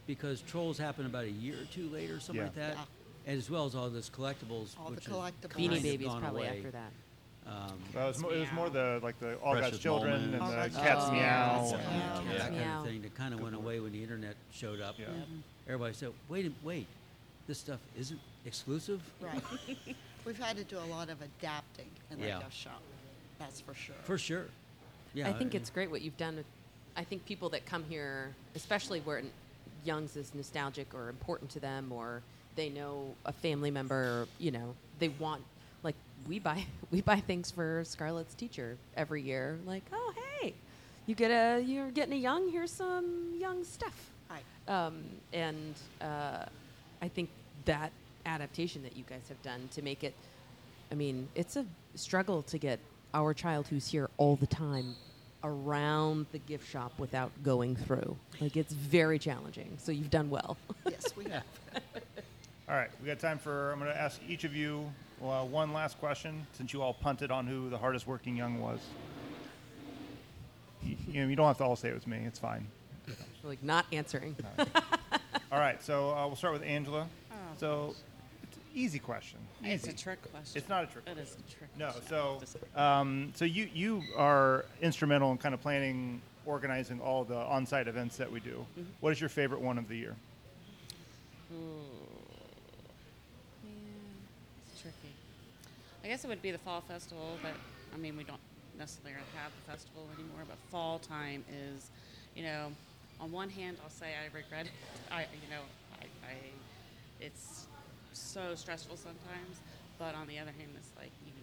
because 0.08 0.42
trolls 0.42 0.78
happened 0.78 1.08
about 1.08 1.24
a 1.24 1.32
year 1.32 1.56
or 1.56 1.66
two 1.72 1.88
later, 1.90 2.20
something 2.20 2.36
Yeah. 2.38 2.44
like 2.44 2.56
that, 2.56 2.78
Yeah. 3.26 3.34
as 3.34 3.50
well 3.50 3.66
as 3.66 3.76
all 3.76 3.90
this 3.90 4.10
collectibles. 4.10 4.78
All 4.78 4.90
the 4.90 4.96
which 4.96 5.06
has 5.06 5.14
collectibles. 5.16 5.52
Beanie 5.70 5.82
Babies 5.82 6.08
gone 6.08 6.22
probably 6.22 6.48
away. 6.48 6.58
after 6.58 6.72
that. 6.72 6.92
Um, 7.48 7.54
Well, 7.94 8.06
it 8.06 8.08
was, 8.08 8.20
mo- 8.20 8.30
it 8.30 8.40
was 8.40 8.52
more 8.54 8.70
the 8.70 9.00
like 9.04 9.20
the 9.20 9.36
All 9.38 9.54
God's 9.54 9.62
Precious 9.68 9.80
Children 9.80 10.12
Moments. 10.32 10.34
and 10.34 10.42
All 10.44 10.50
the 10.50 10.56
God's 10.56 10.76
Cat's 10.78 11.04
Children. 11.06 11.22
Meow. 11.22 11.60
Cat's 11.60 11.72
and- 11.74 12.26
Meow. 12.28 12.34
that 12.34 12.40
kind 12.42 12.58
Meow. 12.58 12.80
of 12.80 12.86
thing 12.88 13.02
that 13.04 13.16
kind 13.16 13.34
of 13.34 13.40
went 13.42 13.56
away 13.56 13.80
when 13.80 13.92
the 13.92 14.02
internet 14.02 14.36
showed 14.52 14.82
up. 14.82 14.96
Yeah. 14.98 15.06
Everybody 15.68 15.94
said, 15.94 16.12
"Wait, 16.30 16.46
a- 16.48 16.52
wait, 16.66 16.88
this 17.48 17.60
stuff 17.60 17.80
isn't 17.98 18.20
exclusive." 18.46 19.02
Right. 19.22 19.42
We've 20.26 20.40
had 20.40 20.58
to 20.58 20.64
do 20.64 20.78
a 20.80 20.88
lot 20.90 21.10
of 21.10 21.22
adapting 21.22 21.90
in 22.10 22.20
the 22.20 22.28
Yeah. 22.28 22.40
gift 22.40 22.54
shop. 22.56 22.82
That's 23.38 23.62
for 23.62 23.76
sure. 23.76 23.96
For 24.04 24.18
sure. 24.18 24.46
Yeah, 25.14 25.30
I 25.30 25.34
think 25.34 25.54
and- 25.54 25.56
it's 25.62 25.70
great 25.70 25.92
what 25.92 26.02
you've 26.02 26.18
done. 26.18 26.38
With, 26.38 26.46
I 26.98 27.04
think 27.04 27.26
people 27.26 27.50
that 27.50 27.66
come 27.68 27.84
here, 27.90 28.34
especially 28.56 29.02
where 29.02 29.22
Young's 29.84 30.16
is 30.16 30.34
nostalgic 30.34 30.94
or 30.96 31.10
important 31.10 31.52
to 31.52 31.60
them, 31.60 31.92
or 31.92 32.24
they 32.56 32.70
know 32.70 33.14
a 33.26 33.32
family 33.32 33.70
member, 33.70 33.96
or, 33.96 34.28
you 34.40 34.50
know, 34.50 34.74
they 34.98 35.10
want 35.10 35.42
like 35.42 35.46
we 36.28 36.40
buy 36.40 36.66
we 36.92 37.02
buy 37.02 37.20
things 37.20 37.52
for 37.52 37.84
Scarlett's 37.84 38.34
teacher 38.34 38.78
every 38.96 39.22
year. 39.22 39.58
Like, 39.66 39.84
oh 39.94 40.14
hey, 40.40 40.54
you 41.06 41.16
get 41.16 41.32
a 41.32 41.62
you're 41.62 41.92
getting 41.92 42.14
a 42.14 42.18
Young. 42.18 42.50
Here's 42.50 42.72
some 42.72 43.34
Young 43.38 43.64
stuff. 43.64 44.12
Right. 44.30 44.44
Um, 44.68 45.04
and 45.34 45.76
uh, 46.02 46.46
I 47.02 47.08
think 47.08 47.30
that 47.66 47.92
adaptation 48.26 48.82
that 48.84 48.98
you 48.98 49.04
guys 49.08 49.22
have 49.30 49.42
done 49.44 49.70
to 49.74 49.82
make 49.82 50.04
it, 50.04 50.16
I 50.92 50.96
mean, 50.96 51.28
it's 51.36 51.56
a 51.56 51.66
struggle 51.94 52.42
to 52.44 52.58
get 52.58 52.80
our 53.14 53.34
child 53.34 53.68
who's 53.68 53.88
here 53.88 54.10
all 54.18 54.36
the 54.36 54.48
time 54.48 54.96
around 55.44 56.26
the 56.32 56.40
gift 56.40 56.68
shop 56.68 56.92
without 56.98 57.32
going 57.44 57.76
through. 57.76 58.18
Like, 58.42 58.58
it's 58.58 58.74
very 58.74 59.20
challenging. 59.20 59.78
So 59.78 59.92
you've 59.92 60.10
done 60.10 60.30
well. 60.32 60.58
Yes, 60.90 61.16
we 61.16 61.24
have. 61.30 61.44
All 62.68 62.76
right, 62.76 62.90
we 63.00 63.08
got 63.08 63.20
time 63.20 63.38
for. 63.38 63.72
I'm 63.72 63.80
going 63.80 63.92
to 63.92 63.98
ask 63.98 64.20
each 64.28 64.44
of 64.44 64.56
you 64.56 64.92
uh, 65.24 65.44
one 65.44 65.74
last 65.74 66.00
question 66.00 66.46
since 66.54 66.74
you 66.74 66.82
all 66.82 66.94
punted 66.94 67.32
on 67.32 67.48
who 67.48 67.70
the 67.70 67.78
hardest 67.78 68.06
working 68.08 68.36
young 68.36 68.60
was. 68.60 68.80
You, 70.84 70.96
you 71.08 71.22
know, 71.24 71.28
you 71.30 71.36
don't 71.36 71.48
have 71.48 71.58
to 71.58 71.64
all 71.64 71.76
say 71.76 71.90
it 71.90 71.96
was 71.96 72.06
me. 72.08 72.20
It's 72.26 72.40
fine. 72.40 72.68
like, 73.44 73.64
not 73.64 73.86
answering. 73.92 74.36
All 75.52 75.60
right, 75.60 75.82
so 75.82 76.10
uh, 76.16 76.26
we'll 76.28 76.36
start 76.36 76.54
with 76.54 76.64
Angela. 76.64 77.08
Oh. 77.32 77.36
So, 77.58 77.96
it's 78.44 78.58
an 78.58 78.64
easy 78.74 79.00
question. 79.00 79.38
It's 79.64 79.86
a 79.86 79.90
Easy. 79.90 79.98
trick 79.98 80.20
question. 80.32 80.58
It's 80.60 80.68
not 80.70 80.84
a 80.84 80.88
trick 80.88 81.04
It 81.08 81.18
is 81.18 81.38
a 81.40 81.52
trick 81.58 81.70
No, 81.78 81.92
question. 81.92 82.08
so 82.76 82.80
um, 82.82 83.32
so 83.36 83.46
you 83.46 83.70
you 83.74 84.04
are 84.18 84.66
instrumental 84.82 85.32
in 85.32 85.38
kind 85.38 85.54
of 85.54 85.62
planning, 85.62 86.22
organizing 86.46 87.00
all 87.00 87.24
the 87.24 87.38
on-site 87.38 87.88
events 87.88 88.18
that 88.18 88.32
we 88.32 88.40
do. 88.40 88.66
Mm-hmm. 88.80 88.90
What 89.02 89.12
is 89.12 89.20
your 89.22 89.30
favorite 89.30 89.62
one 89.62 89.78
of 89.78 89.88
the 89.88 89.96
year? 89.98 90.16
Yeah, 93.64 93.70
it's 94.72 94.82
tricky. 94.82 95.14
I 96.06 96.08
guess 96.08 96.24
it 96.24 96.28
would 96.28 96.44
be 96.44 96.52
the 96.52 96.60
fall 96.60 96.82
festival, 96.82 97.40
but 97.42 97.54
I 97.92 97.98
mean, 97.98 98.16
we 98.16 98.24
don't 98.24 98.40
necessarily 98.78 99.18
have 99.42 99.52
the 99.58 99.72
festival 99.72 100.06
anymore. 100.14 100.46
But 100.48 100.58
fall 100.70 101.00
time 101.00 101.44
is, 101.50 101.90
you 102.36 102.44
know, 102.44 102.68
on 103.20 103.32
one 103.32 103.50
hand, 103.50 103.78
I'll 103.84 103.90
say 103.90 104.14
I 104.14 104.28
regret 104.28 104.68
it. 104.68 104.72
I, 105.12 105.22
you 105.22 105.50
know, 105.50 105.64
I, 106.00 106.06
I 106.30 106.36
it's 107.20 107.66
so 108.14 108.54
stressful 108.54 108.98
sometimes. 108.98 109.58
But 109.98 110.14
on 110.14 110.28
the 110.28 110.38
other 110.38 110.52
hand, 110.52 110.70
it's 110.78 110.92
like 110.96 111.10
you 111.26 111.34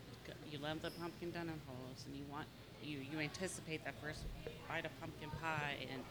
you 0.48 0.58
love 0.62 0.80
the 0.80 0.92
pumpkin 0.92 1.32
dunham 1.32 1.60
holes, 1.66 2.04
and 2.06 2.14
you 2.14 2.22
want 2.30 2.46
you 2.84 2.98
you 3.10 3.18
anticipate 3.18 3.84
that 3.84 3.94
first 4.00 4.20
bite 4.68 4.84
of 4.84 4.92
pumpkin 5.00 5.30
pie, 5.42 5.74
and 5.90 6.02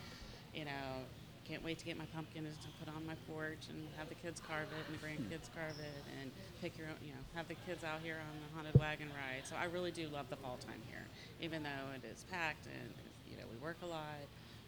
you 0.53 0.65
know 0.65 1.07
can't 1.47 1.63
wait 1.63 1.77
to 1.79 1.85
get 1.85 1.97
my 1.97 2.05
pumpkin 2.15 2.43
to 2.45 2.67
put 2.83 2.87
on 2.93 3.05
my 3.05 3.15
porch 3.27 3.67
and 3.69 3.87
have 3.97 4.07
the 4.09 4.15
kids 4.15 4.41
carve 4.47 4.67
it 4.71 4.83
and 4.87 4.93
the 4.95 5.01
grandkids 5.03 5.49
carve 5.53 5.77
it 5.79 6.03
and 6.21 6.31
pick 6.61 6.77
your 6.77 6.87
own, 6.87 6.95
you 7.03 7.11
know, 7.11 7.23
have 7.35 7.47
the 7.47 7.55
kids 7.67 7.83
out 7.83 7.99
here 8.03 8.15
on 8.19 8.33
the 8.39 8.49
haunted 8.55 8.79
wagon 8.79 9.07
ride. 9.15 9.43
So 9.45 9.55
I 9.55 9.65
really 9.65 9.91
do 9.91 10.07
love 10.09 10.29
the 10.29 10.37
fall 10.37 10.57
time 10.65 10.81
here, 10.89 11.03
even 11.41 11.63
though 11.63 11.91
it 11.95 12.05
is 12.07 12.25
packed 12.31 12.67
and 12.67 12.93
you 13.29 13.37
know 13.37 13.43
we 13.51 13.57
work 13.63 13.77
a 13.83 13.87
lot. 13.87 14.21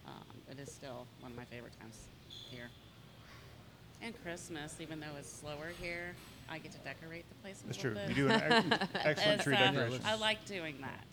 Um, 0.05 0.36
it 0.51 0.59
is 0.59 0.69
still 0.71 1.07
one 1.21 1.32
of 1.32 1.38
my 1.38 1.45
favorite 1.45 1.74
times 1.80 1.95
here. 2.28 2.69
And 4.01 4.13
Christmas, 4.21 4.76
even 4.82 4.99
though 4.99 5.15
it's 5.17 5.32
slower 5.32 5.71
here, 5.82 6.13
I 6.49 6.57
get 6.59 6.74
to 6.74 6.78
decorate 6.80 7.24
the 7.30 7.36
place 7.36 7.61
a 7.63 7.67
That's 7.67 7.82
little 7.84 7.93
true. 7.95 8.07
bit. 8.07 8.17
You 8.17 8.28
do 8.28 8.34
an 8.34 8.41
ex- 8.74 8.88
excellent 9.05 9.36
It's, 9.36 9.43
tree 9.45 9.55
uh, 9.55 9.71
decoration. 9.71 10.01
I 10.05 10.15
like 10.15 10.43
doing 10.45 10.76
that. 10.82 11.05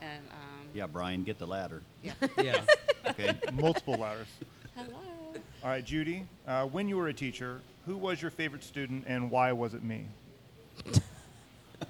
And 0.00 0.22
um, 0.30 0.66
Yeah, 0.72 0.86
Brian, 0.86 1.22
get 1.22 1.38
the 1.38 1.46
ladder. 1.46 1.82
yeah. 2.02 2.12
yeah. 2.42 2.62
Okay. 3.08 3.34
Multiple 3.54 3.94
ladders. 3.96 4.28
Hello. 4.76 5.34
All 5.62 5.70
right, 5.70 5.84
Judy. 5.84 6.26
Uh, 6.46 6.64
when 6.66 6.88
you 6.88 6.96
were 6.96 7.08
a 7.08 7.14
teacher, 7.14 7.60
who 7.86 7.96
was 7.96 8.20
your 8.22 8.30
favorite 8.30 8.64
student 8.64 9.04
and 9.06 9.30
why 9.30 9.52
was 9.52 9.74
it 9.74 9.82
me? 9.82 10.06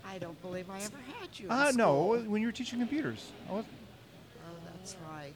I 0.04 0.18
don't 0.18 0.40
believe 0.42 0.68
I 0.70 0.78
ever 0.80 0.96
had 1.20 1.28
you. 1.38 1.46
in 1.46 1.52
Uh, 1.52 1.70
no, 1.72 1.72
school. 2.16 2.18
when 2.30 2.40
you 2.42 2.48
were 2.48 2.52
teaching 2.52 2.78
computers. 2.78 3.30
I, 3.48 3.52
was, 3.52 3.64
Oh, 4.46 4.52
that's 4.76 4.96
right. 5.08 5.34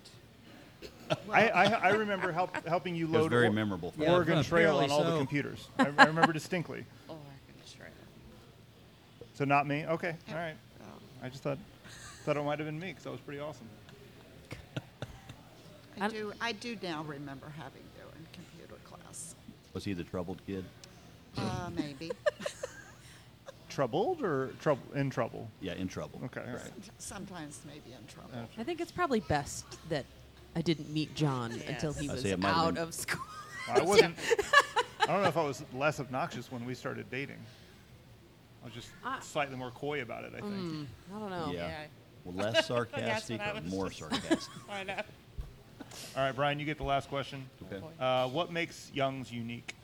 I, 1.31 1.49
I, 1.49 1.65
I 1.65 1.89
remember 1.91 2.33
help, 2.33 2.67
helping 2.67 2.95
you 2.97 3.05
It 3.07 3.11
was 3.11 3.23
load 3.23 3.31
very 3.31 3.47
or- 3.47 3.53
memorable 3.53 3.93
for 3.93 4.03
Yeah, 4.03 4.09
me. 4.09 4.15
Oregon 4.15 4.43
Trail 4.43 4.79
on 4.79 4.85
apparently 4.85 4.97
all 4.97 5.05
the 5.05 5.11
so. 5.13 5.19
computers. 5.19 5.69
I, 5.79 5.87
I 5.99 6.05
remember 6.07 6.33
distinctly. 6.33 6.85
Oh, 7.09 7.13
I 7.15 7.17
can 7.53 7.79
try 7.79 7.87
it. 7.87 7.93
So 9.35 9.45
not 9.45 9.67
me. 9.67 9.85
Okay, 9.87 10.17
all 10.31 10.35
right. 10.35 10.55
Oh. 10.83 10.87
I 11.23 11.29
just 11.29 11.43
thought 11.43 11.59
thought 12.25 12.37
it 12.39 12.43
might 12.43 12.59
have 12.59 12.67
been 12.67 12.81
me 12.81 12.89
because 12.89 13.05
that 13.05 13.11
was 13.11 13.21
pretty 13.21 13.39
awesome. 13.41 13.67
I 16.01 16.07
I- 16.07 16.09
do. 16.09 16.33
I 16.41 16.53
do 16.53 16.77
now 16.83 17.03
remember 17.05 17.53
having 17.57 17.83
you 17.97 18.03
in 18.19 18.27
computer 18.33 18.81
class. 18.85 19.35
Was 19.73 19.85
he 19.85 19.93
the 19.93 20.05
troubled 20.05 20.41
kid? 20.47 20.65
Uh, 21.37 21.71
maybe. 21.75 22.11
Troubled 23.69 24.23
or 24.23 24.53
trouble 24.61 24.83
in 24.95 25.11
trouble? 25.11 25.49
Yeah, 25.61 25.73
in 25.73 25.89
trouble. 25.89 26.21
Okay, 26.27 26.43
all 26.47 26.53
right. 26.55 26.71
Sometimes 26.99 27.61
maybe 27.67 27.93
in 27.99 28.07
trouble. 28.07 28.31
I 28.57 28.63
think 28.63 28.81
it's 28.81 28.93
probably 28.93 29.19
best 29.21 29.65
that 29.89 30.05
I 30.55 30.63
didn't 30.63 30.91
meet 30.93 31.13
John 31.17 31.51
until 31.67 31.93
he 31.93 32.09
I 32.09 32.13
was 32.13 32.23
say 32.23 32.31
it 32.31 32.39
might 32.39 32.51
have 32.53 32.57
out 32.69 32.75
been- 32.75 32.83
of 32.85 32.95
school. 32.95 33.25
I 33.69 33.83
wasn't. 33.83 34.15
I 35.01 35.07
don't 35.07 35.23
know 35.23 35.29
if 35.29 35.37
I 35.37 35.43
was 35.43 35.65
less 35.75 35.99
obnoxious 35.99 36.53
when 36.53 36.65
we 36.65 36.75
started 36.75 37.11
dating. 37.11 37.39
I 38.63 38.67
was 38.67 38.75
just 38.75 38.89
Ah. 39.05 39.19
slightly 39.21 39.57
more 39.57 39.73
coy 39.73 40.03
about 40.03 40.23
it. 40.23 40.33
I 40.37 40.41
think. 40.41 40.53
Mm, 40.55 40.87
I 41.15 41.19
don't 41.19 41.31
know. 41.31 41.51
Yeah. 41.53 41.67
Yeah. 41.67 41.85
Well, 42.25 42.37
less 42.53 42.67
sarcastic 42.69 43.41
I 43.41 43.51
or 43.51 43.55
was 43.61 43.65
more 43.73 43.89
just- 43.89 43.99
sarcastic? 43.99 44.55
I 44.71 44.85
know. 44.85 45.01
All 46.17 46.23
right, 46.23 46.35
Brian, 46.35 46.59
you 46.59 46.65
get 46.65 46.79
the 46.79 46.85
last 46.85 47.09
question. 47.09 47.49
Okay. 47.73 47.85
Uh, 47.99 48.29
what 48.29 48.53
makes 48.53 48.91
Young's 48.95 49.33
unique? 49.33 49.75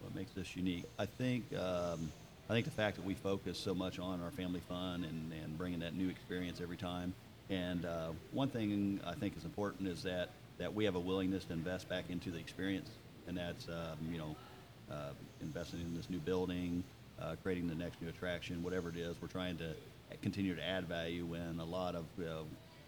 What 0.00 0.14
makes 0.14 0.32
this 0.32 0.56
unique? 0.56 0.84
I 0.98 1.06
think 1.06 1.44
um, 1.54 2.10
I 2.48 2.52
think 2.52 2.64
the 2.64 2.70
fact 2.70 2.96
that 2.96 3.04
we 3.04 3.14
focus 3.14 3.58
so 3.58 3.74
much 3.74 3.98
on 3.98 4.22
our 4.22 4.30
family 4.30 4.60
fun 4.60 5.04
and, 5.04 5.32
and 5.42 5.58
bringing 5.58 5.80
that 5.80 5.94
new 5.94 6.08
experience 6.08 6.60
every 6.60 6.76
time. 6.76 7.12
And 7.50 7.84
uh, 7.84 8.08
one 8.32 8.48
thing 8.48 9.00
I 9.04 9.14
think 9.14 9.36
is 9.36 9.44
important 9.44 9.88
is 9.88 10.02
that 10.04 10.30
that 10.58 10.74
we 10.74 10.84
have 10.84 10.94
a 10.94 11.00
willingness 11.00 11.44
to 11.44 11.52
invest 11.52 11.88
back 11.88 12.04
into 12.08 12.30
the 12.30 12.38
experience, 12.38 12.88
and 13.26 13.36
that's 13.36 13.68
um, 13.68 13.98
you 14.10 14.18
know 14.18 14.36
uh, 14.90 15.10
investing 15.40 15.80
in 15.80 15.94
this 15.96 16.08
new 16.08 16.18
building, 16.18 16.82
uh, 17.20 17.36
creating 17.42 17.68
the 17.68 17.74
next 17.74 18.00
new 18.00 18.08
attraction, 18.08 18.62
whatever 18.62 18.88
it 18.88 18.96
is. 18.96 19.16
We're 19.20 19.28
trying 19.28 19.58
to 19.58 19.74
continue 20.22 20.54
to 20.54 20.64
add 20.64 20.86
value 20.86 21.26
when 21.26 21.58
a 21.60 21.64
lot 21.64 21.94
of 21.94 22.04
know, 22.18 22.44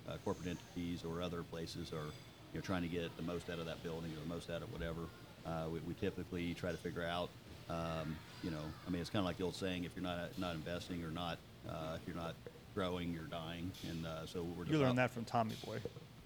uh, 0.08 0.16
corporate 0.24 0.48
entities 0.48 1.04
or 1.04 1.22
other 1.22 1.42
places 1.42 1.92
are 1.92 2.06
you 2.52 2.54
know 2.54 2.60
trying 2.60 2.82
to 2.82 2.88
get 2.88 3.14
the 3.16 3.22
most 3.22 3.50
out 3.50 3.58
of 3.58 3.66
that 3.66 3.82
building 3.82 4.10
or 4.12 4.20
the 4.20 4.34
most 4.34 4.50
out 4.50 4.62
of 4.62 4.72
whatever. 4.72 5.00
Uh, 5.46 5.68
we, 5.72 5.78
we 5.80 5.94
typically 5.94 6.52
try 6.54 6.70
to 6.70 6.76
figure 6.76 7.04
out, 7.04 7.30
um, 7.70 8.16
you 8.42 8.50
know, 8.50 8.60
I 8.86 8.90
mean, 8.90 9.00
it's 9.00 9.10
kind 9.10 9.20
of 9.20 9.26
like 9.26 9.38
the 9.38 9.44
old 9.44 9.56
saying: 9.56 9.84
if 9.84 9.92
you're 9.94 10.04
not 10.04 10.36
not 10.38 10.54
investing 10.54 11.04
or 11.04 11.10
not, 11.10 11.38
uh, 11.68 11.96
if 11.96 12.06
you're 12.06 12.16
not 12.16 12.34
growing, 12.74 13.12
you're 13.12 13.22
dying. 13.24 13.70
And 13.88 14.06
uh, 14.06 14.26
so 14.26 14.42
we're 14.56 14.66
You 14.66 14.78
learned 14.78 14.98
that 14.98 15.10
from 15.10 15.24
Tommy 15.24 15.54
Boy. 15.64 15.78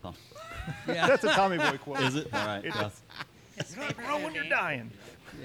Huh. 0.03 0.13
Yeah. 0.89 1.07
That's 1.09 1.25
a 1.25 1.31
Tommy 1.31 1.59
Boy 1.59 1.79
quote. 1.79 2.01
Is 2.01 2.17
it? 2.17 2.29
All 2.33 2.47
right. 2.47 2.65
It 2.65 2.73
yeah. 2.75 2.87
is. 2.87 3.01
His 3.57 3.71
You 3.71 3.77
don't 3.83 3.89
favorite 3.89 4.07
grow 4.07 4.17
when 4.19 4.35
you're 4.35 4.45
movie. 4.45 4.55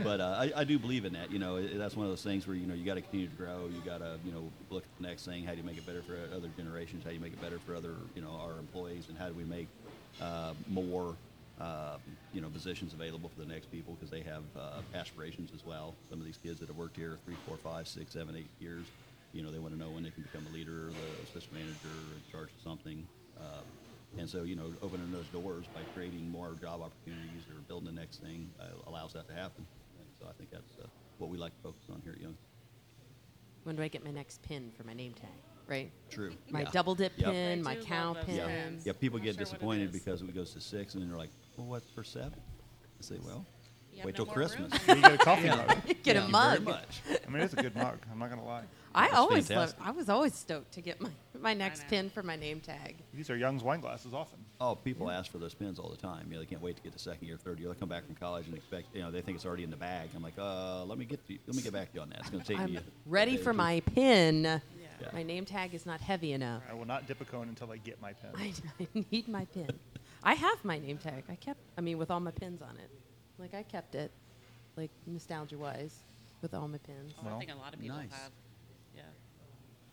But 0.04 0.22
uh, 0.22 0.36
I, 0.38 0.52
I 0.56 0.64
do 0.64 0.78
believe 0.80 1.06
in 1.06 1.14
that. 1.14 1.32
You 1.32 1.40
know, 1.40 1.58
it, 1.58 1.78
that's 1.78 1.96
one 1.96 2.06
of 2.06 2.12
those 2.12 2.24
things 2.24 2.48
where 2.48 2.56
you 2.56 2.68
know 2.68 2.74
you 2.74 2.86
got 2.86 2.96
to 2.96 3.02
continue 3.02 3.28
to 3.28 3.36
grow. 3.36 3.70
You 3.72 3.82
got 3.82 4.00
to 4.00 4.20
you 4.26 4.32
know 4.32 4.52
look 4.70 4.84
at 4.84 5.02
the 5.02 5.08
next 5.08 5.26
thing. 5.26 5.44
How 5.44 5.52
do 5.52 5.58
you 5.58 5.64
make 5.64 5.78
it 5.78 5.86
better 5.86 6.02
for 6.02 6.18
other 6.36 6.50
generations? 6.58 7.04
How 7.04 7.10
do 7.10 7.16
you 7.16 7.22
make 7.22 7.34
it 7.34 7.42
better 7.42 7.60
for 7.60 7.76
other 7.76 7.96
you 8.16 8.22
know 8.22 8.32
our 8.32 8.60
employees? 8.60 9.06
And 9.10 9.18
how 9.18 9.28
do 9.28 9.34
we 9.34 9.44
make 9.44 9.68
uh, 10.22 10.54
more 10.68 11.16
uh, 11.60 11.98
you 12.34 12.42
know 12.42 12.50
positions 12.50 12.94
available 12.94 13.30
for 13.30 13.40
the 13.40 13.48
next 13.48 13.72
people 13.72 13.96
because 13.96 14.10
they 14.10 14.22
have 14.22 14.44
uh, 14.58 14.82
aspirations 14.96 15.52
as 15.54 15.66
well. 15.66 15.96
Some 16.10 16.20
of 16.20 16.26
these 16.26 16.38
kids 16.38 16.60
that 16.60 16.68
have 16.68 16.78
worked 16.78 16.96
here 16.98 17.18
three, 17.26 17.36
four, 17.48 17.58
five, 17.58 17.88
six, 17.88 18.14
seven, 18.14 18.36
eight 18.36 18.50
years. 18.60 18.86
You 19.34 19.44
know, 19.44 19.52
they 19.52 19.60
want 19.60 19.74
to 19.74 19.80
know 19.80 19.90
when 19.90 20.04
they 20.04 20.10
can 20.10 20.24
become 20.24 20.48
a 20.50 20.54
leader, 20.56 20.88
or 20.88 20.90
the 20.90 21.24
assistant 21.24 21.54
manager, 21.54 21.96
in 22.16 22.32
charge 22.32 22.50
of 22.50 22.62
something. 22.64 23.06
And 24.18 24.30
so, 24.30 24.43
you 24.43 24.55
know, 24.55 24.74
opening 24.82 25.12
those 25.12 25.28
doors 25.30 25.68
by 25.74 25.82
creating 25.93 26.30
more 26.30 26.55
job 26.60 26.82
opportunities 26.82 27.47
or 27.49 27.62
building 27.68 27.93
the 27.93 27.99
next 27.99 28.18
thing 28.22 28.49
uh, 28.60 28.64
allows 28.88 29.14
that 29.14 29.28
to 29.28 29.34
happen. 29.34 29.66
And 29.99 30.08
so 30.20 30.28
I 30.28 30.34
think 30.34 30.49
that's 30.49 30.72
uh, 30.82 30.88
what 31.18 31.30
we 31.30 31.38
like 31.38 31.55
to 31.55 31.62
focus 31.62 31.84
on 31.91 32.01
here 32.03 32.14
at 32.14 32.22
Young. 32.22 32.36
When 33.64 33.76
do 33.76 33.84
I 33.84 33.88
get 33.89 34.03
my 34.03 34.12
next 34.12 34.41
pin 34.43 34.72
for 34.76 34.84
my 34.86 34.93
name 34.93 35.14
tag? 35.14 35.30
Right. 35.68 35.91
True. 36.10 36.32
My 36.49 36.62
Yeah. 36.62 36.70
double 36.72 36.95
dip 36.95 37.12
Yep. 37.18 37.32
pin, 37.34 37.60
I 37.60 37.62
my 37.62 37.76
cow 37.76 38.14
pin. 38.14 38.36
Yeah. 38.38 38.47
pins. 38.47 38.86
yeah, 38.86 38.93
people 38.93 39.20
Not 39.20 39.26
get 39.26 39.36
sure 39.36 39.39
what 39.43 39.51
it 39.51 39.51
disappointed 39.51 39.91
because 39.91 40.22
it 40.22 40.34
goes 40.34 40.53
to 40.53 40.62
six, 40.62 40.93
and 40.93 41.03
then 41.03 41.10
they're 41.10 41.18
like, 41.18 41.30
well, 41.58 41.68
what's 41.68 41.89
for 41.91 42.05
seven? 42.05 42.32
I 42.34 43.01
say, 43.01 43.18
well, 43.22 43.45
wait 44.05 44.05
no 44.18 44.24
till 44.24 44.26
Christmas. 44.26 44.72
You 44.88 44.93
get 45.01 45.14
a 45.16 45.18
coffee 45.18 45.43
Yeah. 45.43 45.55
mug. 45.58 45.68
Get 45.86 46.16
Thank 46.16 46.18
a 46.18 46.26
you 46.28 46.32
mug. 46.32 46.51
Very 46.60 46.78
much. 46.78 47.01
I 47.28 47.30
mean, 47.30 47.43
it's 47.43 47.53
a 47.53 47.58
good 47.58 47.76
mug. 47.76 47.99
I'm 48.10 48.18
not 48.18 48.30
gonna 48.30 48.45
lie. 48.45 48.64
I 48.98 49.06
That's 49.08 49.18
always 49.18 49.50
loved, 49.50 49.72
fantastic. 49.74 49.88
I 49.88 49.91
was 49.91 50.10
always 50.10 50.34
stoked 50.34 50.72
to 50.74 50.82
get 50.82 51.00
my, 51.00 51.10
my 51.39 51.54
next 51.54 51.82
know. 51.84 51.89
pin 51.89 52.10
for 52.10 52.24
my 52.24 52.36
name 52.36 52.60
tag. 52.60 52.95
These 53.14 53.30
are 53.30 53.38
Young's 53.38 53.62
wine 53.64 53.80
glasses 53.80 54.14
often. 54.14 54.39
Oh, 54.60 54.74
people 54.76 55.12
ask 55.12 55.32
for 55.32 55.38
those 55.38 55.54
pins 55.54 55.78
all 55.78 55.89
the 55.89 55.98
time. 55.98 56.26
You 56.30 56.34
know, 56.34 56.39
they 56.39 56.48
can't 56.48 56.62
wait 56.62 56.78
to 56.78 56.82
get 56.82 56.93
the 56.93 57.00
second 57.00 57.28
year, 57.28 57.38
third 57.38 57.60
year. 57.60 57.70
They 57.70 57.76
come 57.76 57.89
back 57.89 58.06
from 58.08 58.16
college 58.16 58.48
and 58.48 58.56
expect, 58.56 58.88
you 58.95 59.02
know, 59.02 59.12
they 59.12 59.22
think 59.22 59.36
it's 59.36 59.45
already 59.45 59.64
in 59.64 59.70
the 59.70 59.78
bag. 59.78 60.10
I'm 60.16 60.24
like, 60.24 60.34
uh, 60.39 60.84
let 60.86 60.98
me 60.98 61.06
get 61.06 61.26
to, 61.28 61.38
let 61.45 61.56
me 61.56 61.62
get 61.62 61.74
back 61.74 61.91
to 61.91 61.95
you 61.95 62.02
on 62.02 62.10
that. 62.10 62.22
It's 62.22 62.30
going 62.32 62.41
to 62.43 62.48
take 62.48 62.60
I'm 62.60 62.72
me. 62.72 62.78
a 62.78 62.82
ready 63.06 63.38
for 63.38 63.54
my 63.54 63.82
pin. 63.82 64.43
Yeah. 64.45 65.08
My 65.14 65.22
name 65.22 65.45
tag 65.45 65.76
is 65.76 65.86
not 65.86 66.02
heavy 66.02 66.32
enough. 66.34 66.64
I 66.68 66.74
will 66.74 66.88
not 66.88 67.08
dip 67.08 67.22
a 67.22 67.26
cone 67.26 67.50
until 67.50 67.72
I 67.72 67.78
get 67.78 68.02
my 68.02 68.14
pin. 68.14 68.32
I, 68.36 68.52
I 68.98 69.06
need 69.12 69.28
my 69.28 69.45
pin. 69.45 69.70
I 70.24 70.34
have 70.34 70.66
my 70.66 70.80
name 70.80 70.98
tag. 70.98 71.24
I 71.30 71.36
kept, 71.36 71.60
I 71.78 71.82
mean, 71.82 72.00
with 72.00 72.10
all 72.10 72.20
my 72.20 72.32
pins 72.32 72.64
on 72.64 72.76
it. 72.78 72.89
Like, 73.38 73.54
I 73.54 73.62
kept 73.62 73.93
it, 73.93 74.12
like, 74.76 74.89
nostalgia 75.06 75.60
wise, 75.60 76.00
with 76.41 76.56
all 76.56 76.68
my 76.68 76.80
pins. 76.80 77.14
Oh, 77.20 77.26
Well, 77.26 77.36
I 77.36 77.39
think 77.39 77.52
a 77.52 77.56
lot 77.56 77.76
of 77.76 77.80
people 77.80 77.98
nice. 77.98 78.10
have. 78.12 78.32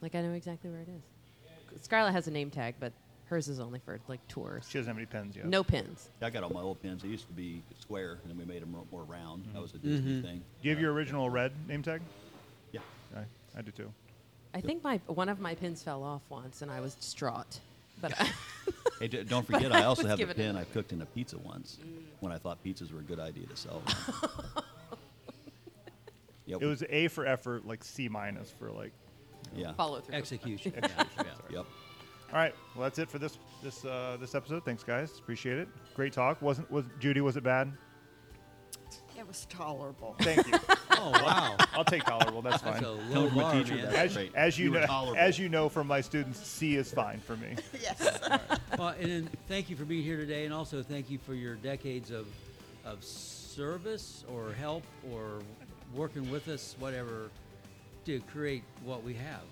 Yeah. 0.01 0.03
Like, 0.03 0.15
I 0.15 0.23
know 0.23 0.35
exactly 0.35 0.71
where 0.71 0.81
it 0.81 0.89
is. 0.89 1.83
Scarlett 1.83 2.13
has 2.13 2.29
a 2.29 2.31
name 2.31 2.51
tag, 2.51 2.75
but 2.79 2.93
hers 3.27 3.49
is 3.49 3.59
only 3.61 3.79
for, 3.81 3.99
like, 4.09 4.27
tours. 4.29 4.67
She 4.69 4.79
doesn't 4.79 4.89
have 4.91 4.97
any 4.97 5.07
pins 5.07 5.37
yet. 5.37 5.47
No 5.47 5.65
pins. 5.65 6.09
Yeah, 6.21 6.29
I 6.29 6.31
got 6.31 6.43
all 6.45 6.51
my 6.51 6.61
old 6.61 6.81
pins. 6.83 7.03
They 7.03 7.09
used 7.09 7.27
to 7.27 7.33
be 7.33 7.63
square, 7.81 8.19
and 8.23 8.31
then 8.31 8.39
we 8.39 8.45
made 8.45 8.63
them 8.63 8.77
more 8.91 9.05
round. 9.05 9.45
Mm-hmm. 9.45 9.55
That 9.55 9.63
was 9.63 9.75
a 9.75 9.79
Disney 9.79 10.13
mm-hmm. 10.13 10.27
thing. 10.27 10.37
Do 10.39 10.69
you 10.69 10.71
have 10.71 10.81
your 10.81 10.93
original 10.93 11.29
red 11.31 11.53
name 11.69 11.83
tag? 11.83 12.01
Yeah. 12.73 12.81
I, 13.17 13.21
I 13.59 13.63
do 13.63 13.71
too. 13.71 13.93
I 14.55 14.61
think 14.61 14.85
my 14.85 15.01
one 15.07 15.29
of 15.29 15.41
my 15.41 15.57
pins 15.57 15.83
fell 15.83 16.05
off 16.05 16.23
once, 16.29 16.63
and 16.63 16.71
I 16.71 16.79
was 16.81 16.95
distraught. 16.95 17.59
But 18.01 18.13
Hey, 19.01 19.09
d- 19.09 19.25
don't 19.25 19.47
But 19.47 19.57
forget, 19.57 19.73
I 19.73 19.81
I 19.81 19.85
also 19.85 20.03
was 20.03 20.11
have 20.11 20.19
the 20.19 20.27
given 20.27 20.41
it- 20.41 20.47
pin 20.47 20.57
I 20.57 20.65
cooked 20.65 20.93
in 20.93 21.03
a 21.03 21.07
pizza 21.07 21.39
once 21.39 21.79
when 22.21 22.33
I 22.33 22.39
thought 22.39 22.63
pizzas 22.65 22.93
were 22.93 23.01
a 23.01 23.03
good 23.03 23.19
idea 23.19 23.47
to 23.47 23.57
sell. 23.57 23.83
yep. 26.47 26.63
It 26.63 26.67
was 26.67 26.85
A 26.89 27.09
for 27.09 27.27
effort, 27.27 27.67
like 27.67 27.83
C 27.85 28.09
minus 28.09 28.51
for 28.51 28.71
like. 28.71 28.93
Yeah. 29.57 29.73
follow 29.73 30.01
through. 30.01 30.15
Execution. 30.15 30.73
execution. 30.83 31.09
Yeah. 31.51 31.57
Yep. 31.59 31.67
All 32.33 32.39
right. 32.39 32.55
Well, 32.75 32.85
that's 32.85 32.99
it 32.99 33.09
for 33.09 33.19
this 33.19 33.39
this 33.63 33.85
uh, 33.85 34.17
this 34.21 34.35
episode. 34.35 34.65
Thanks, 34.65 34.83
guys. 34.83 35.19
Appreciate 35.19 35.59
it. 35.59 35.69
Great 35.95 36.13
talk. 36.13 36.41
Wasn't 36.43 36.71
was 36.71 36.85
Judy? 36.99 37.21
Was 37.21 37.37
it 37.37 37.45
bad? 37.45 37.73
It 39.17 39.27
was 39.27 39.47
tolerable. 39.49 40.17
Thank 40.21 40.47
you. 40.47 40.59
Oh 40.97 41.11
wow. 41.11 41.57
I'll 41.75 41.85
take 41.85 42.05
tolerable. 42.05 42.41
That's 42.41 42.63
That's 42.63 42.81
fine. 42.81 42.85
a 42.85 43.13
Tell 43.13 43.25
low 43.25 43.29
bar, 43.29 43.53
teacher 43.53 43.75
man. 43.75 43.87
As, 43.89 44.17
as 44.35 44.59
you 44.59 44.73
You 44.73 44.87
know, 44.87 45.15
as 45.19 45.39
you 45.39 45.51
know 45.51 45.69
from 45.69 45.87
my 45.87 46.01
students, 46.01 46.39
C 46.47 46.77
is 46.77 46.91
fine 46.91 47.19
for 47.19 47.37
me. 47.37 47.57
yes. 47.83 48.21
Well, 48.79 48.95
and 48.99 49.11
then 49.11 49.31
thank 49.47 49.69
you 49.69 49.77
for 49.77 49.85
being 49.85 50.03
here 50.03 50.17
today, 50.17 50.47
and 50.47 50.55
also 50.55 50.83
thank 50.83 51.11
you 51.11 51.19
for 51.19 51.35
your 51.35 51.57
decades 51.57 52.11
of 52.11 52.27
of 52.87 53.05
service 53.05 54.25
or 54.33 54.53
help 54.55 54.85
or 55.13 55.41
working 55.95 56.31
with 56.31 56.49
us, 56.49 56.75
whatever, 56.79 57.29
to 58.07 58.21
create 58.21 58.65
what 58.85 59.03
we 59.03 59.15
have. 59.15 59.43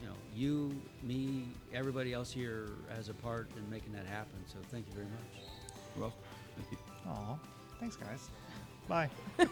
You 0.00 0.08
know, 0.08 0.14
you, 0.34 0.80
me, 1.02 1.48
everybody 1.72 2.12
else 2.12 2.30
here 2.32 2.68
has 2.94 3.08
a 3.08 3.14
part 3.14 3.48
in 3.56 3.68
making 3.70 3.92
that 3.92 4.06
happen. 4.06 4.44
So 4.46 4.58
thank 4.70 4.86
you 4.88 4.94
very 4.94 5.06
much. 5.06 5.44
Well, 5.96 6.12
thank. 6.56 6.80
Aw, 7.06 7.38
thanks, 7.80 7.96
guys. 7.96 8.28
Bye. 8.88 9.08
All 9.38 9.46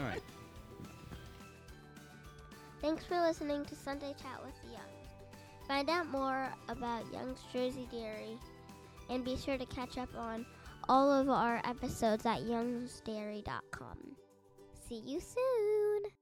right. 0.00 0.22
Thanks 2.80 3.04
for 3.04 3.20
listening 3.20 3.64
to 3.66 3.74
Sunday 3.74 4.14
Chat 4.22 4.44
with 4.44 4.54
the 4.62 4.68
Youngs. 4.68 4.98
Find 5.66 5.90
out 5.90 6.08
more 6.08 6.48
about 6.68 7.12
Young's 7.12 7.40
Jersey 7.52 7.88
Dairy 7.90 8.38
and 9.10 9.24
be 9.24 9.36
sure 9.36 9.58
to 9.58 9.66
catch 9.66 9.98
up 9.98 10.08
on 10.16 10.46
all 10.88 11.10
of 11.10 11.28
our 11.28 11.60
episodes 11.64 12.24
at 12.24 12.40
youngsdairy.com. 12.40 13.98
See 14.88 15.02
you 15.04 15.20
soon! 15.20 16.17